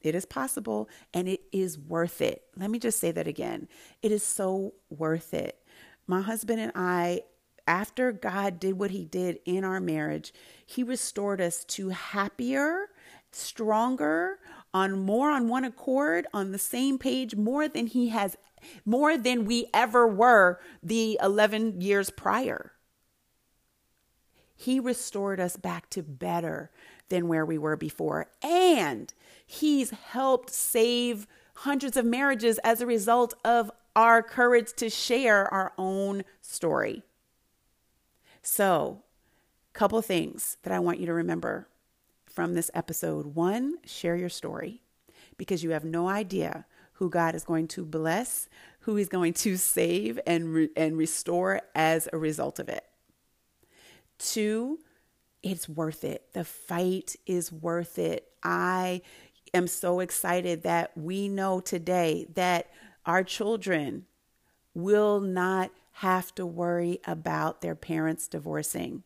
It 0.00 0.14
is 0.14 0.26
possible 0.26 0.88
and 1.14 1.28
it 1.28 1.40
is 1.50 1.78
worth 1.78 2.20
it. 2.20 2.42
Let 2.56 2.70
me 2.70 2.78
just 2.78 3.00
say 3.00 3.10
that 3.12 3.26
again. 3.26 3.68
It 4.02 4.12
is 4.12 4.22
so 4.22 4.74
worth 4.90 5.32
it. 5.32 5.58
My 6.06 6.20
husband 6.20 6.60
and 6.60 6.72
I, 6.74 7.22
after 7.66 8.12
God 8.12 8.60
did 8.60 8.78
what 8.78 8.90
he 8.90 9.06
did 9.06 9.38
in 9.46 9.64
our 9.64 9.80
marriage, 9.80 10.34
he 10.66 10.82
restored 10.82 11.40
us 11.40 11.64
to 11.64 11.88
happier, 11.88 12.88
stronger, 13.32 14.38
on 14.74 14.98
more 14.98 15.30
on 15.30 15.48
one 15.48 15.64
accord, 15.64 16.26
on 16.34 16.52
the 16.52 16.58
same 16.58 16.98
page, 16.98 17.34
more 17.34 17.66
than 17.66 17.86
he 17.86 18.08
has, 18.10 18.36
more 18.84 19.16
than 19.16 19.46
we 19.46 19.66
ever 19.72 20.06
were 20.06 20.60
the 20.82 21.18
11 21.22 21.80
years 21.80 22.10
prior 22.10 22.73
He 24.56 24.80
restored 24.80 25.40
us 25.40 25.56
back 25.56 25.90
to 25.90 26.02
better 26.02 26.70
than 27.08 27.28
where 27.28 27.44
we 27.44 27.58
were 27.58 27.76
before. 27.76 28.28
And 28.42 29.12
He's 29.46 29.90
helped 29.90 30.50
save 30.50 31.26
hundreds 31.56 31.96
of 31.96 32.04
marriages 32.04 32.58
as 32.64 32.80
a 32.80 32.86
result 32.86 33.34
of 33.44 33.70
our 33.94 34.22
courage 34.22 34.72
to 34.74 34.90
share 34.90 35.52
our 35.52 35.72
own 35.78 36.24
story. 36.40 37.02
So, 38.42 39.02
couple 39.72 40.00
things 40.02 40.56
that 40.62 40.72
I 40.72 40.78
want 40.78 41.00
you 41.00 41.06
to 41.06 41.12
remember 41.12 41.68
from 42.26 42.54
this 42.54 42.70
episode. 42.74 43.34
One, 43.34 43.76
share 43.84 44.16
your 44.16 44.28
story 44.28 44.82
because 45.36 45.62
you 45.62 45.70
have 45.70 45.84
no 45.84 46.08
idea 46.08 46.66
who 46.94 47.10
God 47.10 47.34
is 47.34 47.44
going 47.44 47.68
to 47.68 47.84
bless, 47.84 48.48
who 48.80 48.96
He's 48.96 49.08
going 49.08 49.34
to 49.34 49.56
save 49.56 50.18
and, 50.26 50.54
re- 50.54 50.70
and 50.76 50.96
restore 50.96 51.62
as 51.74 52.08
a 52.12 52.18
result 52.18 52.58
of 52.58 52.68
it. 52.68 52.84
Two, 54.18 54.78
it's 55.42 55.68
worth 55.68 56.04
it. 56.04 56.32
The 56.32 56.44
fight 56.44 57.16
is 57.26 57.52
worth 57.52 57.98
it. 57.98 58.28
I 58.42 59.02
am 59.52 59.66
so 59.66 60.00
excited 60.00 60.62
that 60.62 60.96
we 60.96 61.28
know 61.28 61.60
today 61.60 62.26
that 62.34 62.70
our 63.06 63.22
children 63.22 64.06
will 64.74 65.20
not 65.20 65.70
have 65.98 66.34
to 66.34 66.44
worry 66.44 67.00
about 67.04 67.60
their 67.60 67.74
parents 67.74 68.26
divorcing. 68.26 69.04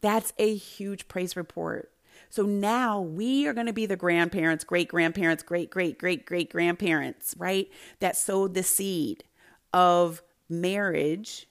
That's 0.00 0.32
a 0.38 0.54
huge 0.54 1.06
praise 1.08 1.36
report. 1.36 1.92
So 2.28 2.44
now 2.44 3.00
we 3.00 3.46
are 3.46 3.52
going 3.52 3.66
to 3.66 3.72
be 3.72 3.86
the 3.86 3.96
grandparents, 3.96 4.64
great 4.64 4.88
grandparents, 4.88 5.42
great, 5.42 5.70
great, 5.70 5.98
great, 5.98 6.26
great 6.26 6.50
grandparents, 6.50 7.34
right? 7.38 7.68
That 8.00 8.16
sowed 8.16 8.54
the 8.54 8.62
seed 8.62 9.24
of 9.72 10.22
marriage 10.48 11.46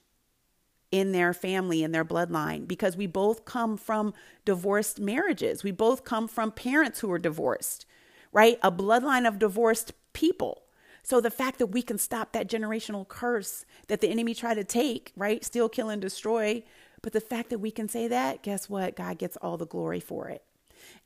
in 0.90 1.12
their 1.12 1.32
family, 1.32 1.82
in 1.82 1.92
their 1.92 2.04
bloodline, 2.04 2.66
because 2.66 2.96
we 2.96 3.06
both 3.06 3.44
come 3.44 3.76
from 3.76 4.12
divorced 4.44 5.00
marriages. 5.00 5.62
We 5.62 5.70
both 5.70 6.04
come 6.04 6.26
from 6.26 6.50
parents 6.50 7.00
who 7.00 7.10
are 7.12 7.18
divorced, 7.18 7.86
right? 8.32 8.58
A 8.62 8.72
bloodline 8.72 9.26
of 9.26 9.38
divorced 9.38 9.92
people. 10.12 10.62
So 11.02 11.20
the 11.20 11.30
fact 11.30 11.58
that 11.58 11.68
we 11.68 11.82
can 11.82 11.98
stop 11.98 12.32
that 12.32 12.48
generational 12.48 13.06
curse 13.06 13.64
that 13.88 14.00
the 14.00 14.08
enemy 14.08 14.34
tried 14.34 14.54
to 14.54 14.64
take, 14.64 15.12
right? 15.16 15.44
Steal, 15.44 15.68
kill, 15.68 15.88
and 15.88 16.02
destroy. 16.02 16.62
But 17.02 17.12
the 17.12 17.20
fact 17.20 17.50
that 17.50 17.58
we 17.58 17.70
can 17.70 17.88
say 17.88 18.08
that, 18.08 18.42
guess 18.42 18.68
what? 18.68 18.96
God 18.96 19.18
gets 19.18 19.36
all 19.38 19.56
the 19.56 19.66
glory 19.66 20.00
for 20.00 20.28
it. 20.28 20.42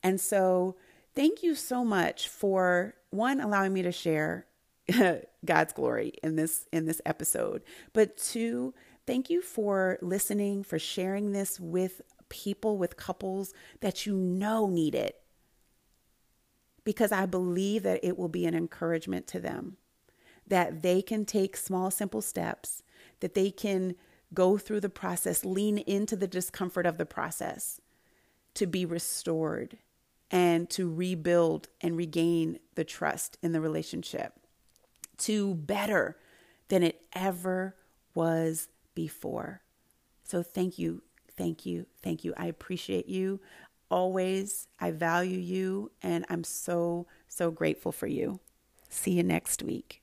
And 0.03 0.21
so 0.21 0.77
thank 1.15 1.43
you 1.43 1.55
so 1.55 1.85
much 1.85 2.29
for 2.29 2.95
one 3.11 3.41
allowing 3.41 3.73
me 3.73 3.83
to 3.83 3.93
share 3.93 4.47
God's 5.45 5.73
glory 5.73 6.15
in 6.23 6.37
this 6.37 6.67
in 6.73 6.87
this 6.87 7.01
episode. 7.07 7.63
But 7.93 8.17
two, 8.17 8.75
thank 9.07 9.31
you 9.31 9.43
for 9.43 9.99
listening, 10.01 10.63
for 10.65 10.79
sharing 10.79 11.33
this 11.33 11.59
with 11.61 12.01
people, 12.29 12.79
with 12.79 12.97
couples 12.97 13.53
that 13.81 14.07
you 14.07 14.17
know 14.17 14.69
need 14.69 14.95
it. 14.95 15.21
Because 16.85 17.13
I 17.13 17.27
believe 17.27 17.83
that 17.85 18.01
it 18.03 18.19
will 18.19 18.29
be 18.29 18.45
an 18.45 18.55
encouragement 18.55 19.27
to 19.29 19.41
them 19.41 19.77
that 20.47 20.83
they 20.83 21.01
can 21.01 21.25
take 21.25 21.57
small, 21.57 21.91
simple 21.91 22.21
steps, 22.21 22.83
that 23.21 23.35
they 23.35 23.51
can 23.51 23.95
go 24.33 24.59
through 24.59 24.81
the 24.81 24.89
process, 24.89 25.45
lean 25.45 25.79
into 25.79 26.17
the 26.17 26.27
discomfort 26.27 26.87
of 26.87 26.99
the 26.99 27.07
process 27.07 27.81
to 28.55 28.67
be 28.67 28.85
restored 28.85 29.79
and 30.31 30.69
to 30.71 30.93
rebuild 30.93 31.69
and 31.81 31.97
regain 31.97 32.59
the 32.75 32.85
trust 32.85 33.39
in 33.43 33.53
the 33.53 33.61
relationship 33.61 34.35
to 35.17 35.55
better 35.55 36.17
than 36.69 36.83
it 36.83 37.03
ever 37.15 37.77
was 38.15 38.69
before. 38.95 39.63
So 40.23 40.43
thank 40.43 40.79
you, 40.79 41.03
thank 41.37 41.67
you, 41.67 41.87
thank 42.03 42.25
you. 42.25 42.35
I 42.37 42.47
appreciate 42.47 43.09
you 43.09 43.41
always. 43.91 44.67
I 44.81 44.91
value 44.91 45.39
you, 45.39 45.93
and 46.03 46.25
I'm 46.29 46.45
so, 46.45 47.07
so 47.29 47.51
grateful 47.51 47.93
for 47.93 48.07
you. 48.07 48.41
See 48.89 49.13
you 49.13 49.23
next 49.23 49.63
week. 49.63 50.03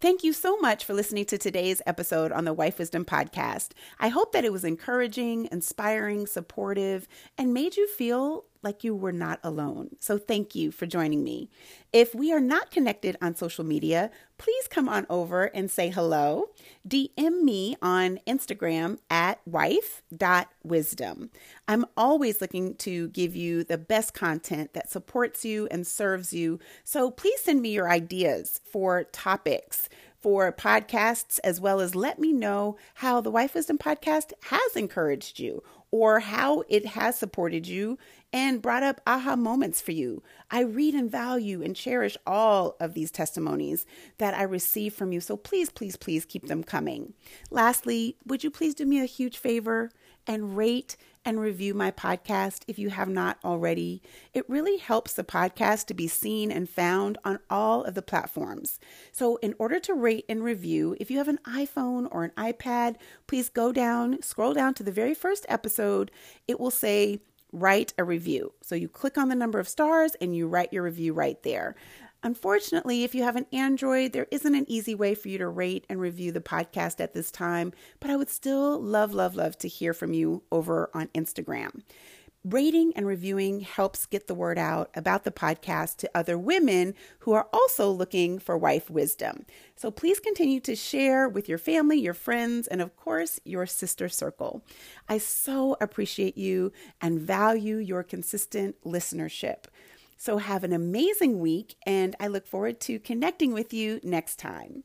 Thank 0.00 0.22
you 0.22 0.34
so 0.34 0.58
much 0.58 0.84
for 0.84 0.92
listening 0.92 1.24
to 1.26 1.38
today's 1.38 1.80
episode 1.86 2.30
on 2.30 2.44
the 2.44 2.52
Wife 2.52 2.78
Wisdom 2.78 3.06
Podcast. 3.06 3.70
I 3.98 4.08
hope 4.08 4.32
that 4.32 4.44
it 4.44 4.52
was 4.52 4.64
encouraging, 4.64 5.48
inspiring, 5.50 6.26
supportive, 6.26 7.08
and 7.38 7.54
made 7.54 7.78
you 7.78 7.88
feel 7.88 8.44
like 8.64 8.82
you 8.82 8.94
were 8.96 9.12
not 9.12 9.38
alone. 9.44 9.90
So 10.00 10.18
thank 10.18 10.54
you 10.54 10.72
for 10.72 10.86
joining 10.86 11.22
me. 11.22 11.50
If 11.92 12.14
we 12.14 12.32
are 12.32 12.40
not 12.40 12.70
connected 12.70 13.16
on 13.22 13.36
social 13.36 13.64
media, 13.64 14.10
please 14.38 14.66
come 14.66 14.88
on 14.88 15.06
over 15.08 15.44
and 15.44 15.70
say 15.70 15.90
hello. 15.90 16.46
DM 16.88 17.42
me 17.42 17.76
on 17.80 18.18
Instagram 18.26 18.98
at 19.08 19.40
wife.wisdom. 19.46 21.30
I'm 21.68 21.84
always 21.96 22.40
looking 22.40 22.74
to 22.76 23.08
give 23.08 23.36
you 23.36 23.62
the 23.62 23.78
best 23.78 24.14
content 24.14 24.72
that 24.72 24.90
supports 24.90 25.44
you 25.44 25.68
and 25.70 25.86
serves 25.86 26.32
you. 26.32 26.58
So 26.82 27.10
please 27.10 27.40
send 27.42 27.62
me 27.62 27.70
your 27.70 27.88
ideas 27.88 28.60
for 28.64 29.04
topics 29.04 29.88
for 30.24 30.50
podcasts, 30.50 31.38
as 31.44 31.60
well 31.60 31.80
as 31.80 31.94
let 31.94 32.18
me 32.18 32.32
know 32.32 32.78
how 32.94 33.20
the 33.20 33.30
Wife 33.30 33.54
Wisdom 33.54 33.76
podcast 33.76 34.32
has 34.44 34.74
encouraged 34.74 35.38
you 35.38 35.62
or 35.90 36.20
how 36.20 36.64
it 36.66 36.86
has 36.86 37.18
supported 37.18 37.66
you 37.66 37.98
and 38.34 38.60
brought 38.60 38.82
up 38.82 39.00
aha 39.06 39.36
moments 39.36 39.80
for 39.80 39.92
you. 39.92 40.20
I 40.50 40.62
read 40.62 40.94
and 40.94 41.08
value 41.08 41.62
and 41.62 41.76
cherish 41.76 42.16
all 42.26 42.74
of 42.80 42.92
these 42.92 43.12
testimonies 43.12 43.86
that 44.18 44.34
I 44.34 44.42
receive 44.42 44.92
from 44.92 45.12
you. 45.12 45.20
So 45.20 45.36
please, 45.36 45.70
please, 45.70 45.94
please 45.94 46.24
keep 46.24 46.48
them 46.48 46.64
coming. 46.64 47.14
Lastly, 47.52 48.16
would 48.26 48.42
you 48.42 48.50
please 48.50 48.74
do 48.74 48.86
me 48.86 49.00
a 49.00 49.04
huge 49.04 49.38
favor 49.38 49.92
and 50.26 50.56
rate 50.56 50.96
and 51.24 51.40
review 51.40 51.74
my 51.74 51.92
podcast 51.92 52.62
if 52.66 52.76
you 52.78 52.90
have 52.90 53.08
not 53.08 53.38
already. 53.44 54.02
It 54.32 54.48
really 54.50 54.78
helps 54.78 55.12
the 55.12 55.24
podcast 55.24 55.86
to 55.86 55.94
be 55.94 56.08
seen 56.08 56.50
and 56.50 56.68
found 56.68 57.18
on 57.24 57.38
all 57.48 57.84
of 57.84 57.94
the 57.94 58.02
platforms. 58.02 58.78
So, 59.12 59.36
in 59.36 59.54
order 59.58 59.80
to 59.80 59.94
rate 59.94 60.24
and 60.28 60.42
review, 60.42 60.96
if 61.00 61.10
you 61.10 61.18
have 61.18 61.28
an 61.28 61.38
iPhone 61.46 62.08
or 62.10 62.24
an 62.24 62.32
iPad, 62.36 62.96
please 63.26 63.48
go 63.48 63.72
down, 63.72 64.20
scroll 64.22 64.52
down 64.52 64.74
to 64.74 64.82
the 64.82 64.92
very 64.92 65.14
first 65.14 65.46
episode. 65.48 66.10
It 66.46 66.60
will 66.60 66.70
say, 66.70 67.20
Write 67.56 67.94
a 67.96 68.02
review. 68.02 68.52
So 68.62 68.74
you 68.74 68.88
click 68.88 69.16
on 69.16 69.28
the 69.28 69.36
number 69.36 69.60
of 69.60 69.68
stars 69.68 70.16
and 70.20 70.34
you 70.34 70.48
write 70.48 70.72
your 70.72 70.82
review 70.82 71.12
right 71.12 71.40
there. 71.44 71.76
Unfortunately, 72.24 73.04
if 73.04 73.14
you 73.14 73.22
have 73.22 73.36
an 73.36 73.46
Android, 73.52 74.12
there 74.12 74.26
isn't 74.32 74.56
an 74.56 74.64
easy 74.66 74.92
way 74.92 75.14
for 75.14 75.28
you 75.28 75.38
to 75.38 75.46
rate 75.46 75.84
and 75.88 76.00
review 76.00 76.32
the 76.32 76.40
podcast 76.40 76.98
at 76.98 77.14
this 77.14 77.30
time, 77.30 77.72
but 78.00 78.10
I 78.10 78.16
would 78.16 78.28
still 78.28 78.80
love, 78.82 79.14
love, 79.14 79.36
love 79.36 79.56
to 79.58 79.68
hear 79.68 79.92
from 79.92 80.12
you 80.12 80.42
over 80.50 80.90
on 80.94 81.06
Instagram. 81.14 81.82
Rating 82.44 82.92
and 82.94 83.06
reviewing 83.06 83.60
helps 83.60 84.04
get 84.04 84.26
the 84.26 84.34
word 84.34 84.58
out 84.58 84.90
about 84.94 85.24
the 85.24 85.30
podcast 85.30 85.96
to 85.96 86.10
other 86.14 86.36
women 86.36 86.94
who 87.20 87.32
are 87.32 87.48
also 87.54 87.90
looking 87.90 88.38
for 88.38 88.58
wife 88.58 88.90
wisdom. 88.90 89.46
So 89.76 89.90
please 89.90 90.20
continue 90.20 90.60
to 90.60 90.76
share 90.76 91.26
with 91.26 91.48
your 91.48 91.56
family, 91.56 91.98
your 91.98 92.12
friends, 92.12 92.66
and 92.66 92.82
of 92.82 92.96
course, 92.96 93.40
your 93.46 93.64
sister 93.64 94.10
circle. 94.10 94.62
I 95.08 95.16
so 95.16 95.78
appreciate 95.80 96.36
you 96.36 96.70
and 97.00 97.18
value 97.18 97.78
your 97.78 98.02
consistent 98.02 98.76
listenership. 98.84 99.64
So 100.18 100.36
have 100.36 100.64
an 100.64 100.74
amazing 100.74 101.38
week, 101.38 101.76
and 101.86 102.14
I 102.20 102.26
look 102.26 102.46
forward 102.46 102.78
to 102.80 102.98
connecting 102.98 103.54
with 103.54 103.72
you 103.72 104.00
next 104.02 104.38
time. 104.38 104.84